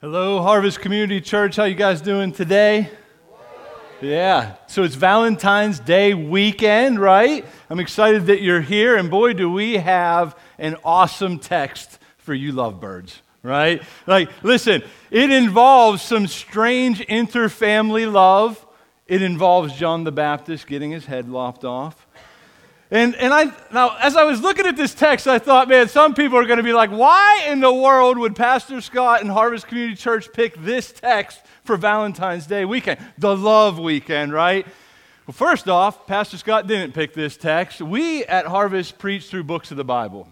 Hello, 0.00 0.40
Harvest 0.40 0.78
Community 0.78 1.20
Church. 1.20 1.56
How 1.56 1.64
you 1.64 1.74
guys 1.74 2.00
doing 2.00 2.30
today? 2.30 2.88
Yeah. 4.00 4.54
So 4.68 4.84
it's 4.84 4.94
Valentine's 4.94 5.80
Day 5.80 6.14
weekend, 6.14 7.00
right? 7.00 7.44
I'm 7.68 7.80
excited 7.80 8.26
that 8.26 8.40
you're 8.40 8.60
here 8.60 8.96
and 8.96 9.10
boy 9.10 9.32
do 9.32 9.50
we 9.50 9.74
have 9.78 10.38
an 10.56 10.76
awesome 10.84 11.40
text 11.40 11.98
for 12.18 12.32
you 12.32 12.52
lovebirds, 12.52 13.20
right? 13.42 13.82
Like 14.06 14.30
listen, 14.44 14.84
it 15.10 15.32
involves 15.32 16.00
some 16.00 16.28
strange 16.28 17.00
interfamily 17.08 18.08
love. 18.10 18.64
It 19.08 19.20
involves 19.20 19.74
John 19.74 20.04
the 20.04 20.12
Baptist 20.12 20.68
getting 20.68 20.92
his 20.92 21.06
head 21.06 21.28
lopped 21.28 21.64
off. 21.64 22.06
And, 22.90 23.14
and 23.16 23.34
I, 23.34 23.52
now, 23.70 23.96
as 24.00 24.16
I 24.16 24.24
was 24.24 24.40
looking 24.40 24.66
at 24.66 24.76
this 24.76 24.94
text, 24.94 25.26
I 25.26 25.38
thought, 25.38 25.68
man, 25.68 25.88
some 25.88 26.14
people 26.14 26.38
are 26.38 26.46
going 26.46 26.56
to 26.56 26.62
be 26.62 26.72
like, 26.72 26.90
why 26.90 27.46
in 27.48 27.60
the 27.60 27.72
world 27.72 28.16
would 28.16 28.34
Pastor 28.34 28.80
Scott 28.80 29.20
and 29.20 29.30
Harvest 29.30 29.66
Community 29.66 29.94
Church 29.94 30.32
pick 30.32 30.56
this 30.62 30.90
text 30.90 31.40
for 31.64 31.76
Valentine's 31.76 32.46
Day 32.46 32.64
weekend? 32.64 32.98
The 33.18 33.36
love 33.36 33.78
weekend, 33.78 34.32
right? 34.32 34.66
Well, 35.26 35.34
first 35.34 35.68
off, 35.68 36.06
Pastor 36.06 36.38
Scott 36.38 36.66
didn't 36.66 36.94
pick 36.94 37.12
this 37.12 37.36
text. 37.36 37.82
We 37.82 38.24
at 38.24 38.46
Harvest 38.46 38.96
preach 38.96 39.28
through 39.28 39.44
books 39.44 39.70
of 39.70 39.76
the 39.76 39.84
Bible. 39.84 40.26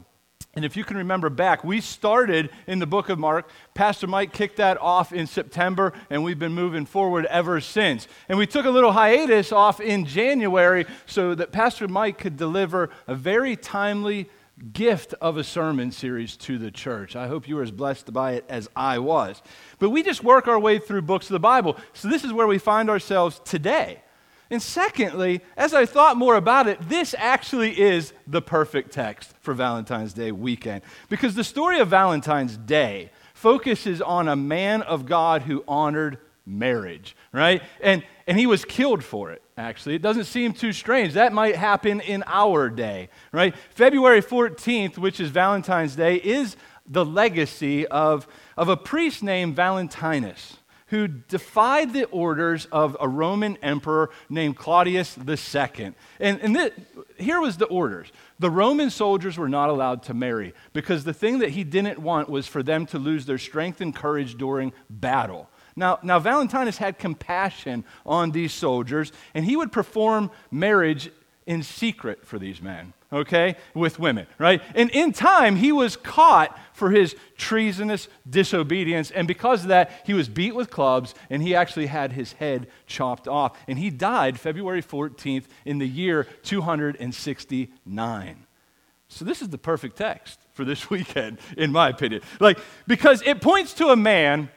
And 0.57 0.65
if 0.65 0.75
you 0.75 0.85
can 0.85 0.97
remember 0.97 1.29
back, 1.29 1.65
we 1.65 1.83
started 1.83 2.49
in 2.67 2.79
the 2.79 2.87
book 2.87 3.11
of 3.11 3.19
Mark. 3.19 3.51
Pastor 3.75 4.07
Mike 4.07 4.33
kicked 4.33 4.57
that 4.57 4.81
off 4.81 5.13
in 5.13 5.27
September, 5.27 5.93
and 6.09 6.25
we've 6.25 6.39
been 6.39 6.55
moving 6.55 6.87
forward 6.87 7.27
ever 7.27 7.61
since. 7.61 8.09
And 8.27 8.39
we 8.39 8.47
took 8.47 8.65
a 8.65 8.71
little 8.71 8.93
hiatus 8.93 9.53
off 9.53 9.81
in 9.81 10.07
January 10.07 10.87
so 11.05 11.35
that 11.35 11.53
Pastor 11.53 11.87
Mike 11.89 12.17
could 12.17 12.39
deliver 12.39 12.89
a 13.07 13.15
very 13.15 13.55
timely 13.55 14.31
gift 14.73 15.13
of 15.21 15.37
a 15.37 15.45
sermon 15.45 15.93
series 15.93 16.39
to 16.39 16.57
the 16.57 16.71
church. 16.71 17.15
I 17.17 17.29
hope 17.29 17.47
you 17.47 17.57
were 17.57 17.63
as 17.63 17.71
blessed 17.71 18.11
by 18.15 18.33
it 18.33 18.47
as 18.49 18.67
I 18.75 18.99
was. 18.99 19.43
But 19.79 19.91
we 19.91 20.03
just 20.03 20.25
work 20.25 20.49
our 20.49 20.59
way 20.59 20.79
through 20.79 21.03
books 21.03 21.27
of 21.27 21.35
the 21.35 21.39
Bible. 21.39 21.77
So 21.93 22.09
this 22.09 22.25
is 22.25 22.33
where 22.33 22.47
we 22.47 22.57
find 22.57 22.89
ourselves 22.89 23.43
today. 23.45 24.01
And 24.51 24.63
secondly, 24.63 25.41
as 25.57 25.75
I 25.75 25.87
thought 25.87 26.17
more 26.17 26.37
about 26.37 26.69
it, 26.69 26.89
this 26.89 27.15
actually 27.19 27.81
is 27.81 28.13
the 28.27 28.43
perfect 28.43 28.93
text 28.93 29.35
for 29.41 29.55
Valentine's 29.55 30.13
Day 30.13 30.31
weekend. 30.31 30.83
Because 31.09 31.35
the 31.35 31.45
story 31.45 31.81
of 31.81 31.89
Valentine's 31.89 32.57
Day 32.57 33.11
focuses 33.35 34.01
on 34.01 34.29
a 34.29 34.37
man 34.37 34.83
of 34.83 35.05
God 35.05 35.43
who 35.43 35.65
honored 35.67 36.19
marriage, 36.47 37.17
right? 37.33 37.61
And, 37.81 38.05
and 38.29 38.39
he 38.39 38.47
was 38.47 38.65
killed 38.65 39.03
for 39.03 39.33
it, 39.33 39.43
actually. 39.59 39.97
It 39.97 40.03
doesn't 40.03 40.25
seem 40.25 40.53
too 40.53 40.73
strange. 40.73 41.15
That 41.15 41.33
might 41.33 41.57
happen 41.57 42.01
in 42.01 42.23
our 42.27 42.71
day, 42.71 43.09
right? 43.33 43.55
February 43.71 44.23
14th, 44.23 44.97
which 44.97 45.19
is 45.19 45.31
Valentine's 45.31 45.97
Day, 45.97 46.17
is 46.17 46.57
the 46.87 47.05
legacy 47.05 47.85
of, 47.89 48.29
of 48.57 48.69
a 48.69 48.77
priest 48.77 49.25
named 49.25 49.57
Valentinus 49.57 50.59
who 50.89 51.09
defied 51.09 51.93
the 51.93 52.05
orders 52.05 52.67
of 52.67 52.97
a 53.01 53.09
Roman 53.09 53.57
emperor 53.63 54.11
named 54.29 54.57
Claudius 54.57 55.19
II. 55.19 55.93
And, 56.21 56.41
and 56.41 56.73
here 57.19 57.41
was 57.41 57.57
the 57.57 57.67
orders. 57.67 58.13
The 58.39 58.51
Roman 58.51 58.91
soldiers 58.91 59.37
were 59.37 59.49
not 59.49 59.69
allowed 59.69 60.05
to 60.05 60.15
marry 60.15 60.55
because 60.73 61.05
the 61.05 61.13
thing 61.13 61.41
that 61.41 61.51
he 61.51 61.65
didn't 61.65 61.99
want 61.99 62.29
was 62.29 62.47
for 62.47 62.63
them 62.63 62.87
to 62.87 62.99
lose 62.99 63.27
their 63.27 63.39
strength 63.39 63.81
and 63.81 63.95
courage 63.95 64.37
during 64.37 64.73
battle. 64.89 65.49
Now, 65.75 65.99
now 66.03 66.19
Valentinus 66.19 66.79
had 66.79 66.99
compassion 66.99 67.85
on 68.05 68.31
these 68.31 68.53
soldiers, 68.53 69.13
and 69.35 69.45
he 69.45 69.57
would 69.57 69.73
perform 69.73 70.31
marriage 70.51 71.11
in 71.47 71.63
secret 71.63 72.27
for 72.27 72.39
these 72.41 72.61
men, 72.61 72.93
okay, 73.13 73.55
with 73.73 74.01
women, 74.01 74.27
right? 74.37 74.61
And 74.75 74.91
in 74.91 75.13
time, 75.13 75.55
he 75.57 75.71
was 75.71 75.97
caught 75.97 76.59
for 76.73 76.91
his 76.91 77.15
treasonous 77.37 78.09
disobedience. 78.29 79.13
And 79.13 79.29
because 79.29 79.63
of 79.63 79.69
that, 79.69 79.93
he 80.05 80.13
was 80.13 80.29
beat 80.29 80.57
with 80.57 80.71
clubs 80.71 81.15
and 81.31 81.43
he 81.43 81.55
actually 81.55 81.87
had 81.87 82.13
his 82.13 82.33
head 82.35 82.67
chopped 82.87 83.29
off. 83.29 83.57
And 83.69 83.79
he 83.79 83.91
died 83.91 84.41
February 84.41 84.83
14th 84.83 85.45
in 85.65 85.79
the 85.79 85.87
year 85.87 86.27
269. 86.43 88.47
So, 89.09 89.25
this 89.25 89.41
is 89.41 89.51
the 89.51 89.59
perfect 89.59 89.97
text 89.97 90.41
for 90.53 90.65
this 90.65 90.91
weekend, 90.91 91.39
in 91.57 91.71
my 91.71 91.91
opinion. 91.91 92.23
Like, 92.41 92.59
because 92.89 93.23
it 93.23 93.41
points 93.41 93.73
to 93.75 93.89
a 93.89 93.97
man 93.97 94.51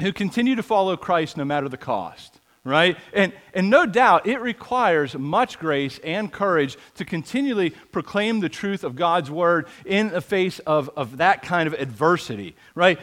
who 0.00 0.12
continued 0.12 0.56
to 0.56 0.62
follow 0.62 0.96
Christ 0.96 1.36
no 1.36 1.44
matter 1.44 1.68
the 1.68 1.76
cost 1.76 2.37
right? 2.68 2.96
And, 3.12 3.32
and 3.54 3.70
no 3.70 3.86
doubt 3.86 4.26
it 4.26 4.40
requires 4.40 5.16
much 5.16 5.58
grace 5.58 5.98
and 6.04 6.32
courage 6.32 6.76
to 6.94 7.04
continually 7.04 7.70
proclaim 7.70 8.40
the 8.40 8.48
truth 8.48 8.84
of 8.84 8.94
God's 8.94 9.30
word 9.30 9.66
in 9.84 10.08
the 10.08 10.20
face 10.20 10.58
of, 10.60 10.90
of 10.96 11.16
that 11.16 11.42
kind 11.42 11.66
of 11.66 11.74
adversity, 11.74 12.54
right? 12.74 12.98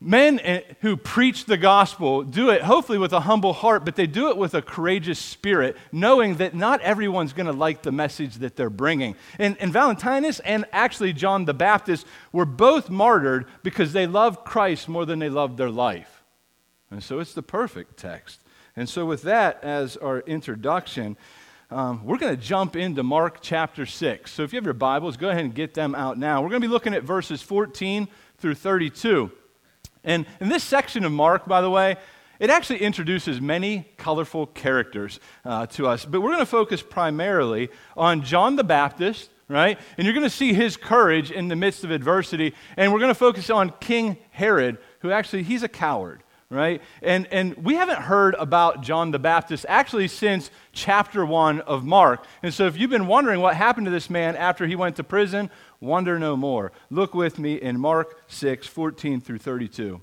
Men 0.00 0.38
eh, 0.40 0.60
who 0.80 0.98
preach 0.98 1.46
the 1.46 1.56
gospel 1.56 2.24
do 2.24 2.50
it 2.50 2.62
hopefully 2.62 2.98
with 2.98 3.12
a 3.12 3.20
humble 3.20 3.54
heart, 3.54 3.86
but 3.86 3.96
they 3.96 4.06
do 4.06 4.28
it 4.28 4.36
with 4.36 4.52
a 4.54 4.60
courageous 4.60 5.18
spirit, 5.18 5.76
knowing 5.92 6.34
that 6.36 6.54
not 6.54 6.82
everyone's 6.82 7.32
going 7.32 7.46
to 7.46 7.52
like 7.52 7.82
the 7.82 7.92
message 7.92 8.34
that 8.36 8.54
they're 8.54 8.68
bringing. 8.68 9.16
And, 9.38 9.56
and 9.60 9.72
Valentinus 9.72 10.40
and 10.40 10.66
actually 10.72 11.14
John 11.14 11.46
the 11.46 11.54
Baptist 11.54 12.06
were 12.32 12.44
both 12.44 12.90
martyred 12.90 13.46
because 13.62 13.94
they 13.94 14.06
loved 14.06 14.44
Christ 14.44 14.90
more 14.90 15.06
than 15.06 15.20
they 15.20 15.30
loved 15.30 15.56
their 15.56 15.70
life. 15.70 16.22
And 16.90 17.02
so 17.02 17.18
it's 17.18 17.32
the 17.32 17.42
perfect 17.42 17.96
text. 17.96 18.43
And 18.76 18.88
so, 18.88 19.06
with 19.06 19.22
that 19.22 19.62
as 19.62 19.96
our 19.96 20.20
introduction, 20.20 21.16
um, 21.70 22.04
we're 22.04 22.18
going 22.18 22.34
to 22.34 22.42
jump 22.42 22.74
into 22.74 23.04
Mark 23.04 23.38
chapter 23.40 23.86
6. 23.86 24.32
So, 24.32 24.42
if 24.42 24.52
you 24.52 24.56
have 24.56 24.64
your 24.64 24.74
Bibles, 24.74 25.16
go 25.16 25.28
ahead 25.28 25.44
and 25.44 25.54
get 25.54 25.74
them 25.74 25.94
out 25.94 26.18
now. 26.18 26.42
We're 26.42 26.48
going 26.48 26.60
to 26.60 26.66
be 26.66 26.72
looking 26.72 26.92
at 26.92 27.04
verses 27.04 27.40
14 27.40 28.08
through 28.38 28.56
32. 28.56 29.30
And 30.02 30.26
in 30.40 30.48
this 30.48 30.64
section 30.64 31.04
of 31.04 31.12
Mark, 31.12 31.46
by 31.46 31.60
the 31.60 31.70
way, 31.70 31.96
it 32.40 32.50
actually 32.50 32.80
introduces 32.80 33.40
many 33.40 33.86
colorful 33.96 34.46
characters 34.46 35.20
uh, 35.44 35.66
to 35.66 35.86
us, 35.86 36.04
but 36.04 36.20
we're 36.20 36.30
going 36.30 36.40
to 36.40 36.46
focus 36.46 36.82
primarily 36.82 37.68
on 37.96 38.22
John 38.22 38.56
the 38.56 38.64
Baptist, 38.64 39.30
right? 39.48 39.78
And 39.96 40.04
you're 40.04 40.14
going 40.14 40.26
to 40.26 40.30
see 40.30 40.52
his 40.52 40.76
courage 40.76 41.30
in 41.30 41.46
the 41.46 41.54
midst 41.54 41.84
of 41.84 41.92
adversity. 41.92 42.54
And 42.76 42.92
we're 42.92 42.98
going 42.98 43.10
to 43.10 43.14
focus 43.14 43.50
on 43.50 43.72
King 43.78 44.18
Herod, 44.30 44.78
who 44.98 45.12
actually, 45.12 45.44
he's 45.44 45.62
a 45.62 45.68
coward 45.68 46.23
right? 46.50 46.82
And, 47.02 47.26
and 47.30 47.54
we 47.64 47.74
haven't 47.74 48.00
heard 48.00 48.34
about 48.38 48.82
John 48.82 49.10
the 49.10 49.18
Baptist 49.18 49.66
actually 49.68 50.08
since 50.08 50.50
chapter 50.72 51.24
1 51.24 51.60
of 51.62 51.84
Mark. 51.84 52.24
And 52.42 52.52
so 52.52 52.66
if 52.66 52.78
you've 52.78 52.90
been 52.90 53.06
wondering 53.06 53.40
what 53.40 53.56
happened 53.56 53.86
to 53.86 53.90
this 53.90 54.10
man 54.10 54.36
after 54.36 54.66
he 54.66 54.76
went 54.76 54.96
to 54.96 55.04
prison, 55.04 55.50
wonder 55.80 56.18
no 56.18 56.36
more. 56.36 56.72
Look 56.90 57.14
with 57.14 57.38
me 57.38 57.54
in 57.54 57.80
Mark 57.80 58.22
6 58.28 58.66
14 58.66 59.20
through 59.20 59.38
32. 59.38 60.00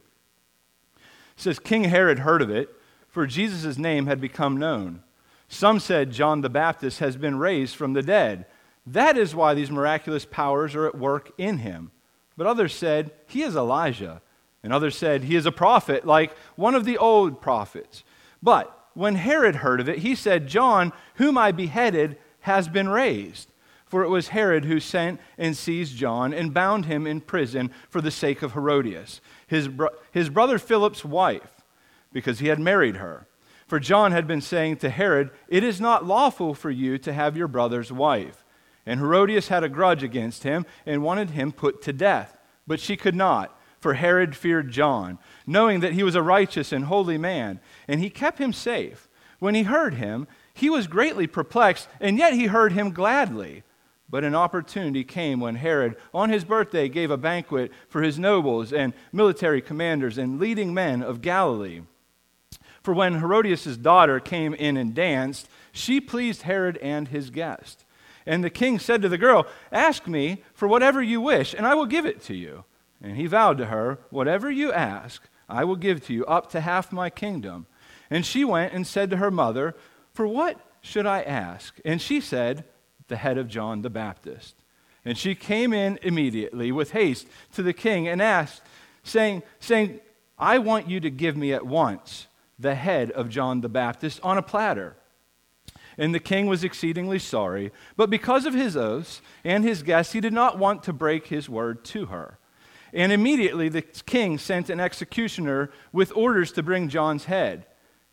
It 0.96 1.02
says, 1.36 1.60
King 1.60 1.86
Herod 1.86 2.20
heard 2.20 2.42
of 2.42 2.50
it, 2.50 2.70
for 3.08 3.26
Jesus' 3.26 3.78
name 3.78 4.08
had 4.08 4.22
become 4.22 4.58
known. 4.58 5.04
Some 5.48 5.80
said 5.80 6.12
John 6.12 6.42
the 6.42 6.50
Baptist 6.50 7.00
has 7.00 7.18
been 7.18 7.38
raised 7.38 7.76
from 7.76 7.94
the 7.94 8.02
dead. 8.02 8.46
That 8.86 9.18
is 9.18 9.36
why 9.36 9.54
these 9.54 9.70
miraculous 9.70 10.26
powers 10.26 10.76
are 10.76 10.88
at 10.88 10.98
work 10.98 11.32
in 11.38 11.58
him. 11.60 11.92
But 12.38 12.48
others 12.48 12.74
said, 12.74 13.12
He 13.28 13.44
is 13.44 13.56
Elijah. 13.56 14.22
And 14.64 14.72
others 14.72 14.96
said, 14.96 15.24
He 15.24 15.36
is 15.36 15.46
a 15.46 15.52
prophet, 15.52 16.06
like 16.06 16.36
one 16.56 16.76
of 16.76 16.86
the 16.86 16.98
old 16.98 17.42
prophets. 17.42 18.04
But 18.44 18.78
when 18.94 19.16
Herod 19.16 19.58
heard 19.58 19.80
of 19.80 19.90
it, 19.90 20.00
he 20.00 20.16
said, 20.16 20.48
John, 20.48 20.92
whom 21.16 21.38
I 21.38 21.52
beheaded, 21.52 22.18
has 22.42 22.68
been 22.68 22.90
raised. 22.90 23.50
For 23.86 24.04
it 24.04 24.10
was 24.10 24.30
Herod 24.30 24.66
who 24.66 24.80
sent 24.80 25.20
and 25.38 25.56
seized 25.56 25.98
John 25.98 26.34
and 26.34 26.54
bound 26.54 26.86
him 26.86 27.06
in 27.06 27.22
prison 27.22 27.72
for 27.90 28.00
the 28.00 28.12
sake 28.12 28.42
of 28.42 28.54
Herodias, 28.54 29.20
his, 29.48 29.68
bro- 29.68 29.90
his 30.12 30.30
brother 30.30 30.58
Philip's 30.58 31.04
wife, 31.04 31.62
because 32.14 32.40
he 32.40 32.48
had 32.48 32.60
married 32.60 32.98
her. 32.98 33.28
For 33.68 33.80
John 33.80 34.12
had 34.12 34.28
been 34.28 34.42
saying 34.42 34.78
to 34.78 34.90
Herod, 34.90 35.30
It 35.48 35.64
is 35.64 35.82
not 35.82 36.06
lawful 36.06 36.54
for 36.54 36.72
you 36.72 36.98
to 37.00 37.14
have 37.14 37.36
your 37.36 37.48
brother's 37.48 37.92
wife. 37.92 38.46
And 38.86 39.00
Herodias 39.00 39.50
had 39.50 39.64
a 39.64 39.70
grudge 39.70 40.04
against 40.04 40.44
him 40.44 40.66
and 40.86 41.04
wanted 41.04 41.32
him 41.32 41.52
put 41.52 41.82
to 41.84 41.94
death, 41.94 42.38
but 42.66 42.80
she 42.80 42.98
could 42.98 43.16
not 43.16 43.58
for 43.82 43.96
Herod 43.96 44.36
feared 44.36 44.72
John, 44.72 45.18
knowing 45.46 45.80
that 45.82 45.94
he 45.94 46.04
was 46.04 46.16
a 46.16 46.22
righteous 46.22 46.72
and 46.72 46.86
holy 46.86 47.18
man, 47.18 47.60
and 47.88 48.00
he 48.00 48.10
kept 48.10 48.38
him 48.38 48.54
safe. 48.54 49.10
When 49.40 49.56
he 49.56 49.64
heard 49.64 49.96
him, 49.96 50.28
he 50.54 50.70
was 50.70 50.86
greatly 50.86 51.26
perplexed, 51.26 51.90
and 52.00 52.18
yet 52.18 52.34
he 52.34 52.46
heard 52.46 52.74
him 52.74 52.92
gladly. 52.92 53.64
But 54.08 54.24
an 54.24 54.36
opportunity 54.36 55.04
came 55.04 55.40
when 55.40 55.56
Herod, 55.56 55.96
on 56.14 56.30
his 56.30 56.44
birthday, 56.44 56.90
gave 56.90 57.10
a 57.10 57.18
banquet 57.18 57.72
for 57.90 58.04
his 58.04 58.20
nobles 58.20 58.72
and 58.72 58.94
military 59.12 59.62
commanders 59.62 60.18
and 60.18 60.40
leading 60.40 60.74
men 60.74 61.02
of 61.02 61.22
Galilee. 61.22 61.82
For 62.84 62.94
when 62.94 63.20
Herodias' 63.20 63.78
daughter 63.78 64.20
came 64.20 64.54
in 64.54 64.78
and 64.78 64.94
danced, 64.94 65.48
she 65.72 66.00
pleased 66.00 66.44
Herod 66.44 66.78
and 66.78 67.08
his 67.08 67.32
guest. 67.32 67.84
And 68.28 68.44
the 68.44 68.50
king 68.52 68.78
said 68.78 69.02
to 69.02 69.10
the 69.10 69.18
girl, 69.18 69.48
Ask 69.72 70.08
me 70.08 70.44
for 70.54 70.68
whatever 70.68 71.02
you 71.02 71.20
wish, 71.20 71.56
and 71.56 71.66
I 71.66 71.74
will 71.74 71.88
give 71.88 72.06
it 72.06 72.22
to 72.24 72.36
you. 72.36 72.66
And 73.02 73.18
he 73.18 73.26
vowed 73.26 73.58
to 73.58 73.66
her, 73.66 74.00
Whatever 74.10 74.52
you 74.52 74.72
ask, 74.72 75.24
I 75.50 75.64
will 75.64 75.76
give 75.76 76.06
to 76.06 76.14
you, 76.14 76.26
up 76.26 76.50
to 76.52 76.62
half 76.62 76.92
my 76.92 77.10
kingdom. 77.10 77.66
And 78.10 78.26
she 78.26 78.44
went 78.44 78.74
and 78.74 78.86
said 78.86 79.10
to 79.12 79.18
her 79.18 79.32
mother, 79.32 79.76
For 80.14 80.28
what 80.28 80.60
should 80.82 81.06
I 81.06 81.22
ask? 81.22 81.80
And 81.84 82.02
she 82.02 82.22
said, 82.22 82.66
The 83.08 83.18
head 83.18 83.38
of 83.38 83.48
John 83.48 83.82
the 83.82 83.90
Baptist. 83.90 84.56
And 85.04 85.18
she 85.18 85.34
came 85.34 85.74
in 85.74 85.98
immediately 86.04 86.72
with 86.72 86.92
haste 86.92 87.28
to 87.54 87.64
the 87.64 87.74
king 87.74 88.08
and 88.08 88.22
asked, 88.22 88.62
saying, 89.04 89.44
saying 89.60 90.00
I 90.38 90.60
want 90.60 90.90
you 90.90 91.00
to 91.00 91.10
give 91.10 91.36
me 91.36 91.54
at 91.54 91.66
once 91.66 92.28
the 92.60 92.76
head 92.76 93.12
of 93.12 93.30
John 93.30 93.62
the 93.62 93.70
Baptist 93.70 94.20
on 94.22 94.38
a 94.38 94.44
platter. 94.44 94.96
And 95.98 96.14
the 96.16 96.20
king 96.20 96.46
was 96.46 96.64
exceedingly 96.64 97.20
sorry, 97.20 97.72
but 97.98 98.10
because 98.10 98.46
of 98.46 98.54
his 98.54 98.78
oaths 98.78 99.22
and 99.44 99.64
his 99.64 99.84
guests, 99.84 100.14
he 100.14 100.22
did 100.22 100.34
not 100.34 100.58
want 100.58 100.84
to 100.84 100.94
break 100.94 101.28
his 101.28 101.50
word 101.50 101.84
to 101.86 102.08
her. 102.08 102.38
And 102.94 103.12
immediately 103.12 103.70
the 103.70 103.82
king 103.82 104.38
sent 104.38 104.70
an 104.70 104.80
executioner 104.80 105.72
with 105.92 106.16
orders 106.16 106.52
to 106.54 106.64
bring 106.64 106.90
John's 106.90 107.26
head. 107.26 107.66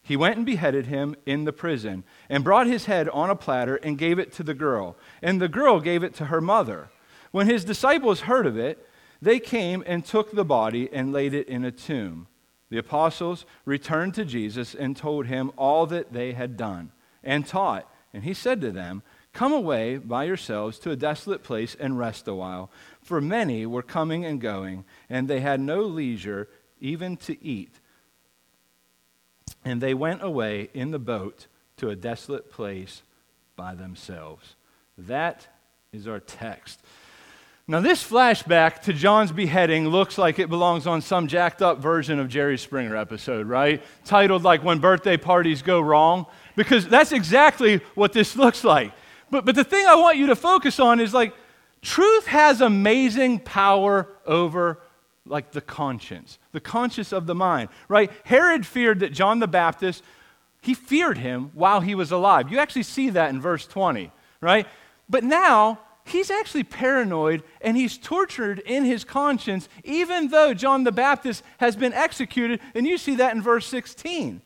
He 0.02 0.16
went 0.16 0.36
and 0.36 0.46
beheaded 0.46 0.86
him 0.86 1.16
in 1.26 1.44
the 1.44 1.52
prison, 1.52 2.04
and 2.30 2.44
brought 2.44 2.66
his 2.66 2.86
head 2.86 3.08
on 3.10 3.28
a 3.28 3.36
platter 3.36 3.76
and 3.76 3.98
gave 3.98 4.19
it 4.19 4.32
to 4.34 4.42
the 4.42 4.54
girl. 4.54 4.96
And 5.20 5.40
the 5.40 5.48
girl 5.48 5.80
gave 5.80 6.02
it 6.02 6.14
to 6.14 6.26
her 6.26 6.40
mother. 6.40 6.88
When 7.30 7.46
his 7.46 7.64
disciples 7.64 8.22
heard 8.22 8.46
of 8.46 8.56
it, 8.56 8.88
they 9.20 9.38
came 9.38 9.82
and 9.86 10.04
took 10.04 10.32
the 10.32 10.44
body 10.44 10.88
and 10.92 11.12
laid 11.12 11.34
it 11.34 11.48
in 11.48 11.64
a 11.64 11.70
tomb. 11.70 12.28
The 12.70 12.78
apostles 12.78 13.44
returned 13.64 14.14
to 14.14 14.24
Jesus 14.24 14.74
and 14.74 14.96
told 14.96 15.26
him 15.26 15.52
all 15.56 15.86
that 15.86 16.12
they 16.12 16.32
had 16.32 16.56
done 16.56 16.92
and 17.22 17.46
taught. 17.46 17.90
And 18.12 18.24
he 18.24 18.34
said 18.34 18.60
to 18.60 18.70
them, 18.70 19.02
Come 19.32 19.52
away 19.52 19.98
by 19.98 20.24
yourselves 20.24 20.78
to 20.81 20.90
a 20.90 20.96
desolate 20.96 21.42
place 21.42 21.76
and 21.78 21.98
rest 21.98 22.26
a 22.28 22.34
while. 22.34 22.70
For 23.08 23.22
many 23.22 23.64
were 23.64 23.82
coming 23.82 24.26
and 24.26 24.38
going, 24.38 24.84
and 25.08 25.28
they 25.28 25.40
had 25.40 25.60
no 25.60 25.81
leisure 25.81 26.46
even 26.78 27.16
to 27.16 27.43
eat. 27.43 27.72
And 29.64 29.81
they 29.81 29.94
went 29.94 30.22
away 30.22 30.69
in 30.75 30.90
the 30.90 30.99
boat 30.99 31.46
to 31.78 31.88
a 31.88 31.96
desolate 31.96 32.52
place 32.52 33.00
by 33.56 33.75
themselves. 33.75 34.56
That 34.99 35.49
is 35.90 36.06
our 36.06 36.20
text. 36.20 36.82
Now, 37.66 37.81
this 37.81 38.06
flashback 38.06 38.82
to 38.82 38.93
John's 38.93 39.32
beheading 39.32 39.88
looks 39.88 40.19
like 40.19 40.38
it 40.38 40.50
belongs 40.50 40.87
on 40.87 41.00
some 41.00 41.28
jacked 41.28 41.62
up 41.62 41.78
version 41.78 42.19
of 42.19 42.28
Jerry 42.28 42.58
Springer 42.58 42.94
episode, 42.94 43.46
right? 43.46 43.82
Titled 44.05 44.43
like 44.43 44.62
When 44.62 44.81
Birthday 44.81 45.16
Parties 45.16 45.62
Go 45.62 45.81
Wrong, 45.81 46.26
because 46.56 46.87
that's 46.87 47.12
exactly 47.12 47.81
what 47.94 48.12
this 48.12 48.37
looks 48.37 48.64
like. 48.64 48.93
But, 49.31 49.46
but 49.46 49.55
the 49.55 49.64
thing 49.64 49.87
I 49.87 49.94
want 49.94 50.19
you 50.19 50.26
to 50.26 50.37
focus 50.37 50.78
on 50.78 51.00
is 51.00 51.14
like, 51.14 51.32
truth 51.82 52.26
has 52.26 52.60
amazing 52.60 53.40
power 53.40 54.08
over 54.26 54.80
like 55.26 55.52
the 55.52 55.60
conscience, 55.60 56.38
the 56.52 56.60
conscience 56.60 57.12
of 57.12 57.26
the 57.26 57.34
mind, 57.34 57.69
right? 57.88 58.10
Herod 58.25 58.66
feared 58.66 59.00
that 59.00 59.12
John 59.12 59.38
the 59.38 59.46
Baptist, 59.46 60.02
he 60.60 60.75
feared 60.75 61.19
him 61.19 61.50
while 61.54 61.80
he 61.80 61.94
was 61.94 62.10
alive. 62.10 62.50
You 62.50 62.58
actually 62.58 62.82
see 62.84 63.10
that 63.10 63.30
in 63.30 63.40
verse 63.40 63.66
20, 63.66 64.10
right? 64.40 64.66
But 65.08 65.25
now 65.25 65.80
he's 66.04 66.30
actually 66.30 66.64
paranoid 66.64 67.42
and 67.60 67.76
he's 67.76 67.98
tortured 67.98 68.58
in 68.60 68.84
his 68.84 69.04
conscience, 69.04 69.69
even 69.84 70.28
though 70.28 70.54
John 70.54 70.84
the 70.84 70.92
Baptist 70.92 71.42
has 71.58 71.76
been 71.76 71.92
executed. 71.92 72.60
And 72.74 72.86
you 72.86 72.98
see 72.98 73.16
that 73.16 73.34
in 73.34 73.42
verse 73.42 73.66
16. 73.66 74.40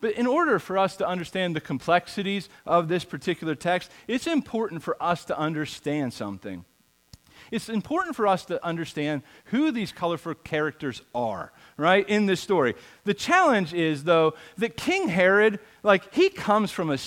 But 0.00 0.12
in 0.12 0.26
order 0.26 0.58
for 0.58 0.76
us 0.78 0.96
to 0.96 1.06
understand 1.06 1.56
the 1.56 1.60
complexities 1.60 2.48
of 2.64 2.88
this 2.88 3.04
particular 3.04 3.54
text, 3.54 3.90
it's 4.06 4.26
important 4.26 4.82
for 4.82 5.00
us 5.02 5.24
to 5.26 5.38
understand 5.38 6.12
something. 6.12 6.64
It's 7.50 7.68
important 7.68 8.16
for 8.16 8.26
us 8.26 8.44
to 8.46 8.64
understand 8.64 9.22
who 9.46 9.70
these 9.70 9.92
colorful 9.92 10.34
characters 10.34 11.02
are, 11.14 11.52
right, 11.76 12.08
in 12.08 12.26
this 12.26 12.40
story. 12.40 12.74
The 13.04 13.14
challenge 13.14 13.72
is, 13.72 14.04
though, 14.04 14.34
that 14.58 14.76
King 14.76 15.08
Herod, 15.08 15.60
like, 15.82 16.12
he 16.12 16.28
comes 16.28 16.72
from 16.72 16.90
a, 16.90 16.98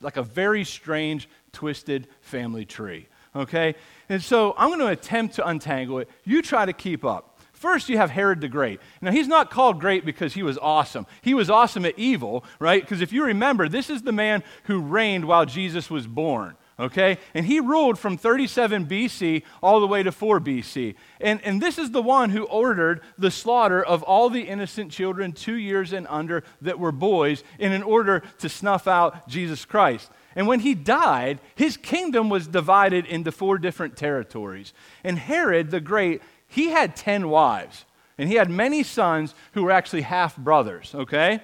like 0.00 0.16
a 0.16 0.22
very 0.22 0.64
strange, 0.64 1.28
twisted 1.52 2.06
family 2.20 2.64
tree 2.64 3.08
okay? 3.34 3.74
And 4.08 4.22
so 4.22 4.54
I'm 4.56 4.68
going 4.68 4.80
to 4.80 4.88
attempt 4.88 5.36
to 5.36 5.46
untangle 5.46 5.98
it. 5.98 6.08
You 6.24 6.42
try 6.42 6.66
to 6.66 6.72
keep 6.72 7.04
up. 7.04 7.27
First, 7.58 7.88
you 7.88 7.96
have 7.96 8.10
Herod 8.10 8.40
the 8.40 8.48
Great. 8.48 8.78
Now, 9.00 9.10
he's 9.10 9.26
not 9.26 9.50
called 9.50 9.80
great 9.80 10.04
because 10.04 10.32
he 10.32 10.44
was 10.44 10.56
awesome. 10.58 11.08
He 11.22 11.34
was 11.34 11.50
awesome 11.50 11.84
at 11.84 11.98
evil, 11.98 12.44
right? 12.60 12.80
Because 12.80 13.00
if 13.00 13.12
you 13.12 13.24
remember, 13.24 13.68
this 13.68 13.90
is 13.90 14.02
the 14.02 14.12
man 14.12 14.44
who 14.64 14.80
reigned 14.80 15.24
while 15.24 15.44
Jesus 15.44 15.90
was 15.90 16.06
born, 16.06 16.54
okay? 16.78 17.18
And 17.34 17.44
he 17.44 17.58
ruled 17.58 17.98
from 17.98 18.16
37 18.16 18.86
BC 18.86 19.42
all 19.60 19.80
the 19.80 19.88
way 19.88 20.04
to 20.04 20.12
4 20.12 20.38
BC. 20.38 20.94
And, 21.20 21.40
and 21.42 21.60
this 21.60 21.78
is 21.78 21.90
the 21.90 22.00
one 22.00 22.30
who 22.30 22.44
ordered 22.44 23.00
the 23.18 23.32
slaughter 23.32 23.82
of 23.82 24.04
all 24.04 24.30
the 24.30 24.42
innocent 24.42 24.92
children 24.92 25.32
two 25.32 25.56
years 25.56 25.92
and 25.92 26.06
under 26.08 26.44
that 26.62 26.78
were 26.78 26.92
boys 26.92 27.42
in 27.58 27.72
an 27.72 27.82
order 27.82 28.22
to 28.38 28.48
snuff 28.48 28.86
out 28.86 29.26
Jesus 29.28 29.64
Christ. 29.64 30.12
And 30.36 30.46
when 30.46 30.60
he 30.60 30.76
died, 30.76 31.40
his 31.56 31.76
kingdom 31.76 32.28
was 32.28 32.46
divided 32.46 33.04
into 33.06 33.32
four 33.32 33.58
different 33.58 33.96
territories. 33.96 34.72
And 35.02 35.18
Herod 35.18 35.72
the 35.72 35.80
Great, 35.80 36.22
he 36.48 36.70
had 36.70 36.96
10 36.96 37.28
wives, 37.28 37.84
and 38.16 38.28
he 38.28 38.34
had 38.34 38.50
many 38.50 38.82
sons 38.82 39.34
who 39.52 39.62
were 39.62 39.70
actually 39.70 40.02
half 40.02 40.36
brothers, 40.36 40.94
okay? 40.94 41.40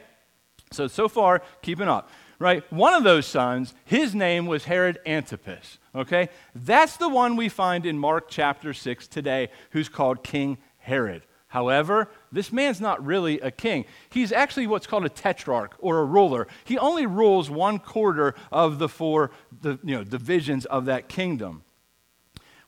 So, 0.72 0.88
so 0.88 1.08
far, 1.08 1.42
keeping 1.62 1.88
up, 1.88 2.10
right? 2.38 2.70
One 2.72 2.94
of 2.94 3.04
those 3.04 3.26
sons, 3.26 3.74
his 3.84 4.14
name 4.14 4.46
was 4.46 4.64
Herod 4.64 4.98
Antipas, 5.06 5.78
okay? 5.94 6.30
That's 6.54 6.96
the 6.96 7.08
one 7.08 7.36
we 7.36 7.48
find 7.48 7.86
in 7.86 7.98
Mark 7.98 8.28
chapter 8.28 8.72
6 8.72 9.06
today, 9.06 9.50
who's 9.70 9.88
called 9.88 10.24
King 10.24 10.58
Herod. 10.78 11.22
However, 11.48 12.08
this 12.32 12.50
man's 12.50 12.80
not 12.80 13.06
really 13.06 13.38
a 13.38 13.52
king. 13.52 13.84
He's 14.10 14.32
actually 14.32 14.66
what's 14.66 14.88
called 14.88 15.04
a 15.04 15.08
tetrarch 15.08 15.76
or 15.78 16.00
a 16.00 16.04
ruler. 16.04 16.48
He 16.64 16.76
only 16.78 17.06
rules 17.06 17.48
one 17.48 17.78
quarter 17.78 18.34
of 18.50 18.80
the 18.80 18.88
four 18.88 19.30
the, 19.62 19.78
you 19.84 19.94
know, 19.94 20.02
divisions 20.02 20.64
of 20.64 20.86
that 20.86 21.08
kingdom. 21.08 21.62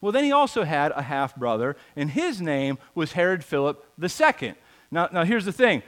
Well, 0.06 0.12
then 0.12 0.23
he 0.23 0.31
also 0.31 0.62
had 0.62 0.93
a 0.93 1.03
half 1.03 1.35
brother, 1.35 1.75
and 1.97 2.08
his 2.08 2.41
name 2.41 2.79
was 2.94 3.14
Herod 3.14 3.43
Philip 3.43 3.85
II. 4.00 4.55
Now, 4.88 5.08
now, 5.11 5.25
here's 5.25 5.44
the 5.44 5.50
thing 5.50 5.82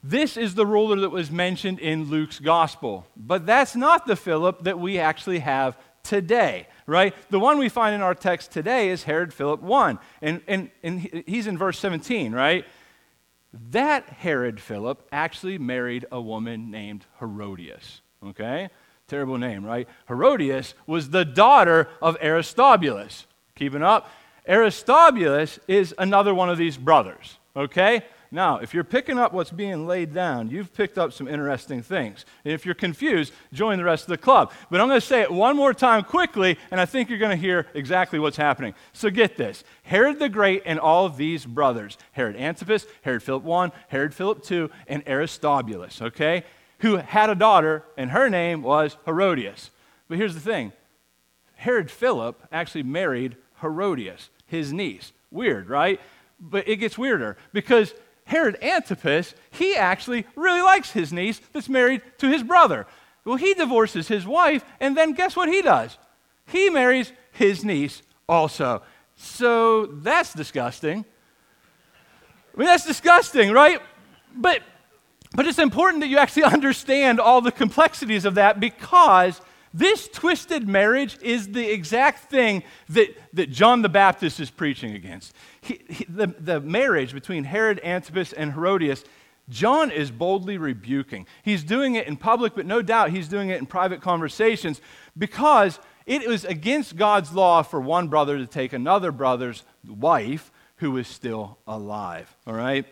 this 0.00 0.36
is 0.36 0.54
the 0.54 0.64
ruler 0.64 1.00
that 1.00 1.10
was 1.10 1.28
mentioned 1.28 1.80
in 1.80 2.04
Luke's 2.04 2.38
gospel, 2.38 3.04
but 3.16 3.46
that's 3.46 3.74
not 3.74 4.06
the 4.06 4.14
Philip 4.14 4.62
that 4.62 4.78
we 4.78 5.00
actually 5.00 5.40
have 5.40 5.76
today, 6.04 6.68
right? 6.86 7.16
The 7.30 7.40
one 7.40 7.58
we 7.58 7.68
find 7.68 7.96
in 7.96 8.00
our 8.00 8.14
text 8.14 8.52
today 8.52 8.90
is 8.90 9.02
Herod 9.02 9.34
Philip 9.34 9.68
I, 9.68 9.98
and, 10.22 10.40
and, 10.46 10.70
and 10.84 11.24
he's 11.26 11.48
in 11.48 11.58
verse 11.58 11.80
17, 11.80 12.30
right? 12.30 12.64
That 13.72 14.08
Herod 14.08 14.60
Philip 14.60 15.04
actually 15.10 15.58
married 15.58 16.06
a 16.12 16.20
woman 16.20 16.70
named 16.70 17.06
Herodias, 17.18 18.02
okay? 18.24 18.68
Terrible 19.08 19.36
name, 19.36 19.64
right? 19.64 19.88
Herodias 20.06 20.74
was 20.86 21.10
the 21.10 21.24
daughter 21.24 21.88
of 22.00 22.16
Aristobulus. 22.22 23.26
Keeping 23.56 23.82
up? 23.82 24.10
Aristobulus 24.48 25.60
is 25.68 25.94
another 25.96 26.34
one 26.34 26.50
of 26.50 26.58
these 26.58 26.76
brothers, 26.76 27.38
okay? 27.56 28.02
Now, 28.32 28.58
if 28.58 28.74
you're 28.74 28.82
picking 28.82 29.16
up 29.16 29.32
what's 29.32 29.52
being 29.52 29.86
laid 29.86 30.12
down, 30.12 30.50
you've 30.50 30.74
picked 30.74 30.98
up 30.98 31.12
some 31.12 31.28
interesting 31.28 31.80
things. 31.80 32.24
And 32.44 32.52
if 32.52 32.66
you're 32.66 32.74
confused, 32.74 33.32
join 33.52 33.78
the 33.78 33.84
rest 33.84 34.04
of 34.04 34.08
the 34.08 34.18
club. 34.18 34.50
But 34.72 34.80
I'm 34.80 34.88
going 34.88 35.00
to 35.00 35.06
say 35.06 35.22
it 35.22 35.30
one 35.30 35.54
more 35.54 35.72
time 35.72 36.02
quickly, 36.02 36.58
and 36.72 36.80
I 36.80 36.84
think 36.84 37.08
you're 37.08 37.20
going 37.20 37.30
to 37.30 37.36
hear 37.36 37.68
exactly 37.74 38.18
what's 38.18 38.36
happening. 38.36 38.74
So 38.92 39.08
get 39.08 39.36
this 39.36 39.62
Herod 39.84 40.18
the 40.18 40.28
Great 40.28 40.62
and 40.66 40.80
all 40.80 41.08
these 41.08 41.46
brothers 41.46 41.96
Herod 42.10 42.34
Antipas, 42.34 42.86
Herod 43.02 43.22
Philip 43.22 43.48
I, 43.48 43.70
Herod 43.86 44.12
Philip 44.12 44.50
II, 44.50 44.68
and 44.88 45.04
Aristobulus, 45.06 46.02
okay? 46.02 46.42
Who 46.80 46.96
had 46.96 47.30
a 47.30 47.36
daughter, 47.36 47.84
and 47.96 48.10
her 48.10 48.28
name 48.28 48.62
was 48.62 48.96
Herodias. 49.04 49.70
But 50.08 50.18
here's 50.18 50.34
the 50.34 50.40
thing 50.40 50.72
Herod 51.54 51.88
Philip 51.88 52.42
actually 52.50 52.82
married 52.82 53.36
Herodias, 53.64 54.28
his 54.46 54.72
niece. 54.72 55.12
Weird, 55.30 55.68
right? 55.68 56.00
But 56.38 56.68
it 56.68 56.76
gets 56.76 56.98
weirder 56.98 57.38
because 57.52 57.94
Herod 58.26 58.62
Antipas, 58.62 59.34
he 59.50 59.74
actually 59.74 60.26
really 60.36 60.60
likes 60.60 60.92
his 60.92 61.12
niece 61.12 61.40
that's 61.52 61.68
married 61.68 62.02
to 62.18 62.28
his 62.28 62.42
brother. 62.42 62.86
Well, 63.24 63.36
he 63.36 63.54
divorces 63.54 64.06
his 64.08 64.26
wife, 64.26 64.64
and 64.80 64.96
then 64.96 65.12
guess 65.12 65.34
what 65.34 65.48
he 65.48 65.62
does? 65.62 65.96
He 66.46 66.68
marries 66.68 67.12
his 67.32 67.64
niece 67.64 68.02
also. 68.28 68.82
So 69.16 69.86
that's 69.86 70.34
disgusting. 70.34 71.06
I 72.54 72.58
mean, 72.58 72.66
that's 72.66 72.86
disgusting, 72.86 73.50
right? 73.50 73.80
But, 74.36 74.62
but 75.34 75.46
it's 75.46 75.58
important 75.58 76.02
that 76.02 76.08
you 76.08 76.18
actually 76.18 76.44
understand 76.58 77.18
all 77.18 77.40
the 77.40 77.52
complexities 77.52 78.24
of 78.24 78.34
that 78.34 78.60
because 78.60 79.40
this 79.76 80.06
twisted 80.06 80.68
marriage 80.68 81.18
is 81.20 81.48
the 81.48 81.68
exact 81.68 82.30
thing 82.30 82.62
that, 82.90 83.08
that 83.32 83.50
John 83.50 83.82
the 83.82 83.88
Baptist 83.88 84.38
is 84.38 84.48
preaching 84.48 84.94
against. 84.94 85.34
He, 85.60 85.80
he, 85.88 86.06
the, 86.08 86.28
the 86.28 86.60
marriage 86.60 87.12
between 87.12 87.42
Herod 87.42 87.80
Antipas 87.82 88.32
and 88.32 88.52
Herodias, 88.52 89.04
John 89.48 89.90
is 89.90 90.12
boldly 90.12 90.58
rebuking. 90.58 91.26
He's 91.42 91.64
doing 91.64 91.96
it 91.96 92.06
in 92.06 92.16
public, 92.16 92.54
but 92.54 92.66
no 92.66 92.82
doubt 92.82 93.10
he's 93.10 93.26
doing 93.26 93.50
it 93.50 93.58
in 93.58 93.66
private 93.66 94.00
conversations 94.00 94.80
because 95.18 95.80
it 96.06 96.26
was 96.28 96.44
against 96.44 96.96
God's 96.96 97.32
law 97.32 97.62
for 97.62 97.80
one 97.80 98.06
brother 98.06 98.38
to 98.38 98.46
take 98.46 98.72
another 98.72 99.10
brother's 99.10 99.64
wife 99.84 100.52
who 100.76 100.96
is 100.98 101.08
still 101.08 101.58
alive. 101.66 102.34
All 102.46 102.54
right? 102.54 102.86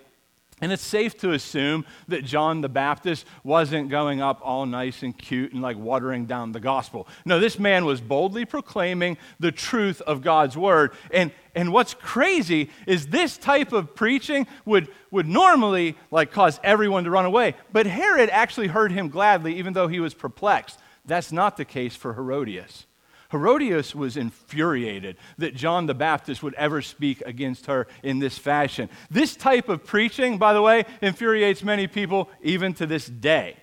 And 0.62 0.70
it's 0.70 0.84
safe 0.84 1.18
to 1.18 1.32
assume 1.32 1.84
that 2.06 2.24
John 2.24 2.60
the 2.60 2.68
Baptist 2.68 3.26
wasn't 3.42 3.90
going 3.90 4.22
up 4.22 4.40
all 4.44 4.64
nice 4.64 5.02
and 5.02 5.16
cute 5.16 5.52
and 5.52 5.60
like 5.60 5.76
watering 5.76 6.24
down 6.26 6.52
the 6.52 6.60
gospel. 6.60 7.08
No, 7.24 7.40
this 7.40 7.58
man 7.58 7.84
was 7.84 8.00
boldly 8.00 8.44
proclaiming 8.44 9.18
the 9.40 9.50
truth 9.50 10.00
of 10.02 10.22
God's 10.22 10.56
word. 10.56 10.92
And, 11.10 11.32
and 11.56 11.72
what's 11.72 11.94
crazy 11.94 12.70
is 12.86 13.08
this 13.08 13.36
type 13.36 13.72
of 13.72 13.96
preaching 13.96 14.46
would, 14.64 14.86
would 15.10 15.26
normally 15.26 15.96
like 16.12 16.30
cause 16.30 16.60
everyone 16.62 17.02
to 17.04 17.10
run 17.10 17.24
away. 17.24 17.56
But 17.72 17.86
Herod 17.86 18.30
actually 18.30 18.68
heard 18.68 18.92
him 18.92 19.08
gladly, 19.08 19.58
even 19.58 19.72
though 19.72 19.88
he 19.88 19.98
was 19.98 20.14
perplexed. 20.14 20.78
That's 21.04 21.32
not 21.32 21.56
the 21.56 21.64
case 21.64 21.96
for 21.96 22.14
Herodias. 22.14 22.86
Herodias 23.32 23.94
was 23.94 24.16
infuriated 24.16 25.16
that 25.38 25.56
John 25.56 25.86
the 25.86 25.94
Baptist 25.94 26.42
would 26.42 26.54
ever 26.54 26.82
speak 26.82 27.22
against 27.24 27.66
her 27.66 27.88
in 28.02 28.18
this 28.18 28.38
fashion. 28.38 28.88
This 29.10 29.34
type 29.34 29.68
of 29.68 29.84
preaching, 29.84 30.38
by 30.38 30.52
the 30.52 30.62
way, 30.62 30.84
infuriates 31.00 31.64
many 31.64 31.86
people 31.86 32.28
even 32.42 32.74
to 32.74 32.86
this 32.86 33.06
day. 33.06 33.56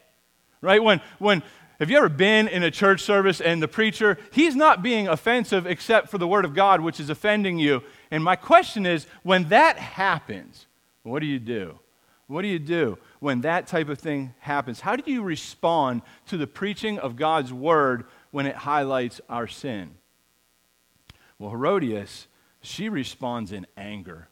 Right? 0.61 0.83
When, 0.83 0.99
when, 1.19 1.43
have 1.79 1.89
you 1.89 1.97
ever 1.97 2.09
been 2.09 2.47
in 2.47 2.63
a 2.63 2.71
church 2.71 3.01
service 3.01 3.39
and 3.39 3.61
the 3.61 3.67
preacher, 3.67 4.17
he's 4.31 4.55
not 4.55 4.81
being 4.81 5.07
offensive 5.07 5.65
except 5.65 6.09
for 6.09 6.17
the 6.17 6.27
word 6.27 6.45
of 6.45 6.55
God, 6.55 6.81
which 6.81 6.99
is 6.99 7.09
offending 7.09 7.59
you? 7.59 7.83
And 8.11 8.23
my 8.23 8.35
question 8.35 8.85
is 8.85 9.05
when 9.23 9.49
that 9.49 9.77
happens, 9.77 10.65
what 11.03 11.19
do 11.19 11.27
you 11.27 11.39
do? 11.39 11.79
What 12.27 12.43
do 12.43 12.47
you 12.47 12.59
do 12.59 12.97
when 13.19 13.41
that 13.41 13.65
type 13.65 13.89
of 13.89 13.97
thing 13.97 14.35
happens? 14.39 14.81
How 14.81 14.95
do 14.95 15.11
you 15.11 15.23
respond 15.23 16.03
to 16.27 16.37
the 16.37 16.45
preaching 16.45 16.99
of 16.99 17.15
God's 17.15 17.51
word 17.51 18.05
when 18.31 18.45
it 18.45 18.55
highlights 18.55 19.21
our 19.29 19.47
sin? 19.47 19.95
Well, 21.37 21.51
Herodias, 21.51 22.27
she 22.61 22.89
responds 22.89 23.51
in 23.51 23.65
anger. 23.77 24.27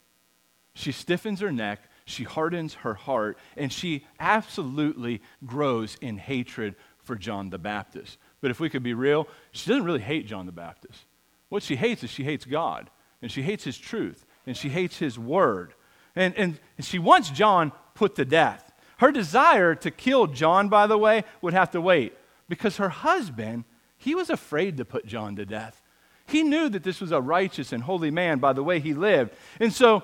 She 0.74 0.92
stiffens 0.92 1.39
her 1.39 1.51
neck, 1.51 1.80
she 2.06 2.24
hardens 2.24 2.75
her 2.75 2.94
heart, 2.94 3.38
and 3.56 3.72
she 3.72 4.06
absolutely 4.20 5.22
grows 5.46 5.98
in 6.01 6.18
hatred 6.18 6.75
for 7.04 7.16
John 7.16 7.50
the 7.50 7.58
Baptist. 7.58 8.18
But 8.42 8.51
if 8.51 8.60
we 8.60 8.70
could 8.70 8.84
be 8.84 8.94
real, 8.94 9.27
she 9.51 9.70
doesn't 9.70 9.86
really 9.86 10.01
hate 10.01 10.27
John 10.27 10.46
the 10.46 10.51
Baptist. 10.51 11.06
What 11.50 11.63
she 11.63 11.75
hates 11.75 12.04
is 12.04 12.10
she 12.10 12.24
hates 12.24 12.46
God, 12.46 12.89
and 13.22 13.32
she 13.32 13.42
hates 13.42 13.63
his 13.63 13.77
truth, 13.77 14.25
and 14.46 14.56
she 14.56 14.70
hates 14.70 15.00
his 15.00 15.18
word. 15.18 15.74
And, 16.16 16.36
and, 16.36 16.60
and 16.77 16.86
she 16.86 17.00
wants 17.00 17.30
John 17.30 17.72
put 17.96 18.16
to 18.16 18.25
death. 18.25 18.72
Her 18.98 19.12
desire 19.12 19.75
to 19.75 19.92
kill 19.92 20.27
John, 20.27 20.70
by 20.70 20.88
the 20.88 20.98
way, 20.98 21.24
would 21.42 21.54
have 21.54 21.72
to 21.72 21.82
wait 21.82 22.13
because 22.50 22.77
her 22.77 22.89
husband 22.89 23.66
he 23.98 24.16
was 24.16 24.30
afraid 24.30 24.77
to 24.77 24.86
put 24.86 25.06
John 25.06 25.36
to 25.36 25.46
death. 25.46 25.82
He 26.27 26.44
knew 26.44 26.70
that 26.70 26.84
this 26.84 27.00
was 27.00 27.12
a 27.12 27.22
righteous 27.22 27.72
and 27.72 27.84
holy 27.84 28.12
man 28.12 28.39
by 28.39 28.54
the 28.54 28.63
way 28.63 28.80
he 28.80 28.94
lived. 28.94 29.34
And 29.60 29.74
so 29.74 30.04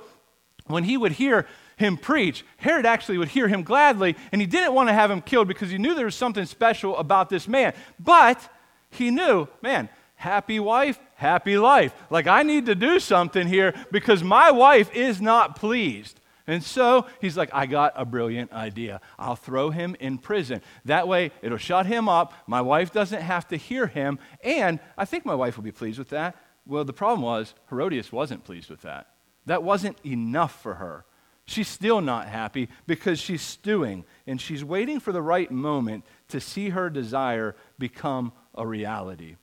when 0.67 0.83
he 0.83 0.97
would 0.97 1.13
hear 1.13 1.45
him 1.75 1.97
preach, 1.97 2.45
Herod 2.57 2.85
actually 2.85 3.17
would 3.17 3.29
hear 3.29 3.47
him 3.47 3.63
gladly, 3.63 4.15
and 4.31 4.39
he 4.39 4.47
didn't 4.47 4.73
want 4.73 4.89
to 4.89 4.93
have 4.93 5.11
him 5.11 5.21
killed 5.21 5.47
because 5.47 5.69
he 5.69 5.77
knew 5.77 5.93
there 5.95 6.05
was 6.05 6.15
something 6.15 6.45
special 6.45 6.97
about 6.97 7.29
this 7.29 7.47
man. 7.47 7.73
But 7.99 8.47
he 8.89 9.11
knew, 9.11 9.47
man, 9.61 9.89
happy 10.15 10.59
wife, 10.59 10.99
happy 11.15 11.57
life. 11.57 11.93
Like, 12.09 12.27
I 12.27 12.43
need 12.43 12.67
to 12.67 12.75
do 12.75 12.99
something 12.99 13.47
here 13.47 13.73
because 13.91 14.23
my 14.23 14.51
wife 14.51 14.93
is 14.95 15.19
not 15.19 15.57
pleased. 15.57 16.19
And 16.45 16.63
so 16.63 17.07
he's 17.21 17.37
like, 17.37 17.49
I 17.53 17.65
got 17.65 17.93
a 17.95 18.05
brilliant 18.05 18.51
idea. 18.51 18.99
I'll 19.17 19.35
throw 19.35 19.69
him 19.69 19.95
in 19.99 20.17
prison. 20.17 20.61
That 20.85 21.07
way, 21.07 21.31
it'll 21.41 21.57
shut 21.57 21.85
him 21.85 22.09
up. 22.09 22.33
My 22.47 22.61
wife 22.61 22.91
doesn't 22.91 23.21
have 23.21 23.47
to 23.49 23.57
hear 23.57 23.87
him. 23.87 24.19
And 24.43 24.79
I 24.97 25.05
think 25.05 25.25
my 25.25 25.35
wife 25.35 25.55
will 25.55 25.63
be 25.63 25.71
pleased 25.71 25.99
with 25.99 26.09
that. 26.09 26.35
Well, 26.65 26.83
the 26.83 26.93
problem 26.93 27.21
was, 27.21 27.53
Herodias 27.69 28.11
wasn't 28.11 28.43
pleased 28.43 28.69
with 28.69 28.81
that. 28.81 29.07
That 29.45 29.63
wasn't 29.63 29.97
enough 30.05 30.61
for 30.61 30.75
her. 30.75 31.05
She's 31.45 31.67
still 31.67 31.99
not 31.99 32.27
happy 32.27 32.69
because 32.87 33.19
she's 33.19 33.41
stewing 33.41 34.05
and 34.25 34.39
she's 34.39 34.63
waiting 34.63 34.99
for 34.99 35.11
the 35.11 35.21
right 35.21 35.51
moment 35.51 36.05
to 36.29 36.39
see 36.39 36.69
her 36.69 36.89
desire 36.89 37.55
become 37.77 38.31
a 38.55 38.65
reality. 38.65 39.35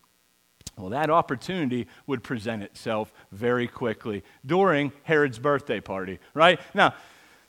Well, 0.80 0.90
that 0.90 1.10
opportunity 1.10 1.86
would 2.06 2.22
present 2.22 2.62
itself 2.62 3.12
very 3.30 3.68
quickly 3.68 4.24
during 4.44 4.92
Herod's 5.02 5.38
birthday 5.38 5.80
party, 5.80 6.18
right? 6.34 6.58
Now, 6.74 6.94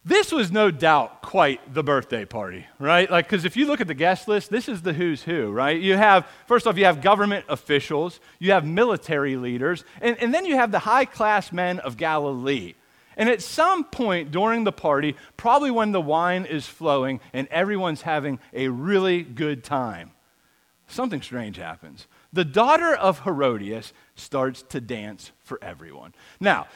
this 0.04 0.32
was 0.32 0.52
no 0.52 0.72
doubt 0.72 1.22
quite 1.22 1.74
the 1.74 1.84
birthday 1.84 2.26
party, 2.26 2.66
right? 2.80 3.10
Like, 3.10 3.28
because 3.28 3.46
if 3.46 3.56
you 3.56 3.68
look 3.68 3.82
at 3.82 3.88
the 3.88 3.94
guest 3.94 4.28
list, 4.28 4.50
this 4.50 4.68
is 4.68 4.82
the 4.82 4.94
who's 4.94 5.22
who, 5.22 5.52
right? 5.52 5.80
You 5.80 5.96
have, 5.96 6.28
first 6.48 6.66
off, 6.66 6.78
you 6.78 6.86
have 6.86 7.02
government 7.02 7.46
officials, 7.48 8.20
you 8.40 8.52
have 8.52 8.66
military 8.66 9.38
leaders, 9.38 9.84
and, 10.02 10.18
and 10.18 10.34
then 10.34 10.46
you 10.46 10.56
have 10.56 10.72
the 10.72 10.80
high 10.80 11.06
class 11.06 11.52
men 11.52 11.80
of 11.80 11.98
Galilee. 11.98 12.74
And 13.16 13.30
at 13.30 13.44
some 13.44 13.84
point 13.84 14.32
during 14.32 14.64
the 14.64 14.72
party, 14.72 15.16
probably 15.38 15.70
when 15.70 15.92
the 15.92 16.02
wine 16.02 16.46
is 16.46 16.66
flowing 16.66 17.20
and 17.32 17.48
everyone's 17.50 18.02
having 18.02 18.40
a 18.54 18.70
really 18.70 19.22
good 19.22 19.64
time, 19.64 20.12
something 20.88 21.22
strange 21.22 21.58
happens 21.58 22.08
the 22.34 22.46
daughter 22.46 22.94
of 22.94 23.20
Herodias 23.20 23.94
starts 24.16 24.64
to 24.70 24.82
dance 24.82 25.32
for 25.44 25.60
everyone. 25.62 26.14
Now, 26.40 26.68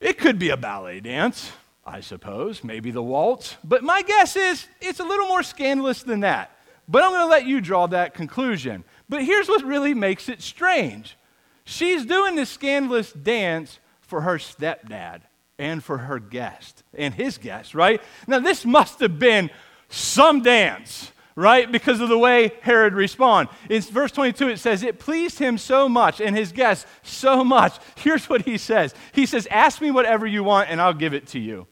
it 0.00 0.18
could 0.18 0.38
be 0.38 0.50
a 0.50 0.56
ballet 0.56 1.00
dance, 1.00 1.52
I 1.84 2.00
suppose, 2.00 2.64
maybe 2.64 2.90
the 2.90 3.02
waltz, 3.02 3.56
but 3.62 3.82
my 3.82 4.02
guess 4.02 4.36
is 4.36 4.66
it's 4.80 5.00
a 5.00 5.04
little 5.04 5.26
more 5.26 5.42
scandalous 5.42 6.02
than 6.02 6.20
that. 6.20 6.50
But 6.88 7.04
I'm 7.04 7.10
going 7.10 7.22
to 7.22 7.30
let 7.30 7.46
you 7.46 7.60
draw 7.60 7.86
that 7.88 8.14
conclusion. 8.14 8.84
But 9.08 9.24
here's 9.24 9.48
what 9.48 9.64
really 9.64 9.94
makes 9.94 10.28
it 10.28 10.42
strange 10.42 11.16
she's 11.64 12.04
doing 12.04 12.34
this 12.34 12.50
scandalous 12.50 13.12
dance 13.12 13.78
for 14.00 14.22
her 14.22 14.36
stepdad 14.38 15.20
and 15.58 15.82
for 15.82 15.98
her 15.98 16.18
guest 16.18 16.82
and 16.92 17.14
his 17.14 17.38
guest, 17.38 17.74
right? 17.74 18.02
Now, 18.26 18.40
this 18.40 18.64
must 18.64 18.98
have 19.00 19.18
been 19.18 19.48
some 19.88 20.42
dance 20.42 21.11
right? 21.36 21.70
Because 21.70 22.00
of 22.00 22.08
the 22.08 22.18
way 22.18 22.52
Herod 22.60 22.94
responded. 22.94 23.54
In 23.68 23.80
verse 23.82 24.12
22, 24.12 24.48
it 24.48 24.58
says, 24.58 24.82
It 24.82 24.98
pleased 24.98 25.38
him 25.38 25.58
so 25.58 25.88
much 25.88 26.20
and 26.20 26.36
his 26.36 26.52
guests 26.52 26.86
so 27.02 27.44
much. 27.44 27.78
Here's 27.96 28.28
what 28.28 28.42
he 28.42 28.58
says 28.58 28.94
He 29.12 29.26
says, 29.26 29.46
Ask 29.50 29.80
me 29.80 29.90
whatever 29.90 30.26
you 30.26 30.44
want 30.44 30.70
and 30.70 30.80
I'll 30.80 30.94
give 30.94 31.14
it 31.14 31.26
to 31.28 31.38
you. 31.38 31.66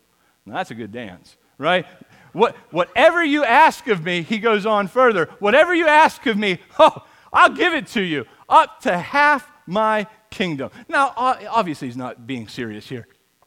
Now, 0.47 0.55
that's 0.55 0.71
a 0.71 0.75
good 0.75 0.93
dance, 0.93 1.37
right? 1.59 1.87
What, 2.33 2.57
whatever 2.71 3.25
you 3.25 3.45
ask 3.45 3.88
of 3.88 4.05
me, 4.05 4.23
he 4.23 4.38
goes 4.38 4.64
on 4.64 4.88
further. 4.88 5.29
Whatever 5.38 5.75
you 5.75 5.87
ask 5.87 6.25
of 6.26 6.37
me, 6.37 6.59
oh, 6.79 7.05
I'll 7.33 7.55
give 7.55 7.75
it 7.75 7.87
to 7.88 8.02
you, 8.02 8.26
up 8.49 8.81
to 8.83 8.97
half 8.97 9.50
my 9.67 10.07
kingdom. 10.31 10.71
Now, 10.88 11.12
obviously, 11.17 11.88
he's 11.88 11.97
not 11.97 12.26
being 12.26 12.49
serious 12.49 12.88
here. 12.88 13.07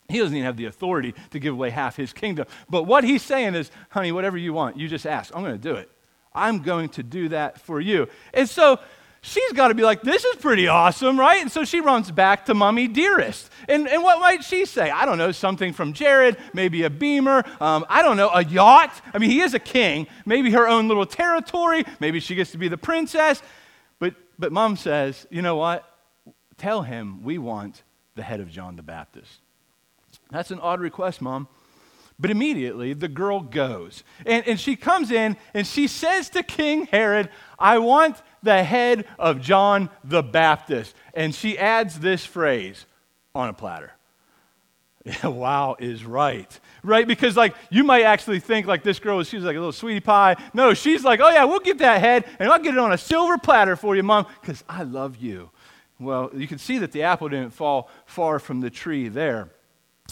He 0.09 0.19
doesn't 0.19 0.35
even 0.35 0.45
have 0.45 0.57
the 0.57 0.65
authority 0.65 1.15
to 1.31 1.39
give 1.39 1.53
away 1.53 1.69
half 1.69 1.95
his 1.95 2.13
kingdom. 2.13 2.45
But 2.69 2.83
what 2.83 3.03
he's 3.03 3.23
saying 3.23 3.55
is, 3.55 3.71
honey, 3.89 4.11
whatever 4.11 4.37
you 4.37 4.53
want, 4.53 4.77
you 4.77 4.87
just 4.87 5.05
ask. 5.05 5.33
I'm 5.35 5.41
going 5.43 5.59
to 5.59 5.69
do 5.69 5.75
it. 5.75 5.89
I'm 6.35 6.61
going 6.61 6.89
to 6.89 7.03
do 7.03 7.29
that 7.29 7.61
for 7.61 7.79
you. 7.79 8.07
And 8.33 8.49
so 8.49 8.79
she's 9.21 9.51
got 9.53 9.69
to 9.69 9.73
be 9.73 9.83
like, 9.83 10.01
this 10.01 10.23
is 10.25 10.35
pretty 10.35 10.67
awesome, 10.67 11.19
right? 11.19 11.41
And 11.41 11.51
so 11.51 11.63
she 11.63 11.79
runs 11.79 12.11
back 12.11 12.45
to 12.45 12.53
Mommy 12.53 12.87
Dearest. 12.87 13.49
And, 13.69 13.87
and 13.87 14.03
what 14.03 14.19
might 14.19 14.43
she 14.43 14.65
say? 14.65 14.91
I 14.91 15.05
don't 15.05 15.17
know, 15.17 15.31
something 15.31 15.73
from 15.73 15.93
Jared, 15.93 16.37
maybe 16.53 16.83
a 16.83 16.89
beamer, 16.89 17.43
um, 17.61 17.85
I 17.89 18.01
don't 18.01 18.17
know, 18.17 18.29
a 18.29 18.43
yacht. 18.43 19.01
I 19.13 19.17
mean, 19.17 19.29
he 19.31 19.41
is 19.41 19.53
a 19.53 19.59
king, 19.59 20.07
maybe 20.25 20.51
her 20.51 20.67
own 20.67 20.87
little 20.87 21.05
territory, 21.05 21.85
maybe 21.99 22.19
she 22.19 22.35
gets 22.35 22.51
to 22.51 22.57
be 22.57 22.67
the 22.67 22.77
princess. 22.77 23.41
But, 23.99 24.15
but 24.37 24.51
mom 24.51 24.75
says, 24.75 25.25
you 25.29 25.41
know 25.41 25.55
what? 25.55 25.87
Tell 26.57 26.81
him 26.81 27.23
we 27.23 27.37
want 27.37 27.83
the 28.15 28.23
head 28.23 28.39
of 28.39 28.49
John 28.49 28.75
the 28.75 28.83
Baptist. 28.83 29.39
That's 30.29 30.51
an 30.51 30.59
odd 30.59 30.79
request, 30.79 31.21
mom. 31.21 31.47
But 32.19 32.31
immediately 32.31 32.93
the 32.93 33.07
girl 33.07 33.41
goes. 33.41 34.03
And, 34.25 34.47
and 34.47 34.59
she 34.59 34.75
comes 34.75 35.11
in 35.11 35.37
and 35.53 35.65
she 35.65 35.87
says 35.87 36.29
to 36.31 36.43
King 36.43 36.85
Herod, 36.85 37.29
I 37.57 37.79
want 37.79 38.21
the 38.41 38.63
head 38.63 39.05
of 39.17 39.41
John 39.41 39.89
the 40.03 40.23
Baptist. 40.23 40.95
And 41.13 41.33
she 41.33 41.57
adds 41.57 41.99
this 41.99 42.25
phrase 42.25 42.85
on 43.33 43.49
a 43.49 43.53
platter. 43.53 43.93
wow 45.23 45.75
is 45.79 46.05
right. 46.05 46.59
Right? 46.83 47.07
Because, 47.07 47.35
like, 47.35 47.55
you 47.69 47.83
might 47.83 48.03
actually 48.03 48.39
think, 48.39 48.67
like, 48.67 48.83
this 48.83 48.99
girl, 48.99 49.23
she's 49.23 49.43
like 49.43 49.55
a 49.55 49.59
little 49.59 49.71
sweetie 49.71 49.99
pie. 49.99 50.35
No, 50.53 50.73
she's 50.73 51.03
like, 51.03 51.19
oh, 51.19 51.29
yeah, 51.29 51.43
we'll 51.45 51.59
get 51.59 51.79
that 51.79 51.99
head 51.99 52.25
and 52.39 52.49
I'll 52.49 52.59
get 52.59 52.73
it 52.73 52.79
on 52.79 52.93
a 52.93 52.97
silver 52.97 53.37
platter 53.37 53.75
for 53.75 53.95
you, 53.95 54.03
mom, 54.03 54.27
because 54.41 54.63
I 54.67 54.83
love 54.83 55.17
you. 55.17 55.49
Well, 55.99 56.31
you 56.33 56.47
can 56.47 56.57
see 56.57 56.79
that 56.79 56.91
the 56.91 57.03
apple 57.03 57.29
didn't 57.29 57.51
fall 57.51 57.89
far 58.05 58.39
from 58.39 58.61
the 58.61 58.69
tree 58.69 59.07
there. 59.07 59.49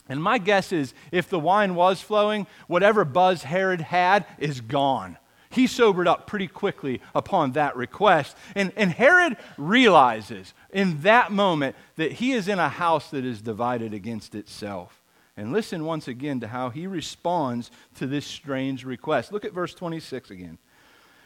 And 0.07 0.21
my 0.21 0.37
guess 0.37 0.71
is 0.71 0.93
if 1.11 1.29
the 1.29 1.39
wine 1.39 1.75
was 1.75 2.01
flowing, 2.01 2.47
whatever 2.67 3.05
buzz 3.05 3.43
Herod 3.43 3.81
had 3.81 4.25
is 4.39 4.61
gone. 4.61 5.17
He 5.49 5.67
sobered 5.67 6.07
up 6.07 6.27
pretty 6.27 6.47
quickly 6.47 7.01
upon 7.13 7.51
that 7.51 7.75
request. 7.75 8.37
And, 8.55 8.71
and 8.77 8.91
Herod 8.91 9.37
realizes 9.57 10.53
in 10.71 11.01
that 11.01 11.31
moment 11.31 11.75
that 11.97 12.13
he 12.13 12.31
is 12.31 12.47
in 12.47 12.57
a 12.57 12.69
house 12.69 13.09
that 13.11 13.25
is 13.25 13.41
divided 13.41 13.93
against 13.93 14.33
itself. 14.33 15.01
And 15.35 15.51
listen 15.51 15.85
once 15.85 16.07
again 16.07 16.39
to 16.39 16.47
how 16.47 16.69
he 16.69 16.87
responds 16.87 17.69
to 17.95 18.07
this 18.07 18.25
strange 18.25 18.85
request. 18.85 19.31
Look 19.31 19.45
at 19.45 19.53
verse 19.53 19.73
26 19.73 20.31
again. 20.31 20.57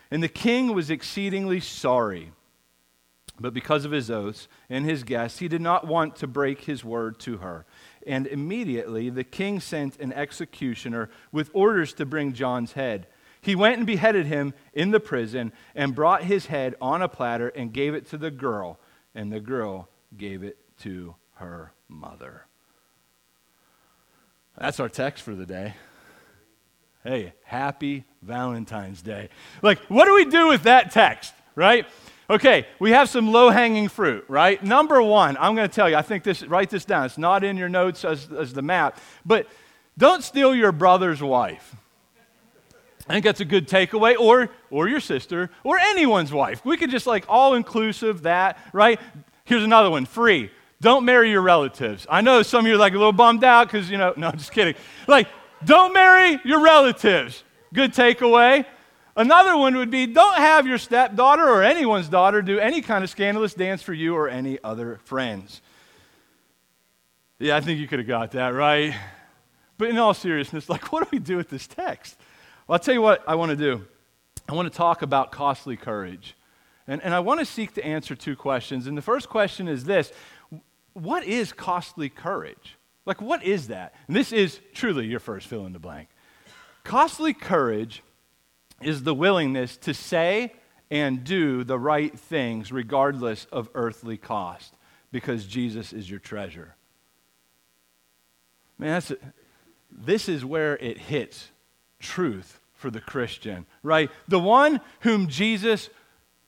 And 0.10 0.24
the 0.24 0.27
king 0.27 0.74
was 0.74 0.89
exceedingly 0.89 1.60
sorry, 1.60 2.31
but 3.39 3.53
because 3.53 3.86
of 3.86 3.91
his 3.91 4.10
oaths 4.10 4.48
and 4.69 4.86
his 4.86 5.03
guests, 5.03 5.39
he 5.39 5.48
did 5.48 5.62
not 5.62 5.88
want 5.88 6.15
to 6.17 6.27
break 6.27 6.62
his 6.62 6.84
word 6.84 7.19
to 7.22 7.38
her. 7.38 7.65
And 8.05 8.27
immediately 8.27 9.09
the 9.09 9.24
king 9.24 9.59
sent 9.59 10.00
an 10.00 10.13
executioner 10.13 11.09
with 11.31 11.50
orders 11.53 11.93
to 11.93 12.05
bring 12.05 12.33
John's 12.33 12.74
head. 12.74 13.07
He 13.41 13.55
went 13.55 13.77
and 13.77 13.85
beheaded 13.85 14.25
him 14.25 14.53
in 14.74 14.91
the 14.91 15.00
prison 15.00 15.51
and 15.75 15.95
brought 15.95 16.24
his 16.24 16.47
head 16.47 16.75
on 16.81 17.01
a 17.01 17.07
platter 17.07 17.50
and 17.50 17.74
gave 17.74 17.93
it 17.93 18.09
to 18.09 18.17
the 18.17 18.31
girl, 18.31 18.79
and 19.13 19.31
the 19.31 19.39
girl 19.39 19.89
gave 20.17 20.43
it 20.43 20.57
to 20.79 21.15
her 21.35 21.71
mother. 21.88 22.45
That's 24.57 24.79
our 24.79 24.89
text 24.89 25.24
for 25.24 25.35
the 25.35 25.45
day. 25.45 25.74
Hey, 27.03 27.33
happy 27.43 28.05
Valentine's 28.24 29.01
Day. 29.01 29.29
Like, 29.62 29.79
what 29.89 30.05
do 30.05 30.15
we 30.15 30.25
do 30.25 30.47
with 30.47 30.63
that 30.63 30.91
text, 30.91 31.33
right? 31.53 31.85
Okay, 32.29 32.65
we 32.79 32.91
have 32.91 33.08
some 33.08 33.32
low 33.32 33.50
hanging 33.50 33.88
fruit, 33.88 34.25
right? 34.27 34.63
Number 34.63 35.01
one, 35.01 35.38
I'm 35.38 35.55
going 35.55 35.70
to 35.70 35.74
tell 35.74 35.89
you, 35.89 35.96
I 35.96 36.01
think 36.01 36.24
this, 36.24 36.44
write 36.44 36.72
this 36.72 36.84
down. 36.84 37.05
It's 37.05 37.20
not 37.20 37.44
in 37.44 37.55
your 37.55 37.70
notes 37.70 38.03
as, 38.03 38.32
as 38.32 38.51
the 38.51 38.63
map, 38.63 39.00
but 39.25 39.48
don't 39.98 40.24
steal 40.24 40.55
your 40.55 40.72
brother's 40.72 41.22
wife. 41.22 41.75
I 43.08 43.13
think 43.13 43.25
that's 43.25 43.41
a 43.41 43.46
good 43.46 43.67
takeaway, 43.67 44.17
or, 44.17 44.50
or 44.72 44.88
your 44.88 45.00
sister, 45.00 45.51
or 45.63 45.77
anyone's 45.77 46.34
wife. 46.34 46.65
We 46.65 46.77
could 46.77 46.89
just 46.89 47.05
like 47.05 47.25
all 47.29 47.53
inclusive 47.53 48.24
that, 48.24 48.58
right? 48.74 49.00
Here's 49.44 49.63
another 49.63 49.91
one 49.91 50.05
free. 50.05 50.50
Don't 50.82 51.05
marry 51.05 51.29
your 51.29 51.44
relatives. 51.44 52.08
I 52.10 52.22
know 52.22 52.41
some 52.41 52.65
of 52.65 52.67
you 52.67 52.75
are 52.75 52.79
like 52.79 52.94
a 52.94 52.98
little 52.98 53.13
bummed 53.13 53.44
out 53.44 53.67
because, 53.67 53.89
you 53.89 53.98
know, 53.98 54.13
no, 54.17 54.29
I'm 54.29 54.38
just 54.38 54.51
kidding. 54.51 54.74
Like, 55.08 55.27
don't 55.63 55.94
marry 55.94 56.39
your 56.44 56.62
relatives. 56.62 57.44
Good 57.74 57.94
takeaway. 57.94 58.65
Another 59.15 59.55
one 59.55 59.77
would 59.77 59.89
be 59.89 60.05
don't 60.07 60.38
have 60.38 60.67
your 60.67 60.77
stepdaughter 60.77 61.48
or 61.48 61.63
anyone's 61.63 62.10
daughter 62.10 62.41
do 62.41 62.60
any 62.60 62.81
kind 62.81 63.03
of 63.03 63.10
scandalous 63.10 63.53
dance 63.53 63.81
for 63.81 63.93
you 63.93 64.15
or 64.15 64.27
any 64.27 64.60
other 64.63 65.00
friends. 65.05 65.62
Yeah, 67.39 67.55
I 67.55 67.62
think 67.62 67.79
you 67.79 67.88
could 67.88 68.00
have 68.00 68.07
got 68.07 68.31
that, 68.31 68.50
right? 68.50 68.93
But 69.77 69.89
in 69.89 69.98
all 69.98 70.13
seriousness, 70.13 70.69
like, 70.69 70.91
what 70.91 71.03
do 71.03 71.10
we 71.12 71.19
do 71.19 71.38
with 71.38 71.50
this 71.50 71.67
text? 71.67 72.17
Well, 72.67 72.74
I'll 72.74 72.79
tell 72.79 72.93
you 72.93 73.01
what 73.01 73.24
I 73.27 73.36
want 73.36 73.51
to 73.51 73.55
do. 73.55 73.86
I 74.50 74.53
want 74.53 74.72
to 74.72 74.77
talk 74.77 75.01
about 75.01 75.31
costly 75.31 75.77
courage. 75.77 76.36
And, 76.88 77.01
and 77.01 77.13
I 77.13 77.19
want 77.19 77.39
to 77.39 77.45
seek 77.45 77.74
to 77.75 77.86
answer 77.86 78.15
two 78.15 78.36
questions. 78.36 78.86
And 78.86 78.98
the 78.98 79.01
first 79.01 79.29
question 79.29 79.67
is 79.67 79.86
this 79.86 80.12
What 80.93 81.24
is 81.24 81.53
costly 81.53 82.10
courage? 82.10 82.77
Like, 83.05 83.22
what 83.22 83.43
is 83.43 83.67
that? 83.67 83.93
And 84.07 84.15
this 84.15 84.31
is 84.31 84.60
truly 84.74 85.05
your 85.05 85.19
first 85.19 85.48
fill 85.48 85.65
in 85.65 85.74
the 85.74 85.79
blank. 85.79 86.10
Costly 86.84 87.34
courage 87.34 88.01
is 88.86 89.04
the 89.04 89.13
willingness 89.13 89.77
to 89.77 89.94
say 89.94 90.54
and 90.92 91.24
do 91.24 91.63
the 91.63 91.80
right 91.80 92.18
things 92.18 92.72
regardless 92.72 93.46
of 93.51 93.70
earthly 93.74 94.18
cost 94.18 94.74
because 95.12 95.46
Jesus 95.46 95.92
is 95.92 96.10
your 96.10 96.20
treasure. 96.20 96.75
Man, 98.77 98.92
that's 98.92 99.12
this 99.92 100.27
is 100.27 100.44
where 100.44 100.77
it 100.77 100.98
hits 100.98 101.50
truth 102.00 102.60
for 102.74 102.89
the 102.89 103.00
Christian, 103.00 103.65
right? 103.82 104.12
The 104.27 104.39
one 104.39 104.82
whom 105.01 105.27
Jesus 105.27 105.89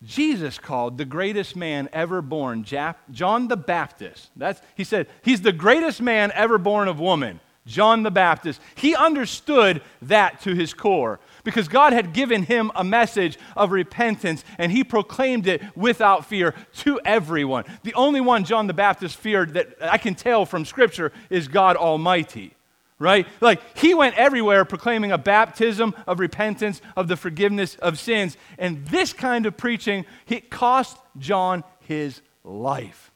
Jesus 0.03 0.60
called 0.60 0.98
the 0.98 1.06
greatest 1.06 1.56
man 1.56 1.89
ever 1.91 2.22
born, 2.22 2.63
John 2.63 3.48
the 3.48 3.58
Baptist. 3.58 4.29
That's, 4.36 4.62
he 4.75 4.84
said, 4.84 5.08
he's 5.24 5.41
the 5.41 5.51
greatest 5.51 6.01
man 6.01 6.32
ever 6.36 6.60
born 6.60 6.88
of 6.88 7.00
woman, 7.00 7.39
John 7.67 8.01
the 8.01 8.09
Baptist. 8.09 8.59
He 8.75 8.95
understood 8.95 9.81
that 10.01 10.41
to 10.41 10.55
his 10.55 10.74
core 10.74 11.19
because 11.43 11.67
God 11.67 11.93
had 11.93 12.13
given 12.13 12.43
him 12.43 12.71
a 12.75 12.83
message 12.83 13.38
of 13.55 13.71
repentance 13.71 14.43
and 14.57 14.71
he 14.71 14.83
proclaimed 14.83 15.45
it 15.45 15.62
without 15.75 16.25
fear 16.25 16.55
to 16.77 17.00
everyone. 17.05 17.65
The 17.83 17.93
only 17.93 18.21
one 18.21 18.45
John 18.45 18.65
the 18.67 18.74
Baptist 18.74 19.17
feared 19.17 19.53
that 19.53 19.75
I 19.81 19.97
can 19.97 20.15
tell 20.15 20.45
from 20.45 20.65
Scripture 20.65 21.12
is 21.29 21.47
God 21.47 21.75
Almighty 21.75 22.53
right? 23.00 23.27
Like 23.41 23.62
he 23.77 23.93
went 23.93 24.17
everywhere 24.17 24.65
proclaiming 24.65 25.12
a 25.12 25.17
baptism 25.17 25.93
of 26.07 26.19
repentance, 26.19 26.81
of 26.95 27.07
the 27.07 27.15
forgiveness 27.15 27.75
of 27.75 28.00
sins. 28.00 28.38
And 28.57 28.86
this 28.88 29.13
kind 29.13 29.45
of 29.45 29.55
preaching, 29.55 30.05
it 30.27 30.50
cost 30.50 30.97
John 31.17 31.63
his 31.81 32.21
life. 32.43 33.12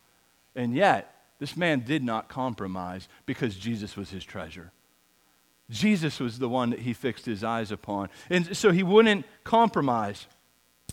And 0.55 0.75
yet, 0.75 1.11
this 1.41 1.57
man 1.57 1.79
did 1.79 2.03
not 2.03 2.29
compromise 2.29 3.10
because 3.25 3.55
Jesus 3.55 3.98
was 3.98 4.12
his 4.12 4.24
treasure. 4.24 4.71
Jesus 5.71 6.19
was 6.19 6.38
the 6.38 6.48
one 6.48 6.69
that 6.69 6.81
he 6.81 6.93
fixed 6.93 7.25
his 7.25 7.43
eyes 7.43 7.71
upon. 7.71 8.10
And 8.29 8.55
so 8.55 8.69
he 8.69 8.83
wouldn't 8.83 9.25
compromise. 9.43 10.27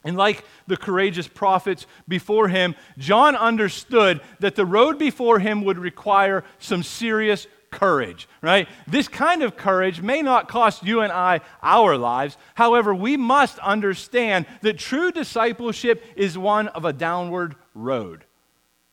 And 0.05 0.17
like 0.17 0.47
the 0.67 0.79
courageous 0.79 1.29
prophets 1.29 1.85
before 2.09 2.49
him, 2.49 2.77
John 2.97 3.37
understood 3.37 4.23
that 4.41 4.57
the 4.57 4.65
road 4.65 4.99
before 4.99 5.39
him 5.39 5.65
would 5.65 5.79
require 5.79 6.45
some 6.59 6.83
serious 6.83 7.47
courage, 7.71 8.27
right? 8.41 8.69
This 8.87 9.07
kind 9.07 9.43
of 9.43 9.55
courage 9.55 10.01
may 10.01 10.23
not 10.23 10.49
cost 10.49 10.83
you 10.83 11.03
and 11.03 11.13
I 11.13 11.43
our 11.63 11.99
lives. 11.99 12.39
However, 12.55 12.95
we 12.95 13.19
must 13.19 13.59
understand 13.59 14.47
that 14.63 14.79
true 14.79 15.13
discipleship 15.13 16.03
is 16.17 16.39
one 16.39 16.69
of 16.69 16.87
a 16.87 16.95
downward 16.95 17.55
road. 17.75 18.25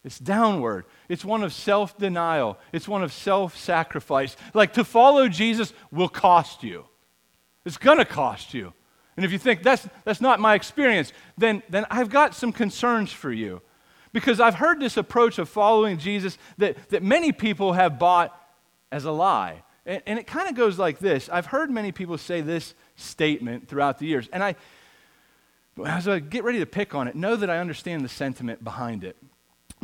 It's 0.06 0.20
downward. 0.20 0.86
It's 1.10 1.26
one 1.26 1.44
of 1.44 1.52
self 1.52 1.98
denial. 1.98 2.60
It's 2.72 2.88
one 2.88 3.04
of 3.04 3.12
self 3.12 3.58
sacrifice. 3.58 4.38
Like 4.54 4.74
to 4.74 4.84
follow 4.84 5.28
Jesus 5.28 5.74
will 5.92 6.08
cost 6.08 6.64
you, 6.64 6.86
it's 7.66 7.78
going 7.78 7.98
to 7.98 8.06
cost 8.06 8.54
you. 8.54 8.74
And 9.18 9.26
if 9.26 9.32
you 9.32 9.38
think 9.38 9.64
that's, 9.64 9.88
that's 10.04 10.20
not 10.20 10.40
my 10.42 10.56
experience, 10.56 11.14
then, 11.38 11.64
then 11.70 11.86
I've 11.90 12.10
got 12.10 12.36
some 12.36 12.52
concerns 12.52 13.14
for 13.14 13.32
you. 13.32 13.62
Because 14.12 14.42
I've 14.42 14.56
heard 14.56 14.80
this 14.80 14.98
approach 14.98 15.40
of 15.40 15.48
following 15.48 15.98
Jesus 15.98 16.38
that, 16.58 16.90
that 16.90 17.02
many 17.02 17.32
people 17.32 17.74
have 17.74 17.98
bought 17.98 18.38
as 18.92 19.06
a 19.06 19.12
lie. 19.12 19.64
And, 19.86 20.04
and 20.06 20.20
it 20.20 20.28
kind 20.28 20.50
of 20.50 20.56
goes 20.56 20.78
like 20.78 21.00
this 21.00 21.30
I've 21.30 21.48
heard 21.48 21.72
many 21.72 21.92
people 21.92 22.18
say 22.18 22.42
this 22.42 22.76
statement 22.96 23.68
throughout 23.68 24.00
the 24.00 24.06
years. 24.06 24.30
And 24.32 24.44
I, 24.44 24.56
as 25.84 26.08
I 26.08 26.20
get 26.20 26.44
ready 26.44 26.60
to 26.60 26.66
pick 26.66 26.94
on 26.94 27.08
it, 27.08 27.16
know 27.16 27.36
that 27.36 27.50
I 27.50 27.58
understand 27.58 28.04
the 28.04 28.10
sentiment 28.10 28.64
behind 28.64 29.04
it. 29.04 29.18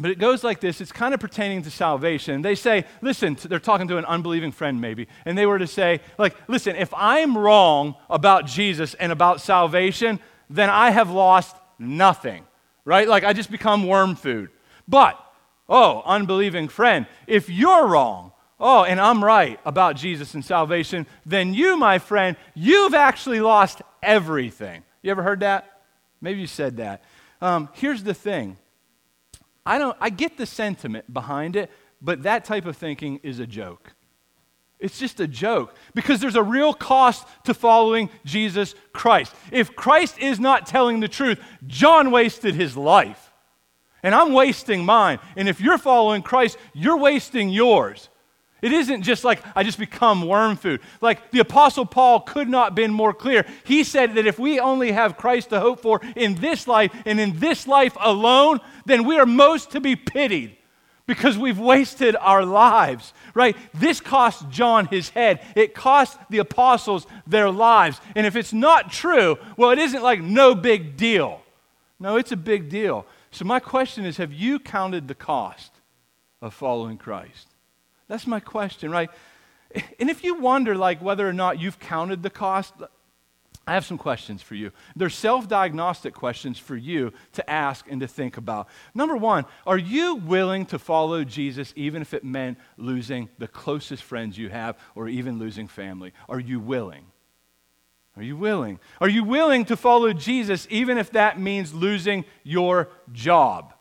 But 0.02 0.10
it 0.10 0.18
goes 0.18 0.44
like 0.44 0.60
this 0.60 0.82
it's 0.82 0.92
kind 0.92 1.14
of 1.14 1.20
pertaining 1.20 1.62
to 1.62 1.72
salvation. 1.72 2.42
They 2.42 2.56
say, 2.56 2.86
listen, 3.02 3.38
they're 3.44 3.60
talking 3.60 3.88
to 3.90 3.98
an 3.98 4.06
unbelieving 4.06 4.52
friend 4.52 4.82
maybe, 4.82 5.08
and 5.26 5.38
they 5.38 5.46
were 5.46 5.60
to 5.60 5.68
say, 5.68 6.02
like, 6.18 6.36
listen, 6.48 6.76
if 6.76 6.92
I'm 6.96 7.38
wrong 7.38 7.96
about 8.10 8.48
Jesus 8.48 8.96
and 8.96 9.12
about 9.12 9.42
salvation, 9.42 10.20
then 10.50 10.70
I 10.70 10.90
have 10.90 11.12
lost 11.12 11.56
nothing, 11.78 12.44
right? 12.84 13.08
Like, 13.08 13.24
I 13.24 13.34
just 13.34 13.52
become 13.52 13.86
worm 13.86 14.16
food. 14.16 14.50
But, 14.88 15.24
oh, 15.70 16.02
unbelieving 16.06 16.68
friend, 16.68 17.06
if 17.28 17.50
you're 17.50 17.88
wrong, 17.88 18.32
oh, 18.60 18.84
and 18.84 19.00
I'm 19.00 19.24
right 19.24 19.60
about 19.66 19.98
Jesus 19.98 20.34
and 20.34 20.44
salvation, 20.44 21.06
then 21.26 21.54
you, 21.54 21.78
my 21.78 22.00
friend, 22.00 22.38
you've 22.56 22.96
actually 22.96 23.40
lost 23.40 23.84
everything. 24.02 24.84
You 25.04 25.12
ever 25.12 25.22
heard 25.22 25.42
that? 25.42 25.82
Maybe 26.22 26.42
you 26.42 26.48
said 26.48 26.78
that. 26.78 27.04
Um, 27.40 27.70
here's 27.74 28.04
the 28.04 28.14
thing 28.14 28.58
I, 29.66 29.78
don't, 29.78 29.98
I 30.00 30.10
get 30.10 30.38
the 30.38 30.46
sentiment 30.46 31.12
behind 31.14 31.56
it, 31.56 31.70
but 32.02 32.24
that 32.24 32.46
type 32.46 32.66
of 32.66 32.78
thinking 32.78 33.20
is 33.24 33.40
a 33.40 33.48
joke. 33.48 33.94
It's 34.80 34.98
just 34.98 35.20
a 35.20 35.28
joke 35.28 35.76
because 35.94 36.20
there's 36.20 36.36
a 36.36 36.42
real 36.42 36.74
cost 36.74 37.28
to 37.46 37.54
following 37.54 38.10
Jesus 38.26 38.74
Christ. 38.94 39.34
If 39.52 39.76
Christ 39.76 40.18
is 40.18 40.40
not 40.40 40.66
telling 40.66 41.00
the 41.00 41.08
truth, 41.08 41.40
John 41.68 42.10
wasted 42.10 42.56
his 42.56 42.76
life. 42.76 43.32
And 44.02 44.16
I'm 44.16 44.34
wasting 44.34 44.84
mine. 44.84 45.20
And 45.36 45.48
if 45.48 45.62
you're 45.62 45.78
following 45.78 46.24
Christ, 46.24 46.58
you're 46.74 46.98
wasting 46.98 47.50
yours. 47.50 48.10
It 48.62 48.74
isn't 48.74 49.02
just 49.02 49.24
like 49.24 49.42
I 49.56 49.64
just 49.64 49.80
become 49.80 50.28
worm 50.28 50.56
food. 50.56 50.82
Like 51.02 51.32
the 51.32 51.40
Apostle 51.40 51.86
Paul 51.86 52.20
could 52.20 52.48
not 52.48 52.66
have 52.68 52.76
been 52.76 52.92
more 52.94 53.14
clear. 53.14 53.46
He 53.64 53.84
said 53.84 54.16
that 54.16 54.28
if 54.28 54.38
we 54.38 54.60
only 54.60 54.92
have 54.92 55.18
Christ 55.18 55.50
to 55.50 55.60
hope 55.60 55.82
for 55.82 56.02
in 56.16 56.36
this 56.36 56.68
life 56.68 56.92
and 57.06 57.20
in 57.20 57.40
this 57.40 57.68
life 57.68 57.98
alone, 58.00 58.60
then 58.86 59.06
we 59.06 59.18
are 59.18 59.26
most 59.26 59.72
to 59.72 59.82
be 59.82 59.96
pitied 59.96 60.58
because 61.08 61.38
we've 61.38 61.60
wasted 61.60 62.16
our 62.16 62.46
lives, 62.46 63.14
right? 63.34 63.58
This 63.74 64.00
cost 64.00 64.48
John 64.50 64.86
his 64.86 65.10
head. 65.10 65.42
It 65.56 65.74
cost 65.74 66.18
the 66.30 66.38
apostles 66.38 67.08
their 67.28 67.50
lives. 67.50 68.00
And 68.16 68.26
if 68.26 68.36
it's 68.36 68.54
not 68.54 68.92
true, 68.92 69.38
well, 69.58 69.72
it 69.72 69.80
isn't 69.80 70.04
like 70.04 70.22
no 70.22 70.56
big 70.56 70.96
deal. 70.98 71.42
No, 72.00 72.16
it's 72.18 72.32
a 72.32 72.38
big 72.38 72.70
deal. 72.70 73.06
So 73.32 73.44
my 73.44 73.60
question 73.60 74.06
is 74.06 74.18
have 74.18 74.34
you 74.34 74.60
counted 74.60 75.08
the 75.08 75.16
cost 75.16 75.72
of 76.42 76.54
following 76.54 76.98
Christ? 76.98 77.51
That's 78.12 78.28
my 78.28 78.42
question, 78.42 78.92
right? 78.92 79.10
And 79.98 80.10
if 80.10 80.22
you 80.22 80.36
wonder, 80.36 80.76
like, 80.76 81.02
whether 81.02 81.26
or 81.26 81.32
not 81.32 81.62
you've 81.62 81.80
counted 81.80 82.24
the 82.24 82.30
cost, 82.30 82.74
I 83.66 83.74
have 83.74 83.86
some 83.86 83.98
questions 83.98 84.42
for 84.42 84.54
you. 84.54 84.74
They're 84.98 85.10
self 85.10 85.48
diagnostic 85.48 86.14
questions 86.14 86.60
for 86.60 86.76
you 86.76 87.14
to 87.32 87.50
ask 87.50 87.86
and 87.90 88.02
to 88.02 88.10
think 88.10 88.36
about. 88.36 88.68
Number 88.94 89.16
one, 89.16 89.46
are 89.66 89.78
you 89.78 90.16
willing 90.16 90.66
to 90.66 90.78
follow 90.78 91.24
Jesus 91.24 91.72
even 91.78 92.02
if 92.02 92.14
it 92.14 92.26
meant 92.26 92.58
losing 92.76 93.30
the 93.38 93.48
closest 93.48 94.04
friends 94.04 94.38
you 94.38 94.50
have 94.50 94.78
or 94.94 95.08
even 95.08 95.40
losing 95.40 95.70
family? 95.70 96.12
Are 96.28 96.42
you 96.42 96.60
willing? 96.60 97.06
Are 98.18 98.24
you 98.24 98.36
willing? 98.36 98.82
Are 99.00 99.08
you 99.08 99.24
willing 99.24 99.64
to 99.66 99.78
follow 99.78 100.12
Jesus 100.12 100.68
even 100.70 100.98
if 100.98 101.12
that 101.12 101.40
means 101.40 101.74
losing 101.74 102.26
your 102.44 102.90
job? 103.14 103.74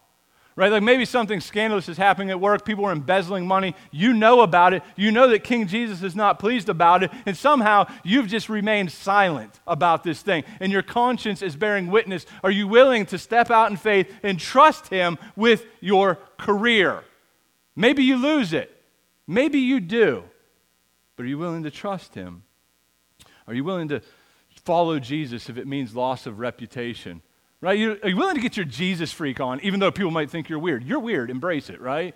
Right? 0.61 0.71
Like 0.71 0.83
maybe 0.83 1.07
something 1.07 1.41
scandalous 1.41 1.89
is 1.89 1.97
happening 1.97 2.29
at 2.29 2.39
work. 2.39 2.67
People 2.67 2.85
are 2.85 2.93
embezzling 2.93 3.47
money. 3.47 3.75
You 3.91 4.13
know 4.13 4.43
about 4.43 4.75
it. 4.75 4.83
You 4.95 5.11
know 5.11 5.27
that 5.31 5.43
King 5.43 5.67
Jesus 5.67 6.03
is 6.03 6.15
not 6.15 6.39
pleased 6.39 6.69
about 6.69 7.03
it. 7.03 7.11
And 7.25 7.35
somehow 7.35 7.87
you've 8.05 8.27
just 8.29 8.51
remained 8.51 8.93
silent 8.93 9.59
about 9.67 10.05
this 10.05 10.21
thing. 10.21 10.45
And 10.61 10.71
your 10.71 10.83
conscience 10.83 11.41
is 11.41 11.57
bearing 11.57 11.87
witness. 11.87 12.27
Are 12.45 12.51
you 12.51 12.69
willing 12.69 13.07
to 13.07 13.17
step 13.17 13.51
out 13.51 13.71
in 13.71 13.79
faith 13.79 14.13
and 14.23 14.39
trust 14.39 14.89
Him 14.89 15.17
with 15.35 15.65
your 15.81 16.19
career? 16.37 17.05
Maybe 17.75 18.05
you 18.05 18.19
lose 18.19 18.53
it. 18.53 18.71
Maybe 19.27 19.61
you 19.61 19.81
do. 19.81 20.25
But 21.17 21.25
are 21.25 21.29
you 21.29 21.39
willing 21.39 21.63
to 21.63 21.71
trust 21.71 22.15
Him? 22.15 22.43
Are 23.49 23.55
you 23.55 23.65
willing 23.65 23.89
to 23.89 24.03
follow 24.67 24.99
Jesus 24.99 25.49
if 25.49 25.57
it 25.57 25.67
means 25.67 25.97
loss 25.97 26.27
of 26.27 26.39
reputation? 26.39 27.23
Right? 27.61 27.79
You're, 27.79 27.97
are 28.03 28.09
you 28.09 28.17
willing 28.17 28.37
to 28.37 28.41
get 28.41 28.57
your 28.57 28.67
Jesus 28.67 29.13
freak 29.13 29.41
on, 29.41 29.61
even 29.61 29.81
though 29.81 29.91
people 29.91 30.11
might 30.11 30.31
think 30.31 30.49
you're 30.49 30.59
weird? 30.59 30.85
You're 30.85 31.01
weird, 31.01 31.31
embrace 31.31 31.71
it, 31.71 31.81
right? 31.81 32.15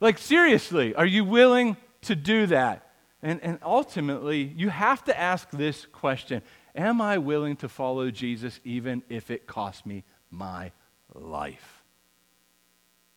Like, 0.00 0.18
seriously, 0.18 0.94
are 0.94 1.06
you 1.06 1.24
willing 1.24 1.76
to 2.02 2.14
do 2.14 2.46
that? 2.46 2.90
And, 3.22 3.40
and 3.42 3.58
ultimately, 3.62 4.42
you 4.56 4.68
have 4.68 5.04
to 5.04 5.18
ask 5.18 5.48
this 5.50 5.86
question 5.86 6.42
Am 6.74 7.00
I 7.00 7.18
willing 7.18 7.56
to 7.56 7.68
follow 7.68 8.10
Jesus 8.10 8.58
even 8.64 9.02
if 9.08 9.30
it 9.30 9.46
costs 9.46 9.84
me 9.84 10.04
my 10.30 10.72
life? 11.14 11.82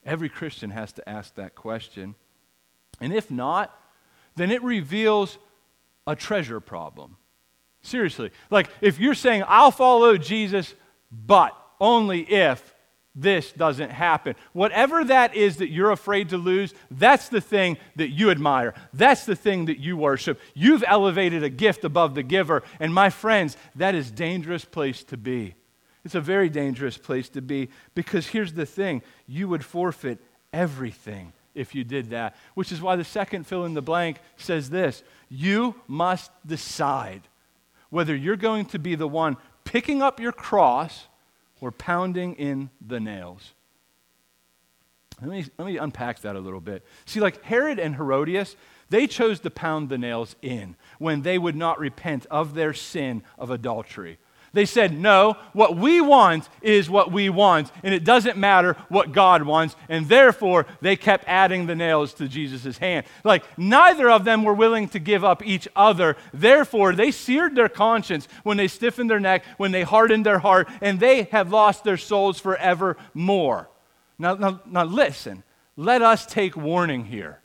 Every 0.05 0.29
Christian 0.29 0.69
has 0.71 0.91
to 0.93 1.09
ask 1.09 1.35
that 1.35 1.55
question. 1.55 2.15
And 2.99 3.13
if 3.13 3.31
not, 3.31 3.77
then 4.35 4.51
it 4.51 4.61
reveals 4.61 5.37
a 6.05 6.15
treasure 6.15 6.59
problem. 6.59 7.17
Seriously. 7.81 8.31
Like, 8.49 8.69
if 8.81 8.99
you're 8.99 9.15
saying, 9.15 9.43
I'll 9.47 9.71
follow 9.71 10.17
Jesus 10.17 10.73
but 11.25 11.55
only 11.79 12.21
if 12.21 12.73
this 13.15 13.53
doesn't 13.53 13.91
happen. 13.91 14.35
Whatever 14.51 15.05
that 15.05 15.35
is 15.35 15.57
that 15.57 15.69
you're 15.69 15.91
afraid 15.91 16.29
to 16.29 16.37
lose, 16.37 16.73
that's 16.91 17.29
the 17.29 17.39
thing 17.39 17.77
that 17.95 18.09
you 18.09 18.29
admire. 18.29 18.73
That's 18.93 19.25
the 19.25 19.37
thing 19.37 19.65
that 19.65 19.79
you 19.79 19.95
worship. 19.95 20.39
You've 20.53 20.83
elevated 20.85 21.43
a 21.43 21.49
gift 21.49 21.85
above 21.85 22.13
the 22.13 22.23
giver. 22.23 22.63
And 22.79 22.93
my 22.93 23.09
friends, 23.09 23.55
that 23.75 23.95
is 23.95 24.11
dangerous 24.11 24.65
place 24.65 25.03
to 25.05 25.17
be. 25.17 25.55
It's 26.03 26.15
a 26.15 26.21
very 26.21 26.49
dangerous 26.49 26.97
place 26.97 27.29
to 27.29 27.41
be 27.41 27.69
because 27.95 28.27
here's 28.27 28.53
the 28.53 28.65
thing 28.65 29.01
you 29.27 29.47
would 29.47 29.63
forfeit 29.63 30.19
everything 30.53 31.33
if 31.55 31.73
you 31.73 31.83
did 31.83 32.09
that, 32.09 32.35
which 32.53 32.71
is 32.71 32.81
why 32.81 32.97
the 32.97 33.03
second 33.03 33.47
fill 33.47 33.65
in 33.65 33.73
the 33.73 33.81
blank 33.81 34.19
says 34.35 34.69
this 34.69 35.03
You 35.29 35.75
must 35.87 36.31
decide 36.45 37.21
whether 37.89 38.15
you're 38.15 38.35
going 38.35 38.65
to 38.65 38.77
be 38.77 38.95
the 38.95 39.07
one 39.07 39.37
picking 39.65 40.01
up 40.01 40.19
your 40.21 40.31
cross 40.31 41.07
or 41.59 41.71
pounding 41.71 42.35
in 42.35 42.69
the 42.85 42.99
nails. 42.99 43.53
Let 45.21 45.29
me, 45.29 45.45
let 45.57 45.65
me 45.65 45.77
unpack 45.77 46.19
that 46.21 46.35
a 46.35 46.39
little 46.39 46.59
bit. 46.59 46.85
See, 47.05 47.19
like 47.19 47.43
Herod 47.43 47.79
and 47.79 47.95
Herodias, 47.95 48.55
they 48.89 49.07
chose 49.07 49.39
to 49.41 49.49
pound 49.49 49.89
the 49.89 49.97
nails 49.97 50.35
in 50.41 50.75
when 50.99 51.21
they 51.21 51.37
would 51.37 51.55
not 51.55 51.79
repent 51.79 52.25
of 52.29 52.53
their 52.53 52.73
sin 52.73 53.23
of 53.37 53.49
adultery. 53.49 54.19
They 54.55 54.65
said, 54.65 54.97
no, 54.97 55.35
what 55.51 55.75
we 55.75 55.99
want 55.99 56.47
is 56.61 56.89
what 56.89 57.11
we 57.11 57.29
want, 57.29 57.69
and 57.83 57.93
it 57.93 58.05
doesn't 58.05 58.37
matter 58.37 58.77
what 58.87 59.11
God 59.11 59.43
wants. 59.43 59.75
And 59.89 60.07
therefore, 60.07 60.65
they 60.79 60.95
kept 60.95 61.25
adding 61.27 61.65
the 61.65 61.75
nails 61.75 62.13
to 62.15 62.27
Jesus' 62.29 62.77
hand. 62.77 63.05
Like, 63.25 63.43
neither 63.57 64.09
of 64.09 64.23
them 64.23 64.43
were 64.43 64.53
willing 64.53 64.87
to 64.89 64.99
give 64.99 65.25
up 65.25 65.45
each 65.45 65.67
other. 65.75 66.15
Therefore, 66.33 66.93
they 66.93 67.11
seared 67.11 67.53
their 67.53 67.67
conscience 67.67 68.29
when 68.43 68.55
they 68.55 68.69
stiffened 68.69 69.09
their 69.09 69.19
neck, 69.19 69.43
when 69.57 69.73
they 69.73 69.83
hardened 69.83 70.25
their 70.25 70.39
heart, 70.39 70.69
and 70.81 71.01
they 71.01 71.23
have 71.33 71.51
lost 71.51 71.83
their 71.83 71.97
souls 71.97 72.39
forevermore. 72.39 73.69
Now, 74.17 74.35
now, 74.35 74.61
now 74.65 74.85
listen, 74.85 75.43
let 75.75 76.01
us 76.01 76.25
take 76.25 76.55
warning 76.55 77.03
here. 77.03 77.41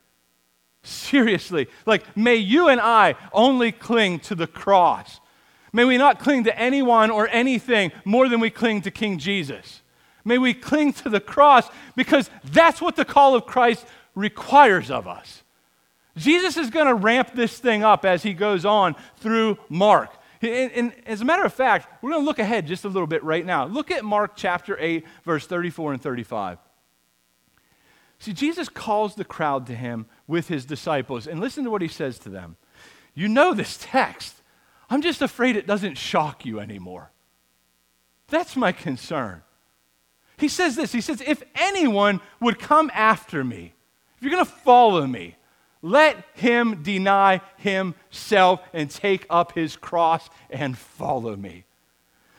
Seriously, 0.83 1.67
like, 1.85 2.17
may 2.17 2.37
you 2.37 2.67
and 2.69 2.81
I 2.81 3.15
only 3.33 3.71
cling 3.71 4.19
to 4.21 4.33
the 4.33 4.47
cross. 4.47 5.19
May 5.73 5.85
we 5.85 5.97
not 5.97 6.19
cling 6.19 6.43
to 6.45 6.59
anyone 6.59 7.11
or 7.11 7.27
anything 7.29 7.91
more 8.03 8.27
than 8.27 8.39
we 8.39 8.49
cling 8.49 8.81
to 8.81 8.91
King 8.91 9.17
Jesus. 9.17 9.81
May 10.25 10.37
we 10.37 10.53
cling 10.53 10.93
to 10.93 11.09
the 11.09 11.19
cross 11.19 11.69
because 11.95 12.29
that's 12.43 12.81
what 12.81 12.95
the 12.95 13.05
call 13.05 13.35
of 13.35 13.45
Christ 13.45 13.85
requires 14.13 14.91
of 14.91 15.07
us. 15.07 15.43
Jesus 16.17 16.57
is 16.57 16.69
going 16.69 16.87
to 16.87 16.93
ramp 16.93 17.31
this 17.33 17.57
thing 17.57 17.83
up 17.83 18.05
as 18.05 18.23
he 18.23 18.33
goes 18.33 18.65
on 18.65 18.95
through 19.17 19.57
Mark. 19.69 20.11
And, 20.41 20.71
and, 20.71 20.93
as 21.05 21.21
a 21.21 21.25
matter 21.25 21.45
of 21.45 21.53
fact, 21.53 21.87
we're 22.01 22.11
going 22.11 22.23
to 22.23 22.25
look 22.25 22.39
ahead 22.39 22.65
just 22.67 22.83
a 22.83 22.89
little 22.89 23.07
bit 23.07 23.23
right 23.23 23.45
now. 23.45 23.65
Look 23.65 23.91
at 23.91 24.03
Mark 24.03 24.33
chapter 24.35 24.75
8, 24.79 25.05
verse 25.23 25.45
34 25.45 25.93
and 25.93 26.01
35. 26.01 26.57
See, 28.19 28.33
Jesus 28.33 28.67
calls 28.67 29.15
the 29.15 29.23
crowd 29.23 29.67
to 29.67 29.75
him 29.75 30.07
with 30.27 30.47
his 30.47 30.65
disciples, 30.65 31.27
and 31.27 31.39
listen 31.39 31.63
to 31.63 31.69
what 31.69 31.81
he 31.81 31.87
says 31.87 32.19
to 32.19 32.29
them. 32.29 32.57
You 33.13 33.27
know 33.27 33.53
this 33.53 33.77
text. 33.79 34.40
I'm 34.91 35.01
just 35.01 35.21
afraid 35.21 35.55
it 35.55 35.65
doesn't 35.65 35.97
shock 35.97 36.45
you 36.45 36.59
anymore. 36.59 37.11
That's 38.27 38.57
my 38.57 38.73
concern. 38.73 39.41
He 40.37 40.49
says 40.49 40.75
this 40.75 40.91
He 40.91 41.01
says, 41.01 41.21
If 41.25 41.41
anyone 41.55 42.19
would 42.41 42.59
come 42.59 42.91
after 42.93 43.43
me, 43.43 43.73
if 44.17 44.21
you're 44.21 44.33
going 44.33 44.45
to 44.45 44.51
follow 44.51 45.07
me, 45.07 45.37
let 45.81 46.17
him 46.33 46.83
deny 46.83 47.41
himself 47.57 48.59
and 48.73 48.91
take 48.91 49.25
up 49.29 49.53
his 49.53 49.77
cross 49.77 50.29
and 50.49 50.77
follow 50.77 51.37
me. 51.37 51.63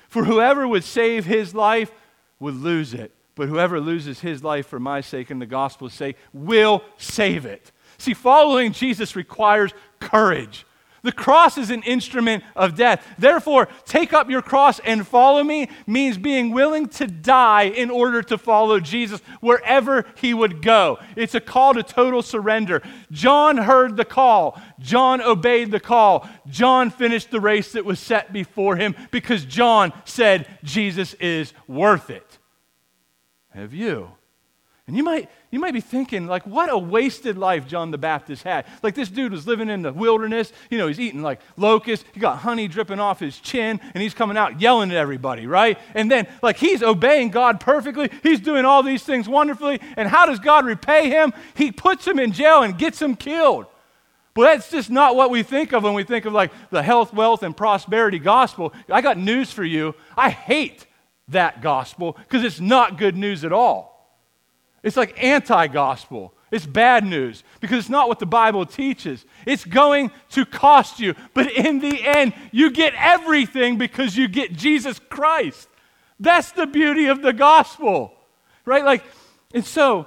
For 0.08 0.24
whoever 0.24 0.68
would 0.68 0.84
save 0.84 1.24
his 1.24 1.54
life 1.54 1.90
would 2.38 2.54
lose 2.54 2.92
it, 2.92 3.12
but 3.34 3.48
whoever 3.48 3.80
loses 3.80 4.20
his 4.20 4.44
life 4.44 4.66
for 4.66 4.78
my 4.78 5.00
sake 5.00 5.30
and 5.30 5.40
the 5.40 5.46
gospel's 5.46 5.94
sake 5.94 6.16
will 6.34 6.84
save 6.98 7.46
it. 7.46 7.72
See, 7.96 8.14
following 8.14 8.72
Jesus 8.72 9.16
requires 9.16 9.72
courage. 10.00 10.66
The 11.02 11.12
cross 11.12 11.58
is 11.58 11.70
an 11.70 11.82
instrument 11.82 12.44
of 12.54 12.76
death. 12.76 13.04
Therefore, 13.18 13.68
take 13.84 14.12
up 14.12 14.30
your 14.30 14.42
cross 14.42 14.78
and 14.80 15.06
follow 15.06 15.42
me 15.42 15.68
means 15.86 16.16
being 16.16 16.52
willing 16.52 16.88
to 16.90 17.06
die 17.06 17.64
in 17.64 17.90
order 17.90 18.22
to 18.22 18.38
follow 18.38 18.78
Jesus 18.78 19.20
wherever 19.40 20.04
he 20.16 20.32
would 20.32 20.62
go. 20.62 20.98
It's 21.16 21.34
a 21.34 21.40
call 21.40 21.74
to 21.74 21.82
total 21.82 22.22
surrender. 22.22 22.82
John 23.10 23.56
heard 23.56 23.96
the 23.96 24.04
call, 24.04 24.60
John 24.78 25.20
obeyed 25.20 25.72
the 25.72 25.80
call. 25.80 26.28
John 26.48 26.90
finished 26.90 27.30
the 27.30 27.40
race 27.40 27.72
that 27.72 27.84
was 27.84 27.98
set 27.98 28.32
before 28.32 28.76
him 28.76 28.94
because 29.10 29.44
John 29.44 29.92
said, 30.04 30.46
Jesus 30.62 31.14
is 31.14 31.52
worth 31.66 32.10
it. 32.10 32.38
Have 33.50 33.74
you? 33.74 34.12
And 34.88 34.96
you 34.96 35.04
might, 35.04 35.30
you 35.52 35.60
might 35.60 35.74
be 35.74 35.80
thinking, 35.80 36.26
like, 36.26 36.44
what 36.44 36.68
a 36.68 36.76
wasted 36.76 37.38
life 37.38 37.68
John 37.68 37.92
the 37.92 37.98
Baptist 37.98 38.42
had. 38.42 38.66
Like, 38.82 38.96
this 38.96 39.08
dude 39.08 39.30
was 39.30 39.46
living 39.46 39.68
in 39.68 39.82
the 39.82 39.92
wilderness. 39.92 40.52
You 40.70 40.78
know, 40.78 40.88
he's 40.88 40.98
eating 40.98 41.22
like 41.22 41.40
locusts. 41.56 42.04
He 42.12 42.18
got 42.18 42.38
honey 42.38 42.66
dripping 42.66 42.98
off 42.98 43.20
his 43.20 43.38
chin, 43.38 43.80
and 43.94 44.02
he's 44.02 44.12
coming 44.12 44.36
out 44.36 44.60
yelling 44.60 44.90
at 44.90 44.96
everybody, 44.96 45.46
right? 45.46 45.78
And 45.94 46.10
then, 46.10 46.26
like, 46.42 46.56
he's 46.56 46.82
obeying 46.82 47.30
God 47.30 47.60
perfectly. 47.60 48.10
He's 48.24 48.40
doing 48.40 48.64
all 48.64 48.82
these 48.82 49.04
things 49.04 49.28
wonderfully. 49.28 49.80
And 49.96 50.08
how 50.08 50.26
does 50.26 50.40
God 50.40 50.66
repay 50.66 51.08
him? 51.08 51.32
He 51.54 51.70
puts 51.70 52.04
him 52.04 52.18
in 52.18 52.32
jail 52.32 52.62
and 52.62 52.76
gets 52.76 53.00
him 53.00 53.14
killed. 53.14 53.66
But 54.34 54.42
that's 54.44 54.70
just 54.70 54.90
not 54.90 55.14
what 55.14 55.30
we 55.30 55.44
think 55.44 55.72
of 55.72 55.84
when 55.84 55.94
we 55.94 56.02
think 56.02 56.24
of 56.24 56.32
like 56.32 56.50
the 56.70 56.82
health, 56.82 57.12
wealth, 57.12 57.44
and 57.44 57.56
prosperity 57.56 58.18
gospel. 58.18 58.72
I 58.90 59.00
got 59.00 59.16
news 59.16 59.52
for 59.52 59.62
you. 59.62 59.94
I 60.16 60.30
hate 60.30 60.86
that 61.28 61.62
gospel 61.62 62.14
because 62.14 62.42
it's 62.42 62.58
not 62.58 62.98
good 62.98 63.16
news 63.16 63.44
at 63.44 63.52
all. 63.52 63.91
It's 64.82 64.96
like 64.96 65.22
anti 65.22 65.68
gospel. 65.68 66.34
It's 66.50 66.66
bad 66.66 67.04
news 67.04 67.44
because 67.60 67.78
it's 67.78 67.88
not 67.88 68.08
what 68.08 68.18
the 68.18 68.26
Bible 68.26 68.66
teaches. 68.66 69.24
It's 69.46 69.64
going 69.64 70.10
to 70.30 70.44
cost 70.44 71.00
you. 71.00 71.14
But 71.32 71.50
in 71.50 71.78
the 71.78 72.04
end, 72.04 72.34
you 72.50 72.70
get 72.70 72.92
everything 72.94 73.78
because 73.78 74.16
you 74.18 74.28
get 74.28 74.52
Jesus 74.52 74.98
Christ. 74.98 75.68
That's 76.20 76.52
the 76.52 76.66
beauty 76.66 77.06
of 77.06 77.22
the 77.22 77.32
gospel, 77.32 78.12
right? 78.66 78.84
Like, 78.84 79.02
and 79.54 79.64
so 79.64 80.06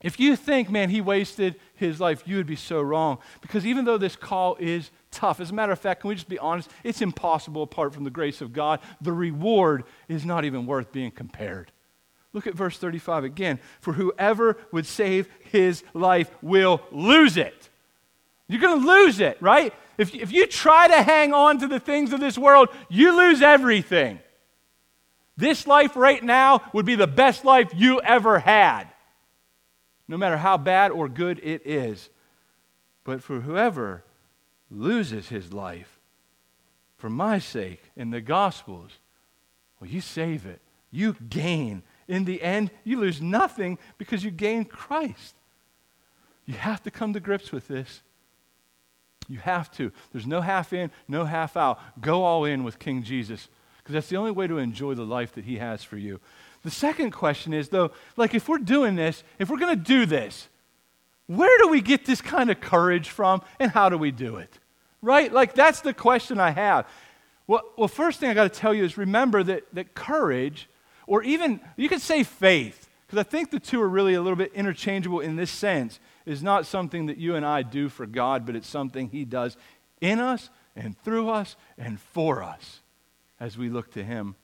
if 0.00 0.18
you 0.18 0.36
think, 0.36 0.68
man, 0.68 0.90
he 0.90 1.00
wasted 1.00 1.56
his 1.74 2.00
life, 2.00 2.22
you 2.26 2.36
would 2.36 2.46
be 2.46 2.56
so 2.56 2.80
wrong. 2.80 3.18
Because 3.40 3.64
even 3.64 3.84
though 3.84 3.98
this 3.98 4.16
call 4.16 4.56
is 4.56 4.90
tough, 5.10 5.40
as 5.40 5.50
a 5.50 5.54
matter 5.54 5.72
of 5.72 5.78
fact, 5.78 6.00
can 6.00 6.08
we 6.08 6.14
just 6.14 6.28
be 6.28 6.38
honest? 6.38 6.70
It's 6.82 7.00
impossible 7.00 7.62
apart 7.62 7.94
from 7.94 8.04
the 8.04 8.10
grace 8.10 8.40
of 8.40 8.52
God. 8.52 8.80
The 9.00 9.12
reward 9.12 9.84
is 10.08 10.24
not 10.24 10.44
even 10.44 10.66
worth 10.66 10.92
being 10.92 11.10
compared. 11.10 11.72
Look 12.32 12.46
at 12.46 12.54
verse 12.54 12.78
35 12.78 13.24
again. 13.24 13.58
For 13.80 13.92
whoever 13.92 14.56
would 14.70 14.86
save 14.86 15.28
his 15.50 15.82
life 15.94 16.30
will 16.42 16.82
lose 16.90 17.36
it. 17.36 17.68
You're 18.48 18.60
going 18.60 18.80
to 18.80 18.86
lose 18.86 19.20
it, 19.20 19.40
right? 19.40 19.74
If, 19.98 20.14
if 20.14 20.32
you 20.32 20.46
try 20.46 20.88
to 20.88 21.02
hang 21.02 21.34
on 21.34 21.58
to 21.58 21.66
the 21.66 21.80
things 21.80 22.12
of 22.12 22.20
this 22.20 22.38
world, 22.38 22.68
you 22.88 23.16
lose 23.16 23.42
everything. 23.42 24.20
This 25.36 25.66
life 25.66 25.96
right 25.96 26.22
now 26.22 26.62
would 26.72 26.86
be 26.86 26.94
the 26.94 27.06
best 27.06 27.44
life 27.44 27.70
you 27.74 28.00
ever 28.00 28.38
had, 28.40 28.84
no 30.08 30.16
matter 30.16 30.36
how 30.36 30.56
bad 30.56 30.90
or 30.90 31.08
good 31.08 31.40
it 31.42 31.66
is. 31.66 32.10
But 33.04 33.22
for 33.22 33.40
whoever 33.40 34.04
loses 34.70 35.28
his 35.28 35.52
life 35.52 35.98
for 36.96 37.08
my 37.08 37.38
sake 37.38 37.82
in 37.96 38.10
the 38.10 38.20
Gospels, 38.20 38.98
well, 39.80 39.88
you 39.88 40.00
save 40.00 40.44
it. 40.44 40.60
You 40.90 41.14
gain 41.28 41.82
in 42.08 42.24
the 42.24 42.42
end, 42.42 42.70
you 42.84 42.98
lose 42.98 43.20
nothing 43.20 43.78
because 43.98 44.24
you 44.24 44.30
gain 44.30 44.64
Christ. 44.64 45.34
You 46.46 46.54
have 46.54 46.82
to 46.84 46.90
come 46.90 47.12
to 47.12 47.20
grips 47.20 47.52
with 47.52 47.68
this. 47.68 48.02
You 49.28 49.38
have 49.38 49.70
to. 49.72 49.92
There's 50.12 50.26
no 50.26 50.40
half 50.40 50.72
in, 50.72 50.90
no 51.06 51.24
half 51.24 51.56
out. 51.56 51.78
Go 52.00 52.24
all 52.24 52.46
in 52.46 52.64
with 52.64 52.78
King 52.78 53.02
Jesus 53.02 53.48
because 53.78 53.92
that's 53.92 54.08
the 54.08 54.16
only 54.16 54.30
way 54.30 54.46
to 54.46 54.58
enjoy 54.58 54.94
the 54.94 55.04
life 55.04 55.34
that 55.34 55.44
he 55.44 55.58
has 55.58 55.84
for 55.84 55.98
you. 55.98 56.20
The 56.62 56.70
second 56.70 57.10
question 57.12 57.52
is, 57.52 57.68
though, 57.68 57.92
like 58.16 58.34
if 58.34 58.48
we're 58.48 58.58
doing 58.58 58.96
this, 58.96 59.22
if 59.38 59.50
we're 59.50 59.58
going 59.58 59.76
to 59.76 59.82
do 59.82 60.06
this, 60.06 60.48
where 61.26 61.56
do 61.58 61.68
we 61.68 61.80
get 61.82 62.06
this 62.06 62.22
kind 62.22 62.50
of 62.50 62.60
courage 62.60 63.10
from 63.10 63.42
and 63.60 63.70
how 63.70 63.90
do 63.90 63.98
we 63.98 64.10
do 64.10 64.36
it? 64.36 64.58
Right? 65.02 65.32
Like 65.32 65.54
that's 65.54 65.82
the 65.82 65.94
question 65.94 66.40
I 66.40 66.50
have. 66.50 66.86
Well, 67.46 67.62
well 67.76 67.88
first 67.88 68.18
thing 68.18 68.30
I 68.30 68.34
got 68.34 68.52
to 68.52 68.58
tell 68.58 68.74
you 68.74 68.84
is 68.84 68.96
remember 68.96 69.42
that, 69.42 69.64
that 69.74 69.94
courage, 69.94 70.68
or 71.08 71.22
even 71.22 71.60
you 71.76 71.88
could 71.88 72.02
say 72.02 72.22
faith, 72.22 72.88
because 73.06 73.18
I 73.18 73.22
think 73.22 73.50
the 73.50 73.58
two 73.58 73.80
are 73.80 73.88
really 73.88 74.14
a 74.14 74.22
little 74.22 74.36
bit 74.36 74.52
interchangeable 74.54 75.20
in 75.20 75.36
this 75.36 75.50
sense, 75.50 75.98
is 76.26 76.42
not 76.42 76.66
something 76.66 77.06
that 77.06 77.16
you 77.16 77.34
and 77.34 77.44
I 77.44 77.62
do 77.62 77.88
for 77.88 78.06
God, 78.06 78.44
but 78.44 78.54
it's 78.54 78.68
something 78.68 79.08
He 79.08 79.24
does 79.24 79.56
in 80.00 80.20
us 80.20 80.50
and 80.76 80.96
through 81.02 81.30
us 81.30 81.56
and 81.76 81.98
for 81.98 82.42
us 82.42 82.80
as 83.40 83.56
we 83.56 83.70
look 83.70 83.90
to 83.92 84.04
Him. 84.04 84.36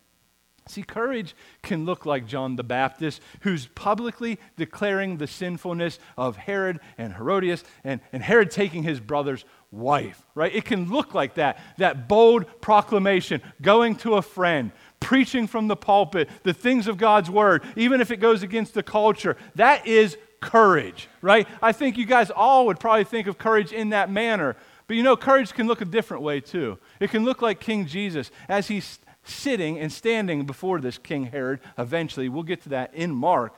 See, 0.66 0.82
courage 0.82 1.36
can 1.62 1.84
look 1.84 2.06
like 2.06 2.26
John 2.26 2.56
the 2.56 2.64
Baptist, 2.64 3.20
who's 3.40 3.66
publicly 3.66 4.38
declaring 4.56 5.18
the 5.18 5.26
sinfulness 5.26 5.98
of 6.16 6.38
Herod 6.38 6.80
and 6.96 7.12
Herodias, 7.12 7.64
and, 7.84 8.00
and 8.14 8.22
Herod 8.22 8.50
taking 8.50 8.82
his 8.82 8.98
brother's 8.98 9.44
wife, 9.70 10.24
right? 10.34 10.54
It 10.54 10.64
can 10.64 10.90
look 10.90 11.12
like 11.12 11.34
that, 11.34 11.58
that 11.76 12.08
bold 12.08 12.46
proclamation, 12.62 13.42
going 13.60 13.96
to 13.96 14.14
a 14.14 14.22
friend, 14.22 14.72
preaching 15.04 15.46
from 15.46 15.68
the 15.68 15.76
pulpit 15.76 16.28
the 16.42 16.54
things 16.54 16.88
of 16.88 16.96
God's 16.96 17.30
word, 17.30 17.62
even 17.76 18.00
if 18.00 18.10
it 18.10 18.16
goes 18.16 18.42
against 18.42 18.74
the 18.74 18.82
culture. 18.82 19.36
That 19.54 19.86
is 19.86 20.16
courage, 20.40 21.08
right? 21.22 21.46
I 21.62 21.72
think 21.72 21.96
you 21.96 22.06
guys 22.06 22.30
all 22.30 22.66
would 22.66 22.80
probably 22.80 23.04
think 23.04 23.26
of 23.26 23.38
courage 23.38 23.72
in 23.72 23.90
that 23.90 24.10
manner. 24.10 24.56
But 24.86 24.96
you 24.96 25.02
know, 25.02 25.16
courage 25.16 25.52
can 25.52 25.66
look 25.66 25.80
a 25.80 25.86
different 25.86 26.22
way 26.22 26.40
too. 26.40 26.78
It 27.00 27.10
can 27.10 27.24
look 27.24 27.42
like 27.42 27.60
King 27.60 27.86
Jesus 27.86 28.30
as 28.48 28.68
he's 28.68 28.98
sitting 29.24 29.78
and 29.78 29.92
standing 29.92 30.44
before 30.44 30.80
this 30.80 30.98
King 30.98 31.24
Herod 31.26 31.60
eventually. 31.78 32.28
We'll 32.28 32.42
get 32.42 32.62
to 32.62 32.68
that 32.70 32.94
in 32.94 33.14
Mark. 33.14 33.54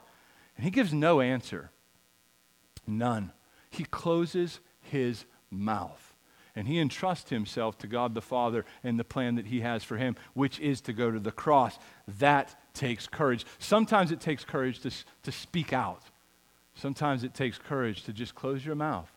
And 0.56 0.64
he 0.64 0.70
gives 0.70 0.92
no 0.92 1.20
answer. 1.20 1.70
None. 2.86 3.32
He 3.70 3.84
closes 3.84 4.60
his 4.80 5.24
mouth. 5.50 6.05
And 6.56 6.66
he 6.66 6.78
entrusts 6.78 7.28
himself 7.28 7.76
to 7.78 7.86
God 7.86 8.14
the 8.14 8.22
Father 8.22 8.64
and 8.82 8.98
the 8.98 9.04
plan 9.04 9.34
that 9.34 9.46
he 9.46 9.60
has 9.60 9.84
for 9.84 9.98
him, 9.98 10.16
which 10.32 10.58
is 10.58 10.80
to 10.82 10.94
go 10.94 11.10
to 11.10 11.20
the 11.20 11.30
cross. 11.30 11.78
That 12.18 12.56
takes 12.72 13.06
courage. 13.06 13.44
Sometimes 13.58 14.10
it 14.10 14.20
takes 14.20 14.44
courage 14.44 14.80
to, 14.80 14.90
to 15.22 15.32
speak 15.32 15.72
out, 15.72 16.02
sometimes 16.74 17.22
it 17.24 17.34
takes 17.34 17.58
courage 17.58 18.04
to 18.04 18.12
just 18.12 18.34
close 18.34 18.64
your 18.64 18.74
mouth. 18.74 19.10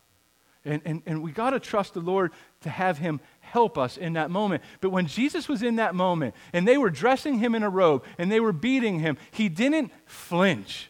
And, 0.65 0.81
and, 0.83 1.01
and 1.05 1.23
we 1.23 1.31
got 1.31 1.51
to 1.51 1.59
trust 1.59 1.93
the 1.93 2.01
Lord 2.01 2.33
to 2.61 2.69
have 2.69 2.97
him 2.97 3.21
help 3.39 3.77
us 3.77 3.95
in 3.95 4.13
that 4.13 4.29
moment. 4.29 4.61
But 4.81 4.89
when 4.89 5.07
Jesus 5.07 5.47
was 5.47 5.63
in 5.63 5.77
that 5.77 5.95
moment 5.95 6.35
and 6.51 6.67
they 6.67 6.77
were 6.77 6.89
dressing 6.89 7.39
him 7.39 7.55
in 7.55 7.63
a 7.63 7.69
robe 7.69 8.03
and 8.17 8.29
they 8.29 8.41
were 8.41 8.51
beating 8.51 8.99
him, 8.99 9.17
he 9.31 9.47
didn't 9.47 9.91
flinch. 10.05 10.88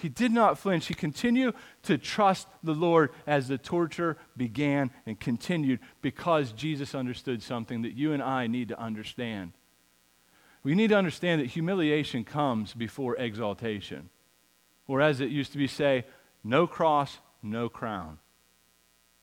He 0.00 0.08
did 0.08 0.32
not 0.32 0.58
flinch. 0.58 0.86
He 0.86 0.94
continued 0.94 1.54
to 1.82 1.98
trust 1.98 2.48
the 2.62 2.74
Lord 2.74 3.10
as 3.26 3.48
the 3.48 3.58
torture 3.58 4.16
began 4.36 4.90
and 5.06 5.18
continued 5.18 5.80
because 6.00 6.52
Jesus 6.52 6.94
understood 6.94 7.42
something 7.42 7.82
that 7.82 7.94
you 7.94 8.12
and 8.12 8.22
I 8.22 8.46
need 8.46 8.68
to 8.68 8.80
understand. 8.80 9.52
We 10.62 10.74
need 10.74 10.88
to 10.88 10.96
understand 10.96 11.40
that 11.40 11.48
humiliation 11.48 12.24
comes 12.24 12.74
before 12.74 13.16
exaltation. 13.16 14.10
Or 14.86 15.00
as 15.00 15.20
it 15.20 15.30
used 15.30 15.52
to 15.52 15.58
be 15.58 15.66
say, 15.66 16.04
no 16.42 16.66
cross, 16.66 17.18
no 17.42 17.68
crown. 17.68 18.18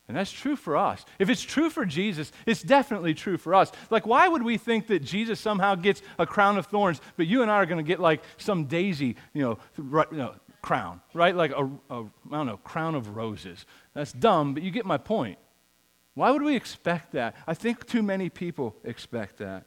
And 0.07 0.15
that's 0.15 0.31
true 0.31 0.55
for 0.55 0.77
us. 0.77 1.03
If 1.19 1.29
it's 1.29 1.41
true 1.41 1.69
for 1.69 1.85
Jesus, 1.85 2.31
it's 2.45 2.61
definitely 2.63 3.13
true 3.13 3.37
for 3.37 3.53
us. 3.53 3.71
Like, 3.89 4.07
why 4.07 4.27
would 4.27 4.41
we 4.41 4.57
think 4.57 4.87
that 4.87 5.03
Jesus 5.03 5.39
somehow 5.39 5.75
gets 5.75 6.01
a 6.17 6.25
crown 6.25 6.57
of 6.57 6.67
thorns, 6.67 7.01
but 7.17 7.27
you 7.27 7.41
and 7.41 7.51
I 7.51 7.55
are 7.55 7.65
going 7.65 7.83
to 7.83 7.87
get 7.87 7.99
like 7.99 8.23
some 8.37 8.65
daisy, 8.65 9.17
you 9.33 9.41
know, 9.41 9.59
you 9.77 10.17
know 10.17 10.35
crown, 10.61 11.01
right? 11.13 11.35
Like 11.35 11.51
a, 11.51 11.65
a, 11.89 12.01
I 12.01 12.05
don't 12.31 12.47
know, 12.47 12.57
crown 12.57 12.95
of 12.95 13.15
roses. 13.15 13.65
That's 13.93 14.11
dumb, 14.11 14.53
but 14.53 14.63
you 14.63 14.71
get 14.71 14.85
my 14.85 14.97
point. 14.97 15.37
Why 16.13 16.31
would 16.31 16.41
we 16.41 16.55
expect 16.55 17.11
that? 17.13 17.35
I 17.45 17.53
think 17.53 17.85
too 17.85 18.01
many 18.01 18.29
people 18.29 18.75
expect 18.83 19.37
that. 19.37 19.65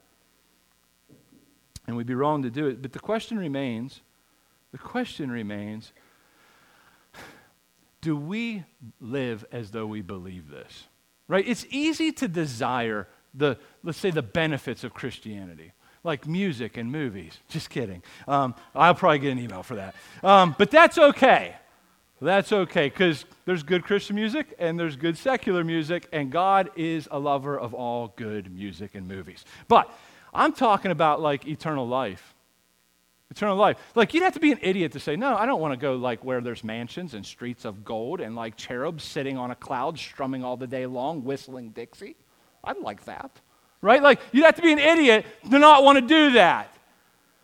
And 1.87 1.97
we'd 1.97 2.07
be 2.07 2.15
wrong 2.15 2.43
to 2.43 2.51
do 2.51 2.67
it. 2.67 2.83
But 2.83 2.93
the 2.93 2.99
question 2.99 3.39
remains 3.39 4.03
the 4.73 4.79
question 4.79 5.31
remains 5.31 5.93
do 8.01 8.17
we 8.17 8.65
live 9.01 9.45
as 9.53 9.73
though 9.73 9.87
we 9.87 10.01
believe 10.01 10.49
this? 10.49 10.89
Right? 11.29 11.47
It's 11.47 11.67
easy 11.71 12.13
to 12.13 12.29
desire 12.29 13.07
the, 13.35 13.59
let's 13.83 13.99
say, 13.99 14.11
the 14.11 14.23
benefits 14.23 14.85
of 14.85 14.95
Christianity, 14.95 15.73
like 16.03 16.27
music 16.27 16.77
and 16.77 16.91
movies. 16.91 17.39
Just 17.49 17.71
kidding. 17.71 18.03
Um, 18.27 18.55
I'll 18.75 18.95
probably 18.95 19.19
get 19.19 19.33
an 19.33 19.39
email 19.39 19.63
for 19.63 19.77
that. 19.77 19.95
Um, 20.23 20.55
but 20.59 20.71
that's 20.71 20.99
okay. 20.99 21.57
That's 22.23 22.53
okay 22.53 22.89
because 22.89 23.25
there's 23.47 23.63
good 23.63 23.83
Christian 23.83 24.15
music 24.15 24.55
and 24.59 24.79
there's 24.79 24.97
good 24.97 25.17
secular 25.17 25.65
music, 25.65 26.07
and 26.13 26.31
God 26.31 26.71
is 26.77 27.09
a 27.11 27.19
lover 27.19 27.59
of 27.59 27.73
all 27.73 28.13
good 28.17 28.55
music 28.55 28.95
and 28.95 29.09
movies. 29.09 29.45
But 29.69 29.91
I'm 30.35 30.53
talking 30.53 30.91
about 30.91 31.23
like 31.23 31.47
eternal 31.47 31.89
life. 31.89 32.35
Eternal 33.31 33.57
life. 33.57 33.79
Like, 33.95 34.13
you'd 34.13 34.25
have 34.25 34.35
to 34.35 34.41
be 34.41 34.51
an 34.51 34.59
idiot 34.61 34.93
to 34.93 35.01
say, 35.01 35.15
no, 35.15 35.37
I 35.37 35.47
don't 35.47 35.61
want 35.61 35.73
to 35.73 35.77
go 35.77 35.95
like 35.95 36.25
where 36.25 36.41
there's 36.41 36.65
mansions 36.65 37.15
and 37.15 37.25
streets 37.25 37.65
of 37.65 37.85
gold 37.85 38.21
and 38.21 38.35
like 38.35 38.57
cherubs 38.57 39.05
sitting 39.05 39.39
on 39.39 39.53
a 39.53 39.55
cloud 39.55 39.99
strumming 39.99 40.43
all 40.43 40.57
the 40.57 40.67
day 40.67 40.85
long, 40.85 41.23
whistling 41.23 41.71
Dixie. 41.71 42.17
I'd 42.65 42.79
like 42.79 43.05
that. 43.05 43.41
Right? 43.83 44.03
Like, 44.03 44.21
you'd 44.33 44.45
have 44.45 44.57
to 44.57 44.63
be 44.63 44.73
an 44.73 44.79
idiot 44.79 45.25
to 45.51 45.59
not 45.59 45.83
want 45.83 45.97
to 45.97 46.03
do 46.03 46.33
that. 46.33 46.75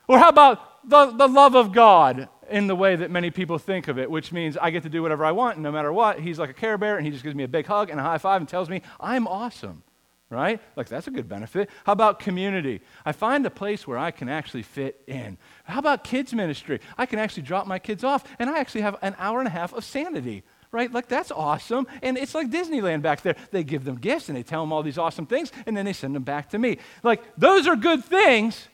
Or 0.07 0.19
how 0.19 0.29
about 0.29 0.89
the, 0.89 1.07
the 1.07 1.27
love 1.27 1.55
of 1.55 1.73
God 1.73 2.29
in 2.51 2.67
the 2.67 2.77
way 2.77 2.95
that 2.95 3.11
many 3.11 3.31
people 3.31 3.59
think 3.59 3.89
of 3.89 3.99
it, 3.99 4.11
which 4.11 4.33
means 4.33 4.57
I 4.57 4.71
get 4.71 4.83
to 4.85 4.89
do 4.89 5.03
whatever 5.03 5.25
I 5.25 5.33
want, 5.33 5.57
and 5.57 5.63
no 5.63 5.73
matter 5.73 5.93
what, 5.93 6.21
he's 6.21 6.39
like 6.39 6.51
a 6.51 6.55
care 6.55 6.79
bear, 6.79 6.97
and 6.97 7.05
he 7.05 7.11
just 7.11 7.25
gives 7.25 7.35
me 7.35 7.43
a 7.43 7.49
big 7.49 7.67
hug 7.67 7.91
and 7.91 7.99
a 7.99 8.03
high 8.03 8.19
five 8.19 8.41
and 8.41 8.49
tells 8.49 8.69
me 8.69 8.83
I'm 9.01 9.27
awesome 9.27 9.83
right? 10.31 10.61
Like, 10.75 10.89
that's 10.89 11.07
a 11.07 11.11
good 11.11 11.29
benefit. 11.29 11.71
How 11.85 11.93
about 11.93 12.19
community? 12.19 12.81
I 13.05 13.13
find 13.13 13.47
a 13.47 13.51
place 13.51 13.87
where 13.87 13.99
I 13.99 14.11
can 14.11 14.29
actually 14.29 14.63
fit 14.63 15.01
in. 15.07 15.39
How 15.65 15.79
about 15.79 16.05
kids' 16.05 16.35
ministry? 16.35 16.81
I 16.99 17.07
can 17.07 17.19
actually 17.19 17.45
drop 17.45 17.67
my 17.67 17.79
kids 17.79 18.03
off, 18.03 18.25
and 18.39 18.51
I 18.51 18.59
actually 18.59 18.81
have 18.81 18.97
an 19.03 19.15
hour 19.19 19.39
and 19.39 19.47
a 19.47 19.53
half 19.53 19.73
of 19.73 19.85
sanity, 19.85 20.43
right? 20.77 20.93
Like, 20.93 21.09
that's 21.09 21.33
awesome. 21.33 21.87
And 22.03 22.19
it's 22.19 22.35
like 22.35 22.51
Disneyland 22.51 23.01
back 23.03 23.23
there. 23.23 23.35
They 23.51 23.65
give 23.65 23.85
them 23.85 23.97
gifts, 23.97 24.29
and 24.29 24.37
they 24.37 24.43
tell 24.43 24.61
them 24.63 24.73
all 24.73 24.83
these 24.83 24.99
awesome 24.99 25.27
things, 25.27 25.51
and 25.65 25.77
then 25.77 25.87
they 25.87 25.95
send 25.95 26.15
them 26.15 26.23
back 26.23 26.51
to 26.51 26.59
me. 26.59 26.79
Like, 27.03 27.23
those 27.37 27.67
are 27.67 27.75
good 27.75 28.05
things. 28.05 28.69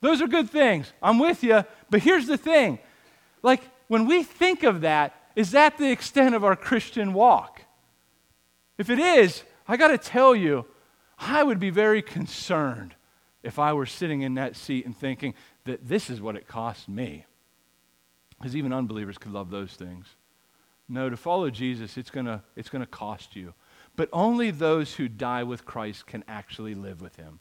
Those 0.00 0.22
are 0.22 0.28
good 0.28 0.48
things. 0.48 0.92
I'm 1.02 1.18
with 1.18 1.42
you. 1.42 1.64
But 1.90 2.00
here's 2.00 2.26
the 2.26 2.38
thing 2.38 2.78
like, 3.42 3.62
when 3.88 4.06
we 4.06 4.22
think 4.22 4.62
of 4.62 4.80
that, 4.80 5.14
is 5.34 5.50
that 5.50 5.78
the 5.78 5.90
extent 5.90 6.34
of 6.34 6.44
our 6.44 6.56
Christian 6.56 7.12
walk? 7.12 7.62
If 8.78 8.88
it 8.88 8.98
is, 8.98 9.42
I 9.68 9.76
got 9.76 9.88
to 9.88 9.98
tell 9.98 10.34
you, 10.34 10.66
I 11.18 11.42
would 11.42 11.58
be 11.58 11.70
very 11.70 12.02
concerned 12.02 12.94
if 13.42 13.58
I 13.58 13.72
were 13.72 13.86
sitting 13.86 14.22
in 14.22 14.34
that 14.34 14.56
seat 14.56 14.86
and 14.86 14.96
thinking 14.96 15.34
that 15.64 15.88
this 15.88 16.10
is 16.10 16.20
what 16.20 16.36
it 16.36 16.46
cost 16.46 16.88
me. 16.88 17.26
Because 18.38 18.56
even 18.56 18.72
unbelievers 18.72 19.18
could 19.18 19.32
love 19.32 19.50
those 19.50 19.72
things. 19.72 20.15
No, 20.88 21.10
to 21.10 21.16
follow 21.16 21.50
Jesus, 21.50 21.96
it's 21.96 22.10
going 22.10 22.26
to 22.26 22.42
it's 22.54 22.68
going 22.68 22.82
to 22.82 22.90
cost 22.90 23.34
you. 23.34 23.54
But 23.96 24.08
only 24.12 24.50
those 24.50 24.94
who 24.94 25.08
die 25.08 25.42
with 25.42 25.64
Christ 25.64 26.06
can 26.06 26.22
actually 26.28 26.74
live 26.74 27.00
with 27.00 27.16
him. 27.16 27.40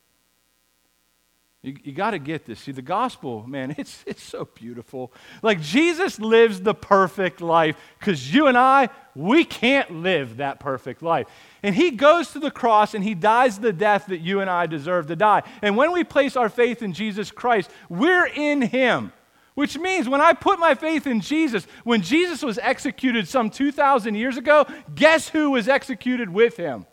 You, 1.66 1.76
you 1.84 1.94
got 1.94 2.12
to 2.12 2.20
get 2.20 2.46
this. 2.46 2.60
See, 2.60 2.72
the 2.72 2.84
gospel, 2.84 3.44
man, 3.48 3.74
it's, 3.78 4.04
it's 4.06 4.22
so 4.22 4.46
beautiful. 4.46 5.12
Like, 5.42 5.60
Jesus 5.60 6.20
lives 6.20 6.62
the 6.62 6.76
perfect 6.76 7.42
life 7.42 7.76
because 8.00 8.34
you 8.34 8.46
and 8.46 8.58
I, 8.58 8.90
we 9.16 9.44
can't 9.44 9.90
live 9.90 10.38
that 10.38 10.60
perfect 10.60 11.02
life. 11.02 11.26
And 11.64 11.74
he 11.74 11.90
goes 11.92 12.32
to 12.32 12.40
the 12.40 12.52
cross 12.52 12.94
and 12.94 13.04
he 13.04 13.16
dies 13.16 13.58
the 13.58 13.74
death 13.74 14.06
that 14.08 14.20
you 14.20 14.42
and 14.42 14.50
I 14.50 14.68
deserve 14.68 15.08
to 15.08 15.16
die. 15.16 15.42
And 15.64 15.76
when 15.76 15.92
we 15.92 16.04
place 16.04 16.38
our 16.38 16.50
faith 16.50 16.84
in 16.84 16.94
Jesus 16.94 17.32
Christ, 17.32 17.72
we're 17.90 18.28
in 18.28 18.62
him. 18.62 19.12
Which 19.56 19.78
means 19.78 20.08
when 20.08 20.22
I 20.22 20.34
put 20.34 20.60
my 20.60 20.76
faith 20.76 21.08
in 21.08 21.22
Jesus, 21.22 21.65
when 21.84 22.02
Jesus 22.02 22.44
was 22.44 22.58
executed 22.58 23.28
some 23.28 23.50
2,000 23.50 24.15
years 24.15 24.38
ago, 24.38 24.65
guess 24.94 25.30
who 25.30 25.52
was 25.52 25.68
executed 25.68 26.30
with 26.30 26.58
him? 26.58 26.86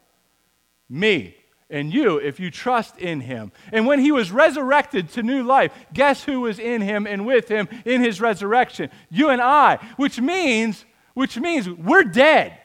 Me 0.88 1.36
and 1.68 1.92
you 1.92 2.18
if 2.18 2.38
you 2.38 2.50
trust 2.50 2.98
in 2.98 3.20
him. 3.20 3.50
And 3.72 3.86
when 3.86 3.98
he 3.98 4.12
was 4.12 4.30
resurrected 4.30 5.08
to 5.10 5.22
new 5.22 5.42
life, 5.42 5.72
guess 5.92 6.22
who 6.22 6.42
was 6.42 6.60
in 6.60 6.82
him 6.82 7.06
and 7.06 7.26
with 7.26 7.48
him 7.48 7.68
in 7.84 8.00
his 8.00 8.20
resurrection? 8.20 8.90
You 9.10 9.30
and 9.30 9.42
I, 9.42 9.76
which 9.96 10.20
means 10.20 10.84
which 11.14 11.36
means 11.36 11.68
we're 11.68 12.04
dead. 12.04 12.58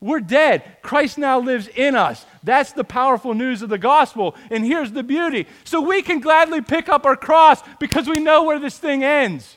We're 0.00 0.20
dead. 0.20 0.62
Christ 0.80 1.18
now 1.18 1.40
lives 1.40 1.68
in 1.68 1.96
us. 1.96 2.24
That's 2.44 2.72
the 2.72 2.84
powerful 2.84 3.34
news 3.34 3.62
of 3.62 3.68
the 3.68 3.78
gospel. 3.78 4.36
And 4.50 4.64
here's 4.64 4.92
the 4.92 5.02
beauty. 5.02 5.46
So 5.64 5.80
we 5.80 6.02
can 6.02 6.20
gladly 6.20 6.60
pick 6.60 6.88
up 6.88 7.04
our 7.04 7.16
cross 7.16 7.62
because 7.80 8.06
we 8.08 8.20
know 8.20 8.44
where 8.44 8.60
this 8.60 8.78
thing 8.78 9.02
ends. 9.02 9.56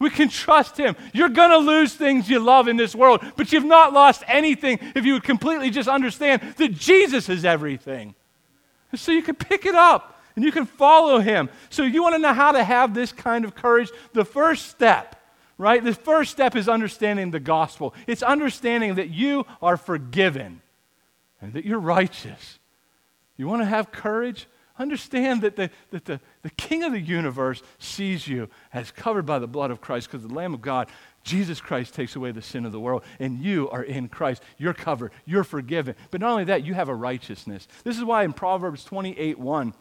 We 0.00 0.10
can 0.10 0.28
trust 0.28 0.76
Him. 0.76 0.96
You're 1.14 1.28
going 1.28 1.52
to 1.52 1.58
lose 1.58 1.94
things 1.94 2.28
you 2.28 2.40
love 2.40 2.66
in 2.66 2.76
this 2.76 2.92
world, 2.92 3.24
but 3.36 3.52
you've 3.52 3.64
not 3.64 3.92
lost 3.92 4.24
anything 4.26 4.80
if 4.96 5.04
you 5.04 5.12
would 5.12 5.22
completely 5.22 5.70
just 5.70 5.88
understand 5.88 6.42
that 6.56 6.72
Jesus 6.72 7.28
is 7.28 7.44
everything. 7.44 8.16
So 8.96 9.12
you 9.12 9.22
can 9.22 9.36
pick 9.36 9.64
it 9.64 9.76
up 9.76 10.20
and 10.34 10.44
you 10.44 10.50
can 10.50 10.66
follow 10.66 11.20
Him. 11.20 11.48
So 11.70 11.84
you 11.84 12.02
want 12.02 12.16
to 12.16 12.18
know 12.18 12.34
how 12.34 12.50
to 12.50 12.64
have 12.64 12.94
this 12.94 13.12
kind 13.12 13.44
of 13.44 13.54
courage? 13.54 13.90
The 14.12 14.24
first 14.24 14.70
step 14.70 15.21
right? 15.62 15.84
The 15.84 15.94
first 15.94 16.32
step 16.32 16.56
is 16.56 16.68
understanding 16.68 17.30
the 17.30 17.38
gospel. 17.38 17.94
It's 18.08 18.22
understanding 18.22 18.96
that 18.96 19.10
you 19.10 19.46
are 19.62 19.76
forgiven 19.76 20.60
and 21.40 21.52
that 21.52 21.64
you're 21.64 21.78
righteous. 21.78 22.58
You 23.36 23.46
want 23.46 23.62
to 23.62 23.66
have 23.66 23.92
courage? 23.92 24.48
Understand 24.76 25.42
that, 25.42 25.54
the, 25.54 25.70
that 25.90 26.04
the, 26.04 26.20
the 26.42 26.50
King 26.50 26.82
of 26.82 26.90
the 26.90 27.00
universe 27.00 27.62
sees 27.78 28.26
you 28.26 28.48
as 28.72 28.90
covered 28.90 29.24
by 29.24 29.38
the 29.38 29.46
blood 29.46 29.70
of 29.70 29.80
Christ 29.80 30.10
because 30.10 30.26
the 30.26 30.34
Lamb 30.34 30.52
of 30.52 30.62
God, 30.62 30.88
Jesus 31.22 31.60
Christ, 31.60 31.94
takes 31.94 32.16
away 32.16 32.32
the 32.32 32.42
sin 32.42 32.66
of 32.66 32.72
the 32.72 32.80
world, 32.80 33.04
and 33.20 33.38
you 33.38 33.70
are 33.70 33.84
in 33.84 34.08
Christ. 34.08 34.42
You're 34.58 34.74
covered, 34.74 35.12
you're 35.26 35.44
forgiven. 35.44 35.94
But 36.10 36.20
not 36.20 36.30
only 36.30 36.44
that, 36.44 36.64
you 36.64 36.74
have 36.74 36.88
a 36.88 36.94
righteousness. 36.94 37.68
This 37.84 37.98
is 37.98 38.02
why 38.02 38.24
in 38.24 38.32
Proverbs 38.32 38.82
28 38.82 39.38
1, 39.38 39.74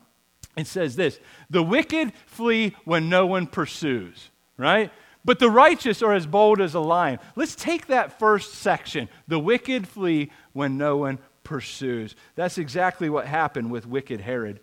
it 0.57 0.67
says 0.67 0.95
this 0.95 1.19
The 1.49 1.63
wicked 1.63 2.13
flee 2.27 2.75
when 2.85 3.09
no 3.09 3.25
one 3.25 3.47
pursues, 3.47 4.29
right? 4.57 4.91
But 5.23 5.39
the 5.39 5.49
righteous 5.49 6.01
are 6.01 6.13
as 6.13 6.25
bold 6.25 6.59
as 6.59 6.73
a 6.73 6.79
lion. 6.79 7.19
Let's 7.35 7.55
take 7.55 7.87
that 7.87 8.17
first 8.17 8.55
section. 8.55 9.07
The 9.27 9.39
wicked 9.39 9.87
flee 9.87 10.31
when 10.53 10.77
no 10.77 10.97
one 10.97 11.19
pursues. 11.43 12.15
That's 12.35 12.57
exactly 12.57 13.09
what 13.09 13.27
happened 13.27 13.71
with 13.71 13.85
wicked 13.85 14.21
Herod. 14.21 14.59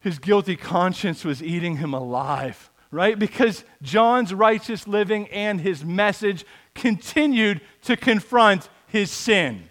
His 0.00 0.18
guilty 0.18 0.54
conscience 0.54 1.24
was 1.24 1.42
eating 1.42 1.78
him 1.78 1.92
alive, 1.92 2.70
right? 2.92 3.18
Because 3.18 3.64
John's 3.82 4.32
righteous 4.32 4.86
living 4.86 5.26
and 5.28 5.60
his 5.60 5.84
message 5.84 6.44
continued 6.74 7.60
to 7.82 7.96
confront 7.96 8.68
his 8.86 9.10
sin. 9.10 9.68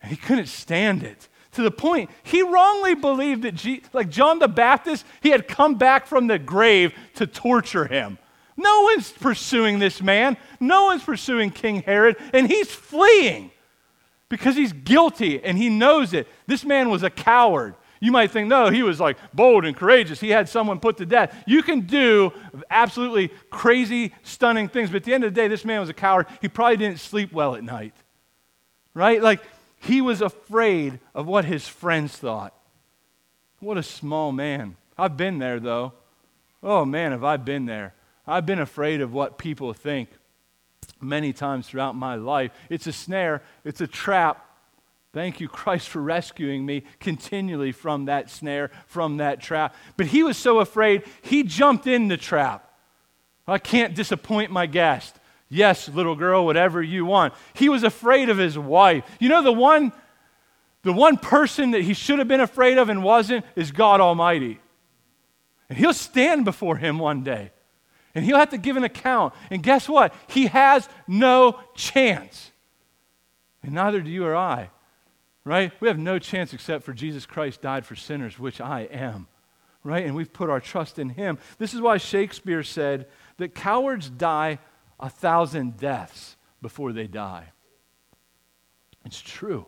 And 0.00 0.10
he 0.10 0.16
couldn't 0.16 0.46
stand 0.46 1.02
it 1.02 1.28
to 1.52 1.62
the 1.62 1.70
point 1.70 2.08
he 2.22 2.40
wrongly 2.42 2.94
believed 2.94 3.42
that, 3.42 3.56
G- 3.56 3.82
like 3.92 4.08
John 4.08 4.38
the 4.38 4.48
Baptist, 4.48 5.04
he 5.20 5.30
had 5.30 5.48
come 5.48 5.74
back 5.74 6.06
from 6.06 6.28
the 6.28 6.38
grave 6.38 6.94
to 7.16 7.26
torture 7.26 7.86
him. 7.86 8.16
No 8.58 8.82
one's 8.82 9.10
pursuing 9.10 9.78
this 9.78 10.02
man. 10.02 10.36
No 10.58 10.86
one's 10.86 11.04
pursuing 11.04 11.50
King 11.50 11.82
Herod, 11.82 12.16
and 12.34 12.48
he's 12.48 12.70
fleeing 12.70 13.52
because 14.28 14.56
he's 14.56 14.72
guilty 14.72 15.42
and 15.42 15.56
he 15.56 15.70
knows 15.70 16.12
it. 16.12 16.26
This 16.46 16.64
man 16.64 16.90
was 16.90 17.04
a 17.04 17.08
coward. 17.08 17.76
You 18.00 18.12
might 18.12 18.32
think, 18.32 18.48
no, 18.48 18.68
he 18.68 18.82
was 18.82 19.00
like 19.00 19.16
bold 19.32 19.64
and 19.64 19.76
courageous. 19.76 20.20
He 20.20 20.30
had 20.30 20.48
someone 20.48 20.80
put 20.80 20.96
to 20.98 21.06
death. 21.06 21.34
You 21.46 21.62
can 21.62 21.82
do 21.82 22.32
absolutely 22.68 23.28
crazy, 23.50 24.12
stunning 24.24 24.68
things, 24.68 24.90
but 24.90 24.96
at 24.96 25.04
the 25.04 25.14
end 25.14 25.24
of 25.24 25.32
the 25.32 25.40
day, 25.40 25.48
this 25.48 25.64
man 25.64 25.80
was 25.80 25.88
a 25.88 25.94
coward. 25.94 26.26
He 26.40 26.48
probably 26.48 26.76
didn't 26.76 26.98
sleep 26.98 27.32
well 27.32 27.54
at 27.54 27.62
night, 27.62 27.94
right? 28.92 29.22
Like, 29.22 29.40
he 29.80 30.00
was 30.00 30.20
afraid 30.20 30.98
of 31.14 31.26
what 31.26 31.44
his 31.44 31.68
friends 31.68 32.16
thought. 32.16 32.54
What 33.60 33.78
a 33.78 33.82
small 33.84 34.32
man. 34.32 34.76
I've 34.96 35.16
been 35.16 35.38
there, 35.38 35.60
though. 35.60 35.92
Oh, 36.60 36.84
man, 36.84 37.12
have 37.12 37.24
I 37.24 37.36
been 37.36 37.66
there. 37.66 37.94
I've 38.28 38.44
been 38.44 38.60
afraid 38.60 39.00
of 39.00 39.14
what 39.14 39.38
people 39.38 39.72
think 39.72 40.10
many 41.00 41.32
times 41.32 41.66
throughout 41.66 41.96
my 41.96 42.16
life. 42.16 42.52
It's 42.68 42.86
a 42.86 42.92
snare, 42.92 43.42
it's 43.64 43.80
a 43.80 43.86
trap. 43.86 44.44
Thank 45.14 45.40
you, 45.40 45.48
Christ, 45.48 45.88
for 45.88 46.02
rescuing 46.02 46.66
me 46.66 46.84
continually 47.00 47.72
from 47.72 48.04
that 48.04 48.28
snare, 48.28 48.70
from 48.86 49.16
that 49.16 49.40
trap. 49.40 49.74
But 49.96 50.06
he 50.06 50.22
was 50.22 50.36
so 50.36 50.60
afraid, 50.60 51.04
he 51.22 51.42
jumped 51.42 51.86
in 51.86 52.08
the 52.08 52.18
trap. 52.18 52.70
I 53.46 53.58
can't 53.58 53.94
disappoint 53.94 54.50
my 54.50 54.66
guest. 54.66 55.18
Yes, 55.48 55.88
little 55.88 56.14
girl, 56.14 56.44
whatever 56.44 56.82
you 56.82 57.06
want. 57.06 57.32
He 57.54 57.70
was 57.70 57.82
afraid 57.82 58.28
of 58.28 58.36
his 58.36 58.58
wife. 58.58 59.04
You 59.18 59.30
know, 59.30 59.42
the 59.42 59.50
one, 59.50 59.92
the 60.82 60.92
one 60.92 61.16
person 61.16 61.70
that 61.70 61.80
he 61.80 61.94
should 61.94 62.18
have 62.18 62.28
been 62.28 62.42
afraid 62.42 62.76
of 62.76 62.90
and 62.90 63.02
wasn't 63.02 63.46
is 63.56 63.72
God 63.72 64.02
Almighty. 64.02 64.60
And 65.70 65.78
he'll 65.78 65.94
stand 65.94 66.44
before 66.44 66.76
him 66.76 66.98
one 66.98 67.24
day 67.24 67.52
and 68.18 68.26
he'll 68.26 68.36
have 68.36 68.50
to 68.50 68.58
give 68.58 68.76
an 68.76 68.82
account. 68.82 69.32
And 69.48 69.62
guess 69.62 69.88
what? 69.88 70.12
He 70.26 70.48
has 70.48 70.88
no 71.06 71.60
chance. 71.76 72.50
And 73.62 73.74
neither 73.74 74.00
do 74.00 74.10
you 74.10 74.24
or 74.26 74.34
I, 74.34 74.70
right? 75.44 75.70
We 75.78 75.86
have 75.86 76.00
no 76.00 76.18
chance 76.18 76.52
except 76.52 76.82
for 76.82 76.92
Jesus 76.92 77.26
Christ 77.26 77.62
died 77.62 77.86
for 77.86 77.94
sinners, 77.94 78.36
which 78.36 78.60
I 78.60 78.80
am, 78.90 79.28
right? 79.84 80.04
And 80.04 80.16
we've 80.16 80.32
put 80.32 80.50
our 80.50 80.58
trust 80.58 80.98
in 80.98 81.10
him. 81.10 81.38
This 81.58 81.74
is 81.74 81.80
why 81.80 81.96
Shakespeare 81.98 82.64
said 82.64 83.06
that 83.36 83.54
cowards 83.54 84.10
die 84.10 84.58
a 84.98 85.08
thousand 85.08 85.76
deaths 85.76 86.34
before 86.60 86.92
they 86.92 87.06
die. 87.06 87.52
It's 89.04 89.20
true. 89.20 89.66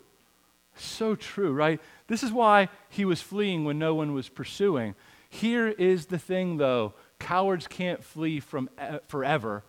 So 0.75 1.15
true, 1.15 1.53
right? 1.53 1.81
This 2.09 2.25
is 2.25 2.33
why 2.33 2.69
he 2.89 3.05
was 3.05 3.23
fleeing 3.23 3.65
when 3.65 3.79
no 3.79 3.95
one 3.95 4.13
was 4.13 4.29
pursuing. 4.29 4.97
Here 5.29 5.69
is 5.69 6.07
the 6.07 6.19
thing, 6.19 6.57
though 6.57 6.95
cowards 7.21 7.69
can't 7.69 8.03
flee 8.03 8.41
from 8.41 8.69
forever, 9.07 9.63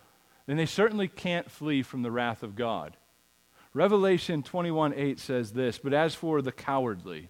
then 0.47 0.57
they 0.57 0.65
certainly 0.65 1.07
can't 1.07 1.51
flee 1.51 1.83
from 1.83 2.01
the 2.01 2.11
wrath 2.11 2.41
of 2.41 2.55
God. 2.55 2.97
Revelation 3.73 4.41
21 4.43 4.93
8 4.95 5.19
says 5.19 5.53
this 5.53 5.77
But 5.77 5.93
as 5.93 6.15
for 6.15 6.41
the 6.41 6.51
cowardly, 6.51 7.29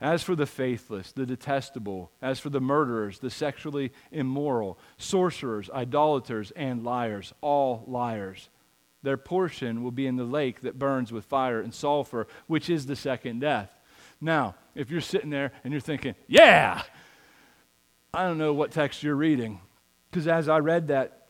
as 0.00 0.22
for 0.22 0.34
the 0.34 0.46
faithless, 0.46 1.12
the 1.12 1.26
detestable, 1.26 2.10
as 2.20 2.40
for 2.40 2.50
the 2.50 2.60
murderers, 2.60 3.18
the 3.18 3.30
sexually 3.30 3.92
immoral, 4.10 4.78
sorcerers, 4.98 5.70
idolaters, 5.70 6.50
and 6.52 6.82
liars, 6.82 7.32
all 7.40 7.84
liars, 7.86 8.48
their 9.02 9.16
portion 9.16 9.84
will 9.84 9.92
be 9.92 10.06
in 10.06 10.16
the 10.16 10.24
lake 10.24 10.62
that 10.62 10.78
burns 10.78 11.12
with 11.12 11.24
fire 11.26 11.60
and 11.60 11.72
sulfur, 11.72 12.26
which 12.46 12.68
is 12.68 12.86
the 12.86 12.96
second 12.96 13.40
death. 13.40 13.78
Now, 14.20 14.54
if 14.74 14.90
you're 14.90 15.00
sitting 15.00 15.30
there 15.30 15.52
and 15.62 15.72
you're 15.72 15.80
thinking, 15.80 16.14
yeah, 16.26 16.82
I 18.14 18.22
don't 18.22 18.38
know 18.38 18.52
what 18.52 18.70
text 18.70 19.02
you're 19.02 19.16
reading, 19.16 19.58
because 20.08 20.28
as 20.28 20.48
I 20.48 20.58
read 20.58 20.86
that, 20.88 21.26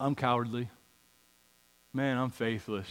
I'm 0.00 0.16
cowardly. 0.16 0.68
Man, 1.92 2.18
I'm 2.18 2.30
faithless. 2.30 2.88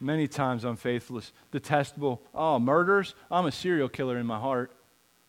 Many 0.00 0.26
times 0.26 0.64
I'm 0.64 0.74
faithless. 0.74 1.30
Detestable. 1.52 2.20
Oh, 2.34 2.58
murders? 2.58 3.14
I'm 3.30 3.46
a 3.46 3.52
serial 3.52 3.88
killer 3.88 4.18
in 4.18 4.26
my 4.26 4.40
heart. 4.40 4.72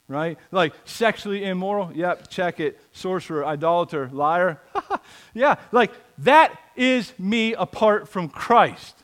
Right? 0.08 0.40
Like 0.50 0.74
sexually 0.84 1.46
immoral? 1.46 1.92
Yep, 1.94 2.32
check 2.32 2.60
it. 2.60 2.82
Sorcerer, 2.92 3.46
idolater, 3.46 4.10
liar? 4.12 4.60
yeah, 5.36 5.58
like 5.72 5.92
that 6.20 6.60
is 6.76 7.14
me 7.20 7.54
apart 7.54 8.10
from 8.10 8.30
Christ. 8.30 8.96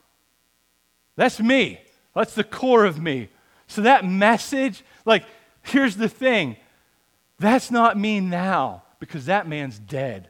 That's 1.18 1.40
me. 1.40 1.80
That's 2.16 2.34
the 2.34 2.44
core 2.44 2.86
of 2.86 3.00
me. 3.00 3.30
So 3.68 3.84
that 3.84 4.06
message, 4.06 4.84
like, 5.06 5.24
here's 5.62 5.98
the 5.98 6.10
thing 6.10 6.58
that's 7.42 7.72
not 7.72 7.98
me 7.98 8.20
now 8.20 8.84
because 9.00 9.26
that 9.26 9.48
man's 9.48 9.80
dead. 9.80 10.30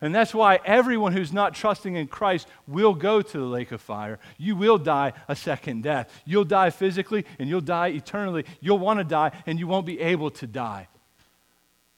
And 0.00 0.14
that's 0.14 0.32
why 0.32 0.60
everyone 0.64 1.12
who's 1.12 1.32
not 1.32 1.54
trusting 1.54 1.96
in 1.96 2.06
Christ 2.06 2.46
will 2.68 2.94
go 2.94 3.20
to 3.20 3.38
the 3.38 3.44
lake 3.44 3.72
of 3.72 3.80
fire. 3.80 4.20
You 4.36 4.54
will 4.54 4.78
die 4.78 5.12
a 5.26 5.34
second 5.34 5.82
death. 5.82 6.08
You'll 6.24 6.44
die 6.44 6.70
physically 6.70 7.24
and 7.40 7.48
you'll 7.48 7.60
die 7.60 7.88
eternally. 7.88 8.44
You'll 8.60 8.78
want 8.78 9.00
to 9.00 9.04
die 9.04 9.32
and 9.46 9.58
you 9.58 9.66
won't 9.66 9.86
be 9.86 10.00
able 10.00 10.30
to 10.32 10.46
die. 10.46 10.88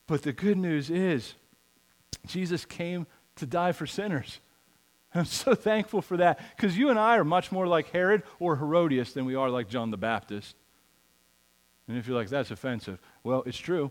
But 0.06 0.22
the 0.22 0.32
good 0.32 0.56
news 0.56 0.88
is, 0.88 1.34
Jesus 2.26 2.64
came 2.64 3.06
to 3.36 3.46
die 3.46 3.72
for 3.72 3.86
sinners. 3.86 4.40
I'm 5.14 5.26
so 5.26 5.54
thankful 5.54 6.00
for 6.00 6.16
that 6.16 6.40
because 6.56 6.78
you 6.78 6.88
and 6.88 6.98
I 6.98 7.18
are 7.18 7.24
much 7.24 7.52
more 7.52 7.66
like 7.66 7.90
Herod 7.90 8.22
or 8.38 8.56
Herodias 8.56 9.12
than 9.12 9.26
we 9.26 9.34
are 9.34 9.50
like 9.50 9.68
John 9.68 9.90
the 9.90 9.98
Baptist. 9.98 10.56
And 11.86 11.98
if 11.98 12.06
you're 12.06 12.16
like, 12.16 12.28
that's 12.28 12.50
offensive, 12.50 12.98
well, 13.22 13.42
it's 13.44 13.58
true. 13.58 13.90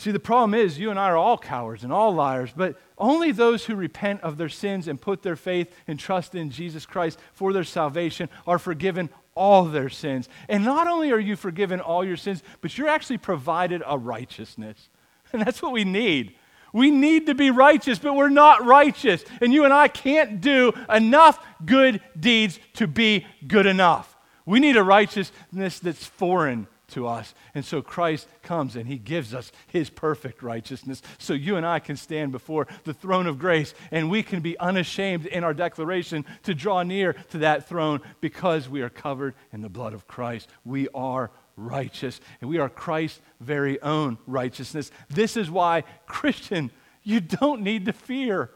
See, 0.00 0.12
the 0.12 0.18
problem 0.18 0.54
is, 0.54 0.78
you 0.78 0.88
and 0.88 0.98
I 0.98 1.10
are 1.10 1.16
all 1.18 1.36
cowards 1.36 1.84
and 1.84 1.92
all 1.92 2.14
liars, 2.14 2.48
but 2.56 2.80
only 2.96 3.32
those 3.32 3.66
who 3.66 3.74
repent 3.74 4.22
of 4.22 4.38
their 4.38 4.48
sins 4.48 4.88
and 4.88 4.98
put 4.98 5.22
their 5.22 5.36
faith 5.36 5.70
and 5.86 5.98
trust 5.98 6.34
in 6.34 6.50
Jesus 6.50 6.86
Christ 6.86 7.18
for 7.34 7.52
their 7.52 7.64
salvation 7.64 8.30
are 8.46 8.58
forgiven 8.58 9.10
all 9.34 9.66
their 9.66 9.90
sins. 9.90 10.26
And 10.48 10.64
not 10.64 10.86
only 10.86 11.10
are 11.10 11.18
you 11.18 11.36
forgiven 11.36 11.82
all 11.82 12.02
your 12.02 12.16
sins, 12.16 12.42
but 12.62 12.78
you're 12.78 12.88
actually 12.88 13.18
provided 13.18 13.82
a 13.86 13.98
righteousness. 13.98 14.88
And 15.34 15.42
that's 15.42 15.60
what 15.60 15.72
we 15.72 15.84
need. 15.84 16.34
We 16.72 16.90
need 16.90 17.26
to 17.26 17.34
be 17.34 17.50
righteous, 17.50 17.98
but 17.98 18.16
we're 18.16 18.30
not 18.30 18.64
righteous. 18.64 19.22
And 19.42 19.52
you 19.52 19.64
and 19.64 19.72
I 19.72 19.86
can't 19.86 20.40
do 20.40 20.72
enough 20.88 21.38
good 21.64 22.00
deeds 22.18 22.58
to 22.74 22.86
be 22.88 23.26
good 23.46 23.66
enough. 23.66 24.16
We 24.46 24.60
need 24.60 24.78
a 24.78 24.82
righteousness 24.82 25.78
that's 25.78 26.06
foreign 26.06 26.68
to 26.90 27.06
us. 27.06 27.34
And 27.54 27.64
so 27.64 27.82
Christ 27.82 28.28
comes 28.42 28.76
and 28.76 28.86
he 28.86 28.98
gives 28.98 29.34
us 29.34 29.52
his 29.66 29.90
perfect 29.90 30.42
righteousness. 30.42 31.02
So 31.18 31.32
you 31.32 31.56
and 31.56 31.66
I 31.66 31.78
can 31.78 31.96
stand 31.96 32.32
before 32.32 32.66
the 32.84 32.94
throne 32.94 33.26
of 33.26 33.38
grace 33.38 33.74
and 33.90 34.10
we 34.10 34.22
can 34.22 34.40
be 34.40 34.58
unashamed 34.58 35.26
in 35.26 35.44
our 35.44 35.54
declaration 35.54 36.24
to 36.44 36.54
draw 36.54 36.82
near 36.82 37.14
to 37.30 37.38
that 37.38 37.68
throne 37.68 38.00
because 38.20 38.68
we 38.68 38.82
are 38.82 38.90
covered 38.90 39.34
in 39.52 39.62
the 39.62 39.68
blood 39.68 39.94
of 39.94 40.06
Christ. 40.06 40.48
We 40.64 40.88
are 40.94 41.30
righteous 41.56 42.20
and 42.40 42.48
we 42.50 42.58
are 42.58 42.68
Christ's 42.68 43.20
very 43.40 43.80
own 43.82 44.18
righteousness. 44.26 44.90
This 45.08 45.36
is 45.36 45.50
why, 45.50 45.84
Christian, 46.06 46.70
you 47.02 47.20
don't 47.20 47.62
need 47.62 47.86
to 47.86 47.92
fear. 47.92 48.50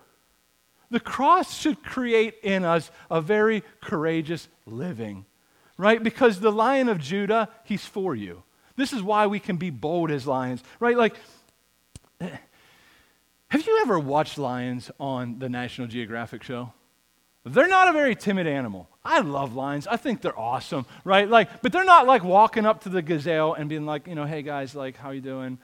The 0.91 1.01
cross 1.01 1.59
should 1.59 1.83
create 1.83 2.37
in 2.43 2.65
us 2.65 2.91
a 3.11 3.21
very 3.21 3.63
courageous 3.81 4.49
living 4.67 5.27
right? 5.77 6.03
Because 6.03 6.41
the 6.41 6.53
lion 6.53 6.89
of 6.89 6.99
Judah, 6.99 7.49
he's 7.65 7.85
for 7.85 8.15
you. 8.15 8.43
This 8.77 8.93
is 8.93 9.03
why 9.03 9.27
we 9.27 9.39
can 9.39 9.57
be 9.57 9.71
bold 9.71 10.11
as 10.11 10.27
lions, 10.27 10.63
right? 10.81 10.97
Like, 10.97 11.15
have 12.21 13.67
you 13.67 13.81
ever 13.83 13.99
watched 13.99 14.39
lions 14.39 14.91
on 14.99 15.39
the 15.39 15.49
National 15.49 15.87
Geographic 15.87 16.43
show? 16.43 16.73
They're 17.45 17.69
not 17.69 17.89
a 17.89 17.93
very 17.93 18.17
timid 18.17 18.47
animal. 18.47 18.89
I 19.05 19.21
love 19.21 19.55
lions. 19.55 19.87
I 19.87 19.97
think 19.97 20.23
they're 20.23 20.39
awesome, 20.39 20.87
right? 21.05 21.29
Like, 21.29 21.61
but 21.61 21.73
they're 21.73 21.85
not 21.85 22.07
like 22.07 22.25
walking 22.25 22.65
up 22.65 22.83
to 22.85 22.89
the 22.89 23.03
gazelle 23.03 23.53
and 23.53 23.69
being 23.69 23.85
like, 23.85 24.07
you 24.07 24.15
know, 24.15 24.25
hey 24.25 24.43
guys, 24.43 24.75
like, 24.75 24.97
how 24.97 25.11
you 25.11 25.21
doing? 25.21 25.59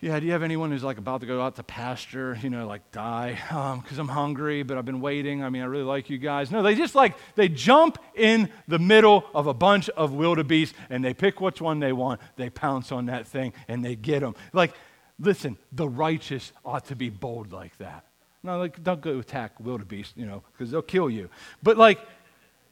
Yeah, 0.00 0.20
do 0.20 0.26
you 0.26 0.32
have 0.32 0.42
anyone 0.42 0.70
who's 0.70 0.84
like 0.84 0.98
about 0.98 1.20
to 1.22 1.26
go 1.26 1.40
out 1.40 1.56
to 1.56 1.62
pasture, 1.62 2.38
you 2.42 2.50
know, 2.50 2.66
like 2.66 2.90
die 2.92 3.32
because 3.32 3.98
um, 3.98 4.00
I'm 4.00 4.08
hungry, 4.08 4.62
but 4.62 4.76
I've 4.76 4.84
been 4.84 5.00
waiting. 5.00 5.42
I 5.42 5.48
mean, 5.48 5.62
I 5.62 5.64
really 5.66 5.84
like 5.84 6.10
you 6.10 6.18
guys. 6.18 6.50
No, 6.50 6.62
they 6.62 6.74
just 6.74 6.94
like, 6.94 7.16
they 7.34 7.48
jump 7.48 7.98
in 8.14 8.50
the 8.68 8.78
middle 8.78 9.24
of 9.34 9.46
a 9.46 9.54
bunch 9.54 9.88
of 9.90 10.12
wildebeest 10.12 10.74
and 10.90 11.02
they 11.02 11.14
pick 11.14 11.40
which 11.40 11.62
one 11.62 11.80
they 11.80 11.92
want. 11.92 12.20
They 12.36 12.50
pounce 12.50 12.92
on 12.92 13.06
that 13.06 13.26
thing 13.26 13.54
and 13.68 13.82
they 13.82 13.96
get 13.96 14.20
them. 14.20 14.34
Like, 14.52 14.74
listen, 15.18 15.56
the 15.72 15.88
righteous 15.88 16.52
ought 16.62 16.84
to 16.86 16.96
be 16.96 17.08
bold 17.08 17.52
like 17.52 17.76
that. 17.78 18.04
No, 18.42 18.58
like, 18.58 18.82
don't 18.84 19.00
go 19.00 19.18
attack 19.18 19.58
wildebeest, 19.58 20.16
you 20.16 20.26
know, 20.26 20.42
because 20.52 20.70
they'll 20.70 20.82
kill 20.82 21.08
you. 21.08 21.30
But 21.62 21.78
like, 21.78 21.98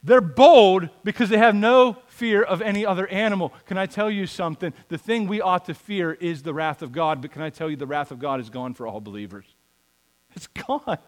they're 0.04 0.20
bold 0.20 0.90
because 1.02 1.30
they 1.30 1.38
have 1.38 1.54
no 1.54 1.96
fear 2.06 2.42
of 2.42 2.60
any 2.60 2.84
other 2.84 3.08
animal. 3.08 3.54
Can 3.64 3.78
I 3.78 3.86
tell 3.86 4.10
you 4.10 4.26
something? 4.26 4.74
The 4.88 4.98
thing 4.98 5.26
we 5.26 5.40
ought 5.40 5.64
to 5.64 5.74
fear 5.74 6.12
is 6.12 6.42
the 6.42 6.52
wrath 6.52 6.82
of 6.82 6.92
God, 6.92 7.22
but 7.22 7.32
can 7.32 7.40
I 7.40 7.48
tell 7.48 7.70
you 7.70 7.76
the 7.76 7.86
wrath 7.86 8.10
of 8.10 8.18
God 8.18 8.38
is 8.38 8.50
gone 8.50 8.74
for 8.74 8.86
all 8.86 9.00
believers? 9.00 9.46
It's 10.36 10.46
gone. 10.46 10.98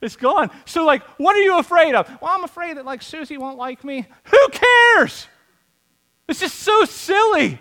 It's 0.00 0.14
gone. 0.14 0.50
So, 0.66 0.84
like, 0.84 1.02
what 1.18 1.34
are 1.34 1.42
you 1.42 1.58
afraid 1.58 1.96
of? 1.96 2.08
Well, 2.22 2.30
I'm 2.30 2.44
afraid 2.44 2.76
that, 2.76 2.84
like, 2.84 3.02
Susie 3.02 3.38
won't 3.38 3.58
like 3.58 3.82
me. 3.82 4.06
Who 4.24 4.48
cares? 4.50 5.26
It's 6.28 6.38
just 6.38 6.60
so 6.60 6.84
silly. 6.84 7.58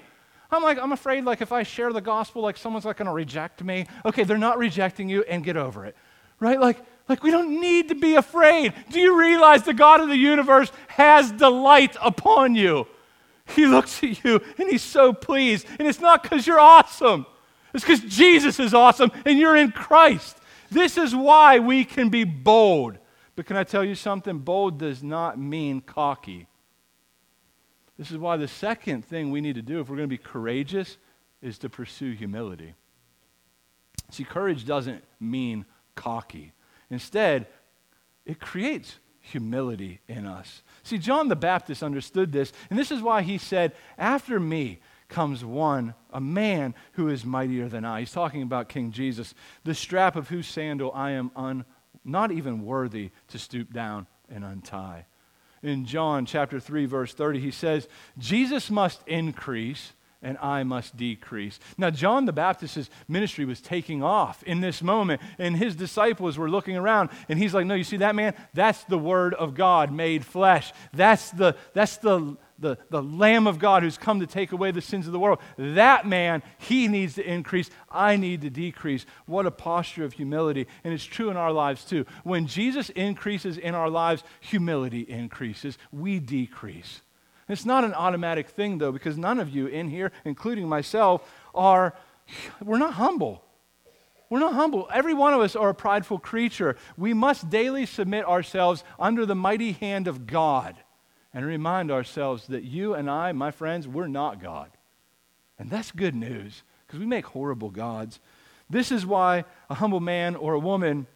I'm 0.51 0.61
like, 0.61 0.77
I'm 0.77 0.91
afraid, 0.91 1.25
like, 1.25 1.41
if 1.41 1.51
I 1.51 1.63
share 1.63 1.91
the 1.91 2.01
gospel, 2.01 2.43
like, 2.43 2.57
someone's 2.57 2.85
like 2.85 2.97
going 2.97 3.07
to 3.07 3.13
reject 3.13 3.63
me. 3.63 3.87
Okay, 4.05 4.23
they're 4.23 4.37
not 4.37 4.59
rejecting 4.59 5.09
you, 5.09 5.23
and 5.23 5.43
get 5.43 5.57
over 5.57 5.85
it. 5.85 5.95
Right? 6.39 6.59
Like, 6.59 6.77
like, 7.07 7.23
we 7.23 7.31
don't 7.31 7.61
need 7.61 7.89
to 7.89 7.95
be 7.95 8.15
afraid. 8.15 8.73
Do 8.89 8.99
you 8.99 9.17
realize 9.17 9.63
the 9.63 9.73
God 9.73 10.01
of 10.01 10.09
the 10.09 10.17
universe 10.17 10.71
has 10.89 11.31
delight 11.31 11.95
upon 12.01 12.55
you? 12.55 12.87
He 13.45 13.65
looks 13.65 14.03
at 14.03 14.23
you 14.23 14.41
and 14.57 14.69
he's 14.69 14.83
so 14.83 15.13
pleased. 15.13 15.67
And 15.79 15.87
it's 15.87 16.01
not 16.01 16.21
because 16.21 16.45
you're 16.45 16.59
awesome, 16.59 17.25
it's 17.73 17.83
because 17.83 18.01
Jesus 18.01 18.59
is 18.59 18.73
awesome 18.73 19.11
and 19.25 19.37
you're 19.37 19.55
in 19.55 19.71
Christ. 19.71 20.37
This 20.69 20.97
is 20.97 21.15
why 21.15 21.59
we 21.59 21.85
can 21.85 22.09
be 22.09 22.25
bold. 22.25 22.97
But 23.37 23.45
can 23.45 23.55
I 23.55 23.63
tell 23.63 23.85
you 23.85 23.95
something? 23.95 24.39
Bold 24.39 24.79
does 24.79 25.01
not 25.01 25.39
mean 25.39 25.79
cocky. 25.81 26.47
This 27.97 28.11
is 28.11 28.17
why 28.17 28.37
the 28.37 28.47
second 28.47 29.05
thing 29.05 29.31
we 29.31 29.41
need 29.41 29.55
to 29.55 29.61
do 29.61 29.79
if 29.79 29.89
we're 29.89 29.95
going 29.95 30.09
to 30.09 30.13
be 30.13 30.17
courageous 30.17 30.97
is 31.41 31.57
to 31.59 31.69
pursue 31.69 32.11
humility. 32.11 32.73
See, 34.11 34.23
courage 34.23 34.65
doesn't 34.65 35.03
mean 35.19 35.65
cocky. 35.95 36.53
Instead, 36.89 37.47
it 38.25 38.39
creates 38.39 38.99
humility 39.19 39.99
in 40.07 40.25
us. 40.25 40.63
See, 40.83 40.97
John 40.97 41.27
the 41.27 41.35
Baptist 41.35 41.83
understood 41.83 42.31
this, 42.31 42.53
and 42.69 42.79
this 42.79 42.91
is 42.91 43.01
why 43.01 43.21
he 43.21 43.37
said, 43.37 43.73
After 43.97 44.39
me 44.39 44.79
comes 45.09 45.43
one, 45.43 45.93
a 46.11 46.21
man 46.21 46.75
who 46.93 47.09
is 47.09 47.25
mightier 47.25 47.69
than 47.69 47.85
I. 47.85 48.01
He's 48.01 48.11
talking 48.11 48.41
about 48.41 48.69
King 48.69 48.91
Jesus, 48.91 49.33
the 49.63 49.75
strap 49.75 50.15
of 50.15 50.29
whose 50.29 50.47
sandal 50.47 50.91
I 50.93 51.11
am 51.11 51.31
un, 51.35 51.65
not 52.03 52.31
even 52.31 52.65
worthy 52.65 53.11
to 53.29 53.39
stoop 53.39 53.73
down 53.73 54.07
and 54.29 54.43
untie. 54.43 55.05
In 55.63 55.85
John 55.85 56.25
chapter 56.25 56.59
3, 56.59 56.85
verse 56.85 57.13
30, 57.13 57.39
he 57.39 57.51
says, 57.51 57.87
Jesus 58.17 58.69
must 58.69 59.05
increase 59.07 59.93
and 60.21 60.37
I 60.39 60.63
must 60.63 60.97
decrease. 60.97 61.59
Now, 61.77 61.89
John 61.89 62.25
the 62.25 62.33
Baptist's 62.33 62.89
ministry 63.07 63.45
was 63.45 63.61
taking 63.61 64.03
off 64.03 64.43
in 64.43 64.61
this 64.61 64.81
moment, 64.81 65.21
and 65.37 65.55
his 65.55 65.75
disciples 65.75 66.37
were 66.37 66.49
looking 66.49 66.75
around, 66.75 67.09
and 67.29 67.37
he's 67.37 67.53
like, 67.53 67.65
No, 67.65 67.75
you 67.75 67.83
see 67.83 67.97
that 67.97 68.15
man? 68.15 68.33
That's 68.53 68.83
the 68.85 68.97
Word 68.97 69.33
of 69.35 69.53
God 69.53 69.91
made 69.91 70.25
flesh. 70.25 70.73
That's 70.93 71.29
the, 71.31 71.55
that's 71.73 71.97
the, 71.97 72.37
the, 72.59 72.77
the 72.89 73.03
Lamb 73.03 73.47
of 73.47 73.59
God 73.59 73.83
who's 73.83 73.97
come 73.97 74.19
to 74.19 74.27
take 74.27 74.51
away 74.51 74.71
the 74.71 74.81
sins 74.81 75.05
of 75.05 75.13
the 75.13 75.19
world. 75.19 75.39
That 75.57 76.07
man, 76.07 76.41
he 76.57 76.87
needs 76.87 77.15
to 77.15 77.23
increase. 77.23 77.69
I 77.89 78.15
need 78.15 78.41
to 78.41 78.49
decrease. 78.49 79.05
What 79.25 79.45
a 79.45 79.51
posture 79.51 80.03
of 80.03 80.13
humility. 80.13 80.67
And 80.83 80.93
it's 80.93 81.05
true 81.05 81.29
in 81.29 81.37
our 81.37 81.51
lives 81.51 81.85
too. 81.85 82.05
When 82.23 82.47
Jesus 82.47 82.89
increases 82.89 83.57
in 83.57 83.75
our 83.75 83.89
lives, 83.89 84.23
humility 84.39 85.01
increases. 85.01 85.77
We 85.91 86.19
decrease. 86.19 87.01
It's 87.49 87.65
not 87.65 87.83
an 87.83 87.93
automatic 87.93 88.49
thing, 88.49 88.77
though, 88.77 88.91
because 88.91 89.17
none 89.17 89.39
of 89.39 89.49
you 89.49 89.67
in 89.67 89.89
here, 89.89 90.11
including 90.25 90.67
myself, 90.67 91.29
are, 91.55 91.95
we're 92.61 92.77
not 92.77 92.93
humble. 92.93 93.43
We're 94.29 94.39
not 94.39 94.53
humble. 94.53 94.89
Every 94.93 95.13
one 95.13 95.33
of 95.33 95.39
us 95.39 95.55
are 95.55 95.69
a 95.69 95.75
prideful 95.75 96.19
creature. 96.19 96.75
We 96.97 97.13
must 97.13 97.49
daily 97.49 97.85
submit 97.85 98.25
ourselves 98.25 98.83
under 98.99 99.25
the 99.25 99.35
mighty 99.35 99.71
hand 99.71 100.07
of 100.07 100.27
God 100.27 100.75
and 101.33 101.45
remind 101.45 101.91
ourselves 101.91 102.47
that 102.47 102.63
you 102.63 102.93
and 102.93 103.09
I, 103.09 103.31
my 103.31 103.51
friends, 103.51 103.87
we're 103.87 104.07
not 104.07 104.41
God. 104.41 104.69
And 105.57 105.69
that's 105.69 105.91
good 105.91 106.15
news 106.15 106.63
because 106.85 106.99
we 106.99 107.05
make 107.05 107.27
horrible 107.27 107.69
gods. 107.69 108.19
This 108.69 108.91
is 108.91 109.05
why 109.05 109.45
a 109.69 109.75
humble 109.75 109.99
man 109.99 110.35
or 110.35 110.53
a 110.53 110.59
woman 110.59 111.07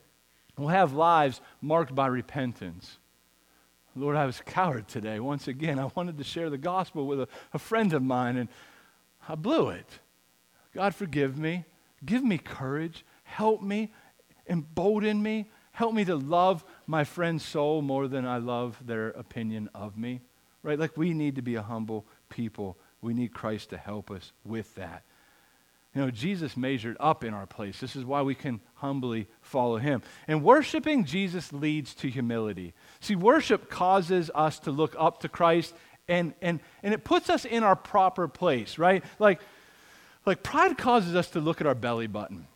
will 0.58 0.70
have 0.70 0.94
lives 0.94 1.42
marked 1.62 1.94
by 1.94 2.08
repentance. 2.08 2.98
Lord, 3.96 4.16
I 4.16 4.26
was 4.26 4.40
a 4.40 4.44
coward 4.44 4.88
today. 4.88 5.20
Once 5.20 5.48
again, 5.48 5.78
I 5.78 5.90
wanted 5.96 6.18
to 6.18 6.24
share 6.24 6.50
the 6.50 6.58
gospel 6.58 7.06
with 7.06 7.22
a, 7.22 7.28
a 7.54 7.60
friend 7.60 7.92
of 7.94 8.02
mine, 8.02 8.38
and 8.38 8.50
I 9.28 9.36
blew 9.36 9.70
it. 9.70 10.00
God, 10.74 10.96
forgive 10.96 11.38
me. 11.38 11.66
Give 12.06 12.24
me 12.24 12.38
courage. 12.38 13.06
Help 13.24 13.62
me. 13.62 13.92
Embolden 14.48 15.22
me. 15.22 15.50
Help 15.74 15.94
me 15.94 16.06
to 16.06 16.16
love 16.16 16.64
my 16.88 17.04
friend's 17.04 17.44
soul 17.46 17.82
more 17.82 18.08
than 18.08 18.26
I 18.26 18.38
love 18.38 18.78
their 18.86 19.10
opinion 19.10 19.70
of 19.74 19.98
me. 19.98 20.22
Right? 20.64 20.80
Like 20.80 20.96
we 20.96 21.14
need 21.14 21.36
to 21.36 21.42
be 21.42 21.56
a 21.56 21.62
humble 21.62 22.06
people. 22.30 22.78
We 23.02 23.14
need 23.14 23.34
Christ 23.34 23.70
to 23.72 23.78
help 23.78 24.12
us 24.12 24.32
with 24.46 24.74
that. 24.76 25.04
You 25.94 26.02
know, 26.02 26.12
Jesus 26.12 26.56
measured 26.56 26.96
up 27.00 27.24
in 27.24 27.34
our 27.34 27.46
place. 27.46 27.80
This 27.80 27.98
is 27.98 28.06
why 28.06 28.22
we 28.22 28.34
can 28.34 28.62
humbly 28.76 29.28
follow 29.42 29.78
him. 29.78 30.02
And 30.28 30.42
worshiping 30.42 31.04
Jesus 31.04 31.52
leads 31.52 31.94
to 31.96 32.10
humility. 32.10 32.74
See, 33.02 33.16
worship 33.16 33.70
causes 33.70 34.32
us 34.34 34.60
to 34.60 34.72
look 34.72 34.96
up 34.98 35.20
to 35.22 35.30
Christ 35.30 35.74
and, 36.08 36.34
and, 36.42 36.60
and 36.84 36.94
it 36.94 37.04
puts 37.04 37.30
us 37.30 37.46
in 37.46 37.64
our 37.64 37.76
proper 37.76 38.28
place, 38.28 38.78
right? 38.78 39.04
Like, 39.20 39.42
like 40.26 40.44
pride 40.44 40.78
causes 40.78 41.16
us 41.16 41.30
to 41.32 41.40
look 41.40 41.62
at 41.62 41.68
our 41.68 41.76
belly 41.76 42.08
button. 42.08 42.48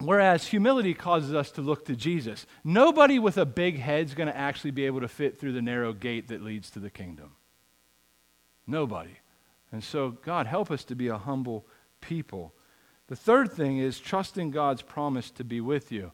Whereas 0.00 0.46
humility 0.46 0.94
causes 0.94 1.32
us 1.32 1.50
to 1.52 1.62
look 1.62 1.84
to 1.86 1.96
Jesus. 1.96 2.46
Nobody 2.64 3.18
with 3.18 3.38
a 3.38 3.46
big 3.46 3.78
head 3.78 4.06
is 4.06 4.14
going 4.14 4.28
to 4.28 4.36
actually 4.36 4.72
be 4.72 4.86
able 4.86 5.00
to 5.00 5.08
fit 5.08 5.38
through 5.38 5.52
the 5.52 5.62
narrow 5.62 5.92
gate 5.92 6.28
that 6.28 6.42
leads 6.42 6.70
to 6.70 6.80
the 6.80 6.90
kingdom. 6.90 7.36
Nobody. 8.66 9.18
And 9.70 9.82
so, 9.82 10.10
God, 10.10 10.46
help 10.46 10.70
us 10.70 10.84
to 10.84 10.94
be 10.94 11.08
a 11.08 11.18
humble 11.18 11.66
people. 12.00 12.52
The 13.14 13.20
third 13.20 13.52
thing 13.52 13.78
is 13.78 14.00
trusting 14.00 14.50
God's 14.50 14.82
promise 14.82 15.30
to 15.30 15.44
be 15.44 15.60
with 15.60 15.92
you. 15.92 16.10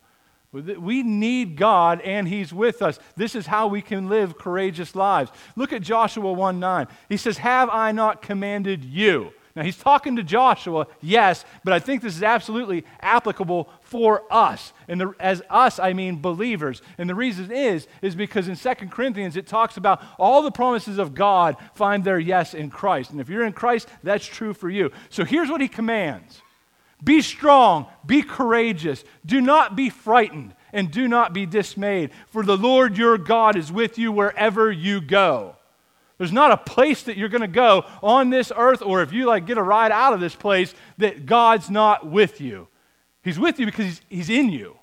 We 0.52 1.02
need 1.02 1.56
God 1.56 2.02
and 2.02 2.28
He's 2.28 2.52
with 2.52 2.82
us. 2.82 2.98
This 3.16 3.34
is 3.34 3.46
how 3.46 3.68
we 3.68 3.80
can 3.80 4.10
live 4.10 4.36
courageous 4.36 4.94
lives. 4.94 5.30
Look 5.56 5.72
at 5.72 5.80
Joshua 5.80 6.30
1 6.30 6.60
9. 6.60 6.86
He 7.08 7.16
says, 7.16 7.38
Have 7.38 7.70
I 7.70 7.92
not 7.92 8.20
commanded 8.20 8.84
you? 8.84 9.32
Now, 9.56 9.62
he's 9.62 9.78
talking 9.78 10.16
to 10.16 10.22
Joshua, 10.22 10.88
yes, 11.00 11.46
but 11.64 11.72
I 11.72 11.78
think 11.78 12.02
this 12.02 12.16
is 12.16 12.22
absolutely 12.22 12.84
applicable 13.00 13.70
for 13.80 14.22
us. 14.30 14.74
And 14.86 15.00
the, 15.00 15.14
as 15.18 15.42
us, 15.48 15.78
I 15.78 15.94
mean 15.94 16.20
believers. 16.20 16.82
And 16.98 17.08
the 17.08 17.14
reason 17.14 17.50
is, 17.50 17.86
is 18.02 18.14
because 18.14 18.46
in 18.46 18.56
2 18.56 18.88
Corinthians 18.90 19.38
it 19.38 19.46
talks 19.46 19.78
about 19.78 20.02
all 20.18 20.42
the 20.42 20.52
promises 20.52 20.98
of 20.98 21.14
God 21.14 21.56
find 21.72 22.04
their 22.04 22.18
yes 22.18 22.52
in 22.52 22.68
Christ. 22.68 23.10
And 23.10 23.22
if 23.22 23.30
you're 23.30 23.46
in 23.46 23.54
Christ, 23.54 23.88
that's 24.02 24.26
true 24.26 24.52
for 24.52 24.68
you. 24.68 24.92
So 25.08 25.24
here's 25.24 25.48
what 25.48 25.62
he 25.62 25.68
commands 25.68 26.42
be 27.02 27.22
strong, 27.22 27.86
be 28.04 28.22
courageous, 28.22 29.04
do 29.24 29.40
not 29.40 29.76
be 29.76 29.90
frightened, 29.90 30.54
and 30.72 30.90
do 30.90 31.08
not 31.08 31.32
be 31.32 31.46
dismayed, 31.46 32.10
for 32.28 32.42
the 32.42 32.56
Lord 32.56 32.96
your 32.96 33.18
God 33.18 33.56
is 33.56 33.72
with 33.72 33.98
you 33.98 34.12
wherever 34.12 34.70
you 34.70 35.00
go. 35.00 35.56
There's 36.18 36.32
not 36.32 36.50
a 36.50 36.56
place 36.58 37.04
that 37.04 37.16
you're 37.16 37.30
going 37.30 37.40
to 37.40 37.48
go 37.48 37.86
on 38.02 38.28
this 38.28 38.52
earth, 38.54 38.82
or 38.82 39.02
if 39.02 39.12
you 39.12 39.24
like 39.24 39.46
get 39.46 39.56
a 39.56 39.62
ride 39.62 39.90
out 39.90 40.12
of 40.12 40.20
this 40.20 40.34
place, 40.34 40.74
that 40.98 41.24
God's 41.24 41.70
not 41.70 42.06
with 42.06 42.42
you. 42.42 42.68
He's 43.22 43.38
with 43.38 43.58
you 43.58 43.66
because 43.66 43.86
he's, 43.86 44.00
he's 44.08 44.30
in 44.30 44.50
you, 44.50 44.76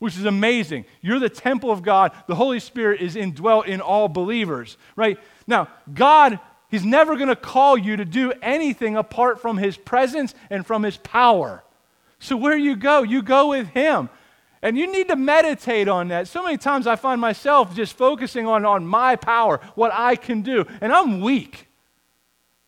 which 0.00 0.18
is 0.18 0.26
amazing. 0.26 0.84
You're 1.00 1.18
the 1.18 1.30
temple 1.30 1.70
of 1.70 1.82
God. 1.82 2.12
The 2.26 2.34
Holy 2.34 2.60
Spirit 2.60 3.00
is 3.00 3.16
indwelt 3.16 3.66
in 3.66 3.80
all 3.80 4.08
believers, 4.08 4.76
right? 4.96 5.18
Now, 5.46 5.68
God, 5.92 6.38
He's 6.70 6.84
never 6.84 7.16
going 7.16 7.28
to 7.28 7.36
call 7.36 7.76
you 7.76 7.96
to 7.96 8.04
do 8.04 8.32
anything 8.40 8.96
apart 8.96 9.40
from 9.40 9.58
His 9.58 9.76
presence 9.76 10.34
and 10.50 10.64
from 10.64 10.82
His 10.84 10.96
power. 10.96 11.64
So 12.20 12.36
where 12.36 12.56
you 12.56 12.76
go, 12.76 13.02
you 13.02 13.22
go 13.22 13.50
with 13.50 13.68
Him. 13.68 14.08
And 14.62 14.76
you 14.76 14.92
need 14.92 15.08
to 15.08 15.16
meditate 15.16 15.88
on 15.88 16.08
that. 16.08 16.28
So 16.28 16.42
many 16.42 16.58
times 16.58 16.86
I 16.86 16.96
find 16.96 17.20
myself 17.20 17.74
just 17.74 17.96
focusing 17.96 18.46
on, 18.46 18.64
on 18.66 18.86
my 18.86 19.16
power, 19.16 19.58
what 19.74 19.90
I 19.92 20.16
can 20.16 20.42
do. 20.42 20.66
And 20.82 20.92
I'm 20.92 21.22
weak. 21.22 21.66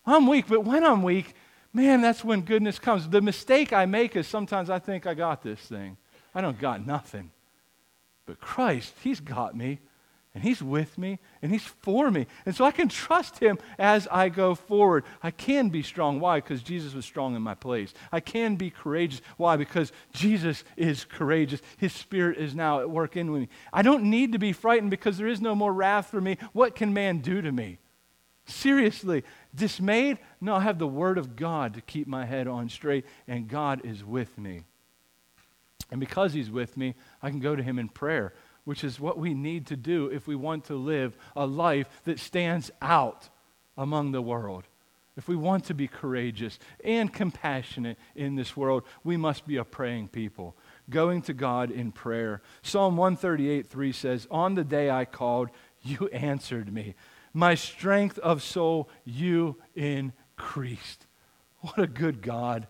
I'm 0.07 0.27
weak, 0.27 0.47
but 0.49 0.65
when 0.65 0.85
I'm 0.85 1.03
weak, 1.03 1.35
man, 1.73 2.01
that's 2.01 2.25
when 2.25 2.41
goodness 2.41 2.79
comes. 2.79 3.09
The 3.09 3.21
mistake 3.21 3.73
I 3.73 3.85
make 3.85 4.17
is 4.17 4.27
sometimes 4.27 4.71
I 4.71 4.79
think 4.79 5.07
I 5.07 5.15
got 5.15 5.43
this 5.43 5.61
thing. 5.61 5.99
I 6.35 6.41
don't 6.41 6.59
got 6.59 6.85
nothing. 6.85 7.31
But 8.25 8.41
Christ, 8.41 8.95
He's 9.03 9.21
got 9.21 9.55
me 9.55 9.79
and 10.35 10.43
He's 10.43 10.63
with 10.63 10.97
me, 10.97 11.19
and 11.43 11.53
He's 11.53 11.65
for 11.65 12.11
me. 12.11 12.27
And 12.47 12.55
so 12.55 12.65
I 12.65 12.71
can 12.71 12.89
trust 12.89 13.39
Him 13.39 13.59
as 13.79 14.09
I 14.11 14.31
go 14.31 14.55
forward. 14.55 15.05
I 15.23 15.31
can 15.31 15.69
be 15.69 15.83
strong. 15.83 16.21
Why? 16.21 16.39
Because 16.41 16.63
Jesus 16.63 16.95
was 16.95 17.05
strong 17.05 17.37
in 17.37 17.43
my 17.43 17.55
place. 17.55 17.93
I 18.11 18.21
can 18.21 18.57
be 18.57 18.71
courageous. 18.71 19.21
Why? 19.37 19.57
Because 19.57 19.93
Jesus 20.13 20.65
is 20.77 21.05
courageous. 21.05 21.61
His 21.77 21.93
Spirit 21.93 22.39
is 22.39 22.55
now 22.55 22.81
at 22.81 22.89
work 22.89 23.17
in 23.17 23.33
me. 23.33 23.49
I 23.73 23.83
don't 23.83 24.05
need 24.05 24.33
to 24.33 24.39
be 24.39 24.53
frightened 24.53 24.91
because 24.91 25.19
there 25.19 25.29
is 25.29 25.43
no 25.43 25.55
more 25.55 25.73
wrath 25.73 26.11
for 26.11 26.21
me. 26.21 26.39
What 26.55 26.75
can 26.75 26.95
man 26.95 27.19
do 27.19 27.43
to 27.43 27.53
me? 27.53 27.79
Seriously, 28.47 29.25
dismayed? 29.55 30.19
No, 30.41 30.57
I 30.57 30.61
have 30.61 30.79
the 30.79 30.87
Word 30.87 31.19
of 31.19 31.37
God 31.37 31.75
to 31.75 31.83
keep 31.83 32.07
my 32.07 32.25
head 32.25 32.49
on 32.49 32.71
straight, 32.71 33.05
and 33.29 33.49
God 33.49 33.83
is 33.85 34.03
with 34.03 34.37
me. 34.39 34.65
And 35.91 36.01
because 36.01 36.33
He's 36.33 36.51
with 36.51 36.79
me, 36.79 36.95
I 37.21 37.29
can 37.29 37.39
go 37.39 37.55
to 37.55 37.63
Him 37.63 37.79
in 37.79 37.91
prayer 37.91 38.33
which 38.65 38.85
is 38.85 39.01
what 39.01 39.19
we 39.19 39.35
need 39.35 39.67
to 39.67 39.77
do 39.77 40.07
if 40.07 40.27
we 40.27 40.37
want 40.37 40.65
to 40.65 40.75
live 40.75 41.17
a 41.35 41.47
life 41.47 41.89
that 42.05 42.19
stands 42.19 42.71
out 42.81 43.29
among 43.77 44.13
the 44.13 44.23
world. 44.23 44.65
If 45.17 45.29
we 45.29 45.37
want 45.37 45.65
to 45.65 45.75
be 45.75 45.89
courageous 45.89 46.59
and 46.83 47.13
compassionate 47.13 47.99
in 48.15 48.35
this 48.35 48.57
world, 48.57 48.85
we 49.05 49.19
must 49.19 49.47
be 49.47 49.57
a 49.57 49.65
praying 49.65 50.09
people, 50.09 50.57
going 50.89 51.21
to 51.23 51.35
God 51.35 51.71
in 51.71 51.93
prayer. 51.93 52.41
Psalm 52.63 52.97
138 52.97 53.67
3 53.67 53.93
says, 53.93 54.27
On 54.31 54.55
the 54.55 54.65
day 54.65 54.91
I 54.91 55.05
called, 55.05 55.51
you 55.83 56.09
answered 56.09 56.73
me. 56.73 56.95
My 57.35 57.55
strength 57.55 58.19
of 58.21 58.43
soul, 58.43 58.89
you 59.05 59.57
increased. 59.75 61.07
What 61.61 61.79
a 61.79 61.87
good 61.87 62.23
God. 62.23 62.67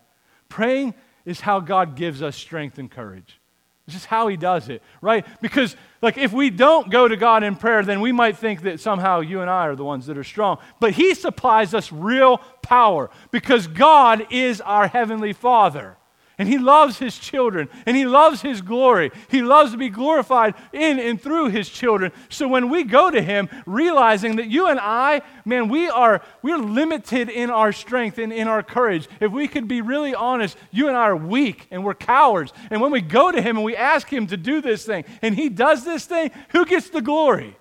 Praying 0.48 0.94
is 1.24 1.40
how 1.40 1.60
God 1.60 1.96
gives 1.96 2.22
us 2.22 2.36
strength 2.36 2.78
and 2.78 2.90
courage. 2.90 3.40
It's 3.86 3.94
just 3.94 4.06
how 4.06 4.28
he 4.28 4.36
does 4.36 4.68
it, 4.68 4.80
right? 5.00 5.26
Because, 5.40 5.76
like, 6.00 6.16
if 6.16 6.32
we 6.32 6.50
don't 6.50 6.88
go 6.88 7.08
to 7.08 7.16
God 7.16 7.42
in 7.42 7.56
prayer, 7.56 7.82
then 7.82 8.00
we 8.00 8.12
might 8.12 8.38
think 8.38 8.62
that 8.62 8.78
somehow 8.78 9.20
you 9.20 9.40
and 9.40 9.50
I 9.50 9.66
are 9.66 9.74
the 9.74 9.84
ones 9.84 10.06
that 10.06 10.16
are 10.16 10.24
strong. 10.24 10.58
But 10.78 10.92
he 10.92 11.14
supplies 11.14 11.74
us 11.74 11.90
real 11.90 12.38
power 12.62 13.10
because 13.32 13.66
God 13.66 14.28
is 14.30 14.60
our 14.60 14.86
heavenly 14.86 15.32
Father. 15.32 15.96
And 16.42 16.48
he 16.48 16.58
loves 16.58 16.98
his 16.98 17.16
children 17.16 17.68
and 17.86 17.96
he 17.96 18.04
loves 18.04 18.42
his 18.42 18.62
glory. 18.62 19.12
He 19.28 19.42
loves 19.42 19.70
to 19.70 19.78
be 19.78 19.88
glorified 19.88 20.56
in 20.72 20.98
and 20.98 21.22
through 21.22 21.50
his 21.50 21.68
children. 21.68 22.10
So 22.30 22.48
when 22.48 22.68
we 22.68 22.82
go 22.82 23.12
to 23.12 23.22
him, 23.22 23.48
realizing 23.64 24.34
that 24.36 24.48
you 24.48 24.66
and 24.66 24.80
I, 24.80 25.22
man, 25.44 25.68
we 25.68 25.88
are 25.88 26.20
we're 26.42 26.58
limited 26.58 27.28
in 27.28 27.48
our 27.48 27.70
strength 27.70 28.18
and 28.18 28.32
in 28.32 28.48
our 28.48 28.64
courage. 28.64 29.08
If 29.20 29.30
we 29.30 29.46
could 29.46 29.68
be 29.68 29.82
really 29.82 30.16
honest, 30.16 30.58
you 30.72 30.88
and 30.88 30.96
I 30.96 31.02
are 31.02 31.16
weak 31.16 31.68
and 31.70 31.84
we're 31.84 31.94
cowards. 31.94 32.52
And 32.72 32.80
when 32.80 32.90
we 32.90 33.02
go 33.02 33.30
to 33.30 33.40
him 33.40 33.56
and 33.56 33.64
we 33.64 33.76
ask 33.76 34.08
him 34.08 34.26
to 34.26 34.36
do 34.36 34.60
this 34.60 34.84
thing 34.84 35.04
and 35.22 35.36
he 35.36 35.48
does 35.48 35.84
this 35.84 36.06
thing, 36.06 36.32
who 36.48 36.66
gets 36.66 36.90
the 36.90 37.02
glory? 37.02 37.56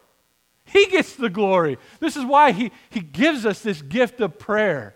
He 0.66 0.88
gets 0.88 1.16
the 1.16 1.30
glory. 1.30 1.78
This 2.00 2.18
is 2.18 2.26
why 2.26 2.52
he, 2.52 2.72
he 2.90 3.02
gives 3.02 3.46
us 3.46 3.62
this 3.62 3.84
gift 3.84 4.22
of 4.22 4.40
prayer. 4.40 4.96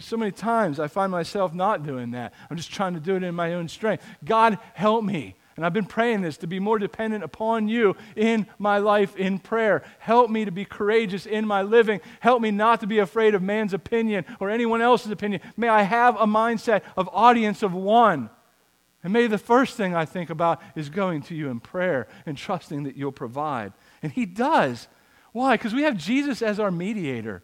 So 0.00 0.16
many 0.16 0.32
times 0.32 0.80
I 0.80 0.88
find 0.88 1.12
myself 1.12 1.54
not 1.54 1.84
doing 1.84 2.12
that. 2.12 2.34
I'm 2.50 2.56
just 2.56 2.72
trying 2.72 2.94
to 2.94 3.00
do 3.00 3.16
it 3.16 3.22
in 3.22 3.34
my 3.34 3.54
own 3.54 3.68
strength. 3.68 4.04
God, 4.24 4.58
help 4.74 5.04
me. 5.04 5.36
And 5.56 5.66
I've 5.66 5.74
been 5.74 5.84
praying 5.84 6.22
this 6.22 6.38
to 6.38 6.46
be 6.46 6.58
more 6.58 6.78
dependent 6.78 7.22
upon 7.22 7.68
you 7.68 7.94
in 8.16 8.46
my 8.58 8.78
life 8.78 9.14
in 9.16 9.38
prayer. 9.38 9.82
Help 9.98 10.30
me 10.30 10.46
to 10.46 10.50
be 10.50 10.64
courageous 10.64 11.26
in 11.26 11.46
my 11.46 11.60
living. 11.60 12.00
Help 12.20 12.40
me 12.40 12.50
not 12.50 12.80
to 12.80 12.86
be 12.86 12.98
afraid 12.98 13.34
of 13.34 13.42
man's 13.42 13.74
opinion 13.74 14.24
or 14.40 14.48
anyone 14.48 14.80
else's 14.80 15.10
opinion. 15.10 15.42
May 15.58 15.68
I 15.68 15.82
have 15.82 16.16
a 16.16 16.24
mindset 16.24 16.80
of 16.96 17.10
audience 17.12 17.62
of 17.62 17.74
one. 17.74 18.30
And 19.02 19.12
may 19.12 19.26
the 19.26 19.36
first 19.38 19.76
thing 19.76 19.94
I 19.94 20.06
think 20.06 20.30
about 20.30 20.62
is 20.74 20.88
going 20.88 21.22
to 21.24 21.34
you 21.34 21.50
in 21.50 21.60
prayer 21.60 22.08
and 22.24 22.38
trusting 22.38 22.84
that 22.84 22.96
you'll 22.96 23.12
provide. 23.12 23.74
And 24.02 24.12
He 24.12 24.24
does. 24.24 24.88
Why? 25.32 25.54
Because 25.54 25.74
we 25.74 25.82
have 25.82 25.96
Jesus 25.96 26.40
as 26.40 26.58
our 26.58 26.70
mediator. 26.70 27.42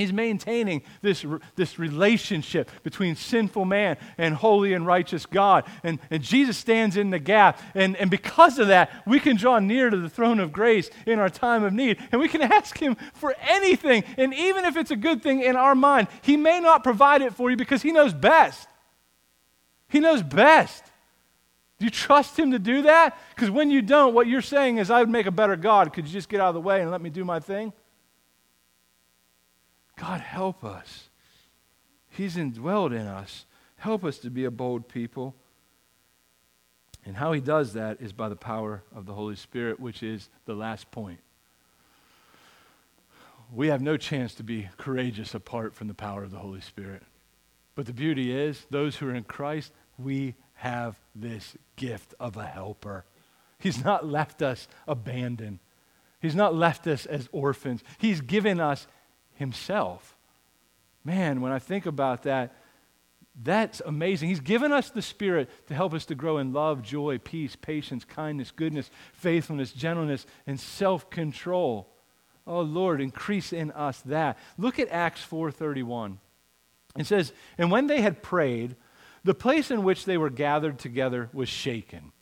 He's 0.00 0.12
maintaining 0.12 0.82
this, 1.02 1.26
this 1.56 1.78
relationship 1.78 2.70
between 2.82 3.16
sinful 3.16 3.66
man 3.66 3.98
and 4.16 4.34
holy 4.34 4.72
and 4.72 4.86
righteous 4.86 5.26
God. 5.26 5.64
And, 5.84 5.98
and 6.10 6.22
Jesus 6.22 6.56
stands 6.56 6.96
in 6.96 7.10
the 7.10 7.18
gap. 7.18 7.60
And, 7.74 7.96
and 7.96 8.10
because 8.10 8.58
of 8.58 8.68
that, 8.68 8.90
we 9.06 9.20
can 9.20 9.36
draw 9.36 9.58
near 9.58 9.90
to 9.90 9.96
the 9.98 10.08
throne 10.08 10.40
of 10.40 10.52
grace 10.52 10.88
in 11.06 11.18
our 11.18 11.28
time 11.28 11.64
of 11.64 11.74
need. 11.74 11.98
And 12.10 12.20
we 12.20 12.28
can 12.28 12.40
ask 12.52 12.78
Him 12.78 12.96
for 13.12 13.34
anything. 13.40 14.04
And 14.16 14.32
even 14.32 14.64
if 14.64 14.76
it's 14.78 14.90
a 14.90 14.96
good 14.96 15.22
thing 15.22 15.42
in 15.42 15.54
our 15.54 15.74
mind, 15.74 16.08
He 16.22 16.38
may 16.38 16.60
not 16.60 16.82
provide 16.82 17.20
it 17.20 17.34
for 17.34 17.50
you 17.50 17.56
because 17.56 17.82
He 17.82 17.92
knows 17.92 18.14
best. 18.14 18.68
He 19.88 20.00
knows 20.00 20.22
best. 20.22 20.82
Do 21.78 21.84
you 21.84 21.90
trust 21.90 22.38
Him 22.38 22.52
to 22.52 22.58
do 22.58 22.82
that? 22.82 23.18
Because 23.34 23.50
when 23.50 23.70
you 23.70 23.82
don't, 23.82 24.14
what 24.14 24.26
you're 24.26 24.40
saying 24.40 24.78
is, 24.78 24.90
I 24.90 25.00
would 25.00 25.10
make 25.10 25.26
a 25.26 25.30
better 25.30 25.56
God. 25.56 25.92
Could 25.92 26.06
you 26.06 26.12
just 26.12 26.30
get 26.30 26.40
out 26.40 26.48
of 26.48 26.54
the 26.54 26.60
way 26.60 26.80
and 26.80 26.90
let 26.90 27.02
me 27.02 27.10
do 27.10 27.24
my 27.24 27.38
thing? 27.38 27.74
God, 30.00 30.22
help 30.22 30.64
us. 30.64 31.10
He's 32.08 32.36
indwelled 32.36 32.92
in 32.92 33.06
us. 33.06 33.44
Help 33.76 34.02
us 34.02 34.18
to 34.20 34.30
be 34.30 34.46
a 34.46 34.50
bold 34.50 34.88
people. 34.88 35.34
And 37.04 37.16
how 37.16 37.32
he 37.32 37.40
does 37.40 37.74
that 37.74 38.00
is 38.00 38.12
by 38.12 38.30
the 38.30 38.36
power 38.36 38.82
of 38.94 39.04
the 39.04 39.12
Holy 39.12 39.36
Spirit, 39.36 39.78
which 39.78 40.02
is 40.02 40.30
the 40.46 40.54
last 40.54 40.90
point. 40.90 41.20
We 43.52 43.68
have 43.68 43.82
no 43.82 43.98
chance 43.98 44.34
to 44.36 44.42
be 44.42 44.70
courageous 44.78 45.34
apart 45.34 45.74
from 45.74 45.88
the 45.88 45.94
power 45.94 46.22
of 46.22 46.30
the 46.30 46.38
Holy 46.38 46.60
Spirit. 46.62 47.02
But 47.74 47.84
the 47.84 47.92
beauty 47.92 48.32
is, 48.32 48.66
those 48.70 48.96
who 48.96 49.08
are 49.08 49.14
in 49.14 49.24
Christ, 49.24 49.72
we 49.98 50.34
have 50.54 50.98
this 51.14 51.56
gift 51.76 52.14
of 52.18 52.38
a 52.38 52.46
helper. 52.46 53.04
He's 53.58 53.84
not 53.84 54.06
left 54.06 54.40
us 54.40 54.66
abandoned. 54.88 55.58
He's 56.20 56.34
not 56.34 56.54
left 56.54 56.86
us 56.86 57.04
as 57.06 57.28
orphans. 57.32 57.82
He's 57.98 58.20
given 58.20 58.60
us 58.60 58.86
himself. 59.40 60.16
Man, 61.02 61.40
when 61.40 61.50
I 61.50 61.58
think 61.58 61.86
about 61.86 62.22
that, 62.22 62.54
that's 63.42 63.80
amazing. 63.84 64.28
He's 64.28 64.40
given 64.40 64.70
us 64.70 64.90
the 64.90 65.02
Spirit 65.02 65.48
to 65.68 65.74
help 65.74 65.94
us 65.94 66.04
to 66.06 66.14
grow 66.14 66.38
in 66.38 66.52
love, 66.52 66.82
joy, 66.82 67.18
peace, 67.18 67.56
patience, 67.56 68.04
kindness, 68.04 68.50
goodness, 68.50 68.90
faithfulness, 69.14 69.72
gentleness, 69.72 70.26
and 70.46 70.60
self 70.60 71.10
control. 71.10 71.88
Oh 72.46 72.60
Lord, 72.60 73.00
increase 73.00 73.52
in 73.52 73.70
us 73.72 74.00
that. 74.02 74.38
Look 74.58 74.78
at 74.78 74.88
Acts 74.88 75.24
4:31. 75.24 76.18
It 76.96 77.06
says, 77.06 77.32
"And 77.56 77.70
when 77.70 77.86
they 77.86 78.02
had 78.02 78.22
prayed, 78.22 78.76
the 79.24 79.34
place 79.34 79.70
in 79.70 79.84
which 79.84 80.04
they 80.04 80.18
were 80.18 80.30
gathered 80.30 80.78
together 80.78 81.30
was 81.32 81.48
shaken, 81.48 82.12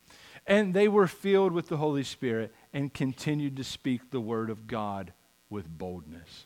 and 0.47 0.73
they 0.73 0.87
were 0.87 1.07
filled 1.07 1.51
with 1.51 1.67
the 1.67 1.77
Holy 1.77 2.03
Spirit 2.03 2.53
and 2.71 2.93
continued 2.93 3.57
to 3.57 3.63
speak 3.63 4.09
the 4.09 4.21
word 4.21 4.49
of 4.49 4.67
God 4.67 5.11
with 5.49 5.77
boldness." 5.77 6.45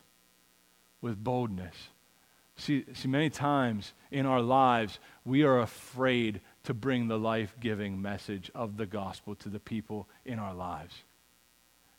With 1.04 1.22
boldness. 1.22 1.90
See, 2.56 2.86
see, 2.94 3.08
many 3.08 3.28
times 3.28 3.92
in 4.10 4.24
our 4.24 4.40
lives, 4.40 4.98
we 5.22 5.42
are 5.42 5.60
afraid 5.60 6.40
to 6.62 6.72
bring 6.72 7.08
the 7.08 7.18
life 7.18 7.54
giving 7.60 8.00
message 8.00 8.50
of 8.54 8.78
the 8.78 8.86
gospel 8.86 9.34
to 9.36 9.50
the 9.50 9.60
people 9.60 10.08
in 10.24 10.38
our 10.38 10.54
lives. 10.54 10.94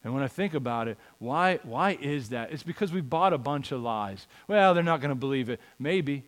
And 0.03 0.16
when 0.16 0.24
I 0.24 0.28
think 0.28 0.56
about 0.56 0.88
it, 0.88 0.97
why, 1.20 1.60
why 1.62 1.99
is 2.01 2.30
that? 2.30 2.51
It's 2.51 2.64
because 2.64 2.91
we 2.91 3.01
bought 3.01 3.32
a 3.32 3.38
bunch 3.38 3.72
of 3.72 3.80
lies. 3.82 4.26
Well, 4.47 4.74
they're 4.74 4.82
not 4.82 5.01
going 5.01 5.10
to 5.10 5.16
believe 5.16 5.49
it. 5.49 5.60
Maybe. 5.78 6.24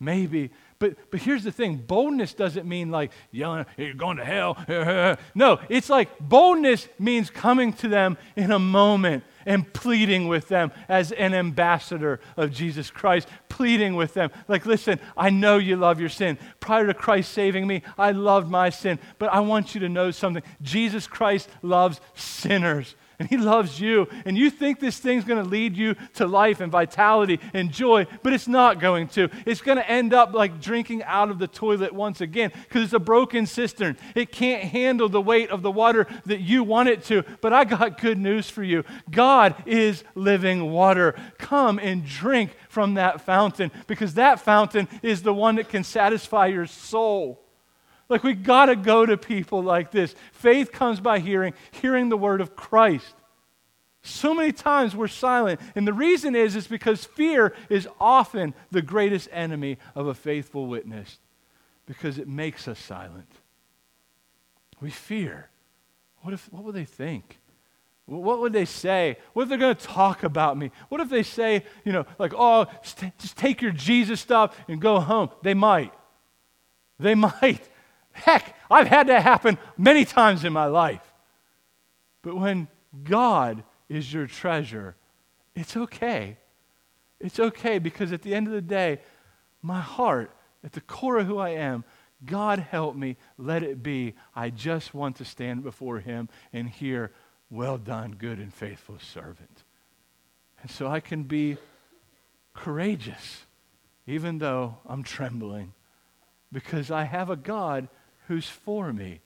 Maybe. 0.00 0.50
But, 0.80 0.96
but 1.12 1.20
here's 1.20 1.44
the 1.44 1.52
thing 1.52 1.76
boldness 1.76 2.34
doesn't 2.34 2.68
mean 2.68 2.90
like 2.90 3.12
yelling, 3.30 3.66
you're 3.76 3.94
going 3.94 4.16
to 4.16 4.24
hell. 4.24 4.56
no, 5.34 5.60
it's 5.68 5.90
like 5.90 6.18
boldness 6.18 6.88
means 6.98 7.30
coming 7.30 7.72
to 7.74 7.88
them 7.88 8.18
in 8.34 8.50
a 8.50 8.58
moment 8.58 9.22
and 9.48 9.72
pleading 9.72 10.28
with 10.28 10.46
them 10.48 10.70
as 10.88 11.10
an 11.10 11.32
ambassador 11.32 12.20
of 12.36 12.52
Jesus 12.52 12.90
Christ, 12.90 13.26
pleading 13.48 13.96
with 13.96 14.12
them. 14.12 14.30
Like, 14.46 14.66
listen, 14.66 15.00
I 15.16 15.30
know 15.30 15.56
you 15.56 15.74
love 15.76 15.98
your 15.98 16.10
sin. 16.10 16.38
Prior 16.60 16.86
to 16.86 16.92
Christ 16.92 17.32
saving 17.32 17.66
me, 17.66 17.82
I 17.96 18.12
loved 18.12 18.50
my 18.50 18.68
sin. 18.68 18.98
But 19.18 19.32
I 19.32 19.40
want 19.40 19.74
you 19.74 19.80
to 19.80 19.88
know 19.88 20.10
something 20.10 20.42
Jesus 20.60 21.06
Christ 21.06 21.48
loves 21.62 21.98
sinners. 22.14 22.94
And 23.18 23.28
He 23.28 23.36
loves 23.36 23.80
you, 23.80 24.06
and 24.24 24.38
you 24.38 24.50
think 24.50 24.78
this 24.78 24.98
thing's 24.98 25.24
going 25.24 25.42
to 25.42 25.48
lead 25.48 25.76
you 25.76 25.96
to 26.14 26.26
life 26.26 26.60
and 26.60 26.70
vitality 26.70 27.40
and 27.52 27.72
joy, 27.72 28.06
but 28.22 28.32
it's 28.32 28.48
not 28.48 28.80
going 28.80 29.08
to. 29.08 29.28
It's 29.44 29.60
going 29.60 29.78
to 29.78 29.90
end 29.90 30.14
up 30.14 30.34
like 30.34 30.60
drinking 30.60 31.02
out 31.04 31.30
of 31.30 31.38
the 31.38 31.48
toilet 31.48 31.92
once 31.92 32.20
again 32.20 32.52
because 32.54 32.82
it's 32.82 32.92
a 32.92 32.98
broken 32.98 33.46
cistern. 33.46 33.96
It 34.14 34.30
can't 34.30 34.64
handle 34.64 35.08
the 35.08 35.20
weight 35.20 35.50
of 35.50 35.62
the 35.62 35.70
water 35.70 36.06
that 36.26 36.40
you 36.40 36.62
want 36.62 36.88
it 36.88 37.04
to. 37.04 37.24
But 37.40 37.52
I 37.52 37.64
got 37.64 38.00
good 38.00 38.18
news 38.18 38.48
for 38.48 38.62
you 38.62 38.84
God 39.10 39.54
is 39.66 40.04
living 40.14 40.70
water. 40.70 41.14
Come 41.38 41.78
and 41.78 42.04
drink 42.04 42.56
from 42.68 42.94
that 42.94 43.20
fountain 43.20 43.70
because 43.86 44.14
that 44.14 44.40
fountain 44.40 44.88
is 45.02 45.22
the 45.22 45.34
one 45.34 45.56
that 45.56 45.68
can 45.68 45.84
satisfy 45.84 46.46
your 46.46 46.66
soul. 46.66 47.47
Like, 48.08 48.22
we 48.22 48.34
got 48.34 48.66
to 48.66 48.76
go 48.76 49.04
to 49.04 49.16
people 49.16 49.62
like 49.62 49.90
this. 49.90 50.14
Faith 50.32 50.72
comes 50.72 51.00
by 51.00 51.18
hearing, 51.18 51.52
hearing 51.70 52.08
the 52.08 52.16
word 52.16 52.40
of 52.40 52.56
Christ. 52.56 53.14
So 54.02 54.32
many 54.32 54.52
times 54.52 54.96
we're 54.96 55.08
silent. 55.08 55.60
And 55.74 55.86
the 55.86 55.92
reason 55.92 56.34
is, 56.34 56.56
is 56.56 56.66
because 56.66 57.04
fear 57.04 57.54
is 57.68 57.86
often 58.00 58.54
the 58.70 58.80
greatest 58.80 59.28
enemy 59.32 59.78
of 59.94 60.06
a 60.06 60.14
faithful 60.14 60.66
witness 60.66 61.18
because 61.86 62.18
it 62.18 62.28
makes 62.28 62.68
us 62.68 62.78
silent. 62.78 63.30
We 64.80 64.90
fear. 64.90 65.50
What, 66.22 66.32
if, 66.34 66.50
what 66.52 66.64
will 66.64 66.72
they 66.72 66.84
think? 66.84 67.38
What 68.06 68.40
would 68.40 68.54
they 68.54 68.64
say? 68.64 69.18
What 69.34 69.42
if 69.42 69.48
they're 69.50 69.58
going 69.58 69.76
to 69.76 69.84
talk 69.86 70.22
about 70.22 70.56
me? 70.56 70.70
What 70.88 71.02
if 71.02 71.10
they 71.10 71.22
say, 71.22 71.64
you 71.84 71.92
know, 71.92 72.06
like, 72.18 72.32
oh, 72.34 72.66
just 73.18 73.36
take 73.36 73.60
your 73.60 73.72
Jesus 73.72 74.20
stuff 74.20 74.56
and 74.66 74.80
go 74.80 74.98
home? 74.98 75.28
They 75.42 75.52
might. 75.52 75.92
They 76.98 77.14
might. 77.42 77.68
Heck, 78.24 78.56
I've 78.70 78.88
had 78.88 79.08
that 79.08 79.22
happen 79.22 79.58
many 79.76 80.04
times 80.04 80.44
in 80.44 80.52
my 80.52 80.66
life. 80.66 81.12
But 82.22 82.36
when 82.36 82.68
God 83.04 83.62
is 83.88 84.12
your 84.12 84.26
treasure, 84.26 84.96
it's 85.54 85.76
okay. 85.76 86.36
It's 87.20 87.40
okay 87.40 87.78
because 87.78 88.12
at 88.12 88.22
the 88.22 88.34
end 88.34 88.46
of 88.46 88.52
the 88.52 88.60
day, 88.60 89.00
my 89.62 89.80
heart, 89.80 90.30
at 90.64 90.72
the 90.72 90.80
core 90.80 91.18
of 91.18 91.26
who 91.26 91.38
I 91.38 91.50
am, 91.50 91.84
God 92.24 92.58
help 92.58 92.96
me, 92.96 93.16
let 93.36 93.62
it 93.62 93.82
be. 93.82 94.14
I 94.34 94.50
just 94.50 94.94
want 94.94 95.16
to 95.16 95.24
stand 95.24 95.62
before 95.62 96.00
Him 96.00 96.28
and 96.52 96.68
hear, 96.68 97.12
Well 97.50 97.78
done, 97.78 98.16
good 98.18 98.38
and 98.38 98.52
faithful 98.52 98.98
servant. 98.98 99.64
And 100.60 100.70
so 100.70 100.88
I 100.88 101.00
can 101.00 101.22
be 101.22 101.56
courageous, 102.54 103.44
even 104.06 104.38
though 104.38 104.78
I'm 104.86 105.04
trembling, 105.04 105.72
because 106.52 106.90
I 106.90 107.04
have 107.04 107.30
a 107.30 107.36
God 107.36 107.88
who's 108.28 108.48
for 108.48 108.92
me, 108.92 109.20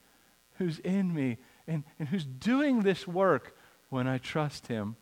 who's 0.57 0.79
in 0.79 1.13
me, 1.13 1.37
and, 1.67 1.83
and 1.99 2.09
who's 2.09 2.25
doing 2.25 2.81
this 2.81 3.07
work 3.07 3.55
when 3.89 4.07
I 4.07 4.17
trust 4.17 4.67
him. 4.67 4.95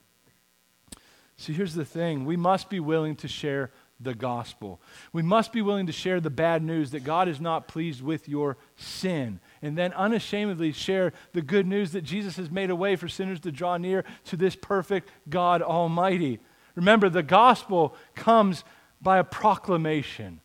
See, 1.38 1.54
here's 1.54 1.74
the 1.74 1.86
thing 1.86 2.26
we 2.26 2.38
must 2.38 2.70
be 2.70 2.80
willing 2.80 3.16
to 3.18 3.28
share 3.28 3.72
the 4.00 4.14
gospel. 4.14 4.82
We 5.14 5.22
must 5.22 5.54
be 5.54 5.62
willing 5.62 5.86
to 5.86 5.92
share 5.92 6.20
the 6.20 6.30
bad 6.30 6.64
news 6.64 6.92
that 6.92 7.04
God 7.04 7.28
is 7.28 7.40
not 7.40 7.68
pleased 7.68 8.02
with 8.02 8.28
your 8.28 8.58
sin. 8.76 9.40
And 9.62 9.78
then 9.78 9.94
unashamedly 9.94 10.72
share 10.72 11.14
the 11.34 11.42
good 11.42 11.68
news 11.68 11.92
that 11.92 12.02
Jesus 12.02 12.38
has 12.38 12.50
made 12.50 12.72
a 12.72 12.76
way 12.76 12.96
for 12.96 13.08
sinners 13.08 13.40
to 13.42 13.52
draw 13.52 13.78
near 13.78 14.04
to 14.26 14.38
this 14.38 14.56
perfect 14.56 15.10
God 15.30 15.62
Almighty. 15.62 16.40
Remember, 16.76 17.10
the 17.10 17.24
gospel 17.24 17.96
comes 18.16 18.64
by 19.02 19.20
a 19.20 19.24
proclamation. 19.24 20.42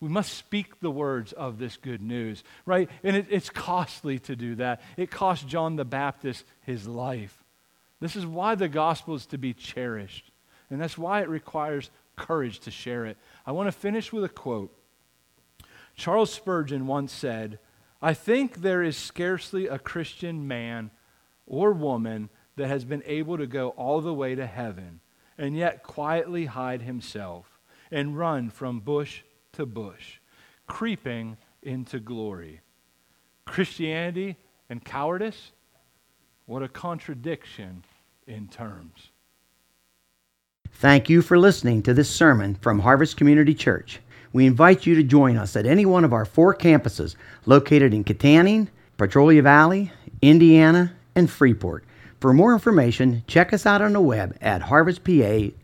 We 0.00 0.08
must 0.08 0.34
speak 0.34 0.80
the 0.80 0.90
words 0.90 1.32
of 1.32 1.58
this 1.58 1.76
good 1.76 2.02
news, 2.02 2.44
right? 2.66 2.90
And 3.02 3.16
it, 3.16 3.26
it's 3.30 3.48
costly 3.48 4.18
to 4.20 4.36
do 4.36 4.56
that. 4.56 4.82
It 4.96 5.10
cost 5.10 5.48
John 5.48 5.76
the 5.76 5.86
Baptist 5.86 6.44
his 6.62 6.86
life. 6.86 7.42
This 8.00 8.14
is 8.14 8.26
why 8.26 8.54
the 8.54 8.68
gospel 8.68 9.14
is 9.14 9.26
to 9.26 9.38
be 9.38 9.54
cherished. 9.54 10.30
And 10.68 10.80
that's 10.80 10.98
why 10.98 11.22
it 11.22 11.28
requires 11.28 11.90
courage 12.14 12.60
to 12.60 12.70
share 12.70 13.06
it. 13.06 13.16
I 13.46 13.52
want 13.52 13.68
to 13.68 13.72
finish 13.72 14.12
with 14.12 14.24
a 14.24 14.28
quote. 14.28 14.76
Charles 15.94 16.32
Spurgeon 16.32 16.86
once 16.86 17.12
said, 17.12 17.58
I 18.02 18.12
think 18.12 18.56
there 18.56 18.82
is 18.82 18.98
scarcely 18.98 19.66
a 19.66 19.78
Christian 19.78 20.46
man 20.46 20.90
or 21.46 21.72
woman 21.72 22.28
that 22.56 22.68
has 22.68 22.84
been 22.84 23.02
able 23.06 23.38
to 23.38 23.46
go 23.46 23.70
all 23.70 24.02
the 24.02 24.12
way 24.12 24.34
to 24.34 24.46
heaven 24.46 25.00
and 25.38 25.56
yet 25.56 25.82
quietly 25.82 26.46
hide 26.46 26.82
himself 26.82 27.60
and 27.90 28.18
run 28.18 28.50
from 28.50 28.80
bush 28.80 29.22
to 29.56 29.66
bush, 29.66 30.20
creeping 30.66 31.36
into 31.62 31.98
glory. 31.98 32.60
Christianity 33.44 34.36
and 34.68 34.84
cowardice? 34.84 35.52
What 36.46 36.62
a 36.62 36.68
contradiction 36.68 37.84
in 38.26 38.48
terms. 38.48 39.10
Thank 40.72 41.08
you 41.08 41.22
for 41.22 41.38
listening 41.38 41.82
to 41.82 41.94
this 41.94 42.10
sermon 42.10 42.54
from 42.56 42.80
Harvest 42.80 43.16
Community 43.16 43.54
Church. 43.54 44.00
We 44.32 44.46
invite 44.46 44.84
you 44.84 44.94
to 44.96 45.02
join 45.02 45.36
us 45.36 45.56
at 45.56 45.64
any 45.64 45.86
one 45.86 46.04
of 46.04 46.12
our 46.12 46.26
four 46.26 46.54
campuses 46.54 47.16
located 47.46 47.94
in 47.94 48.04
Kittanning, 48.04 48.68
Petrolia 48.98 49.42
Valley, 49.42 49.90
Indiana, 50.20 50.92
and 51.14 51.30
Freeport. 51.30 51.84
For 52.20 52.34
more 52.34 52.52
information, 52.52 53.24
check 53.26 53.52
us 53.52 53.64
out 53.64 53.80
on 53.80 53.94
the 53.94 54.00
web 54.00 54.36
at 54.40 54.62
harvestpa.org. 54.62 55.54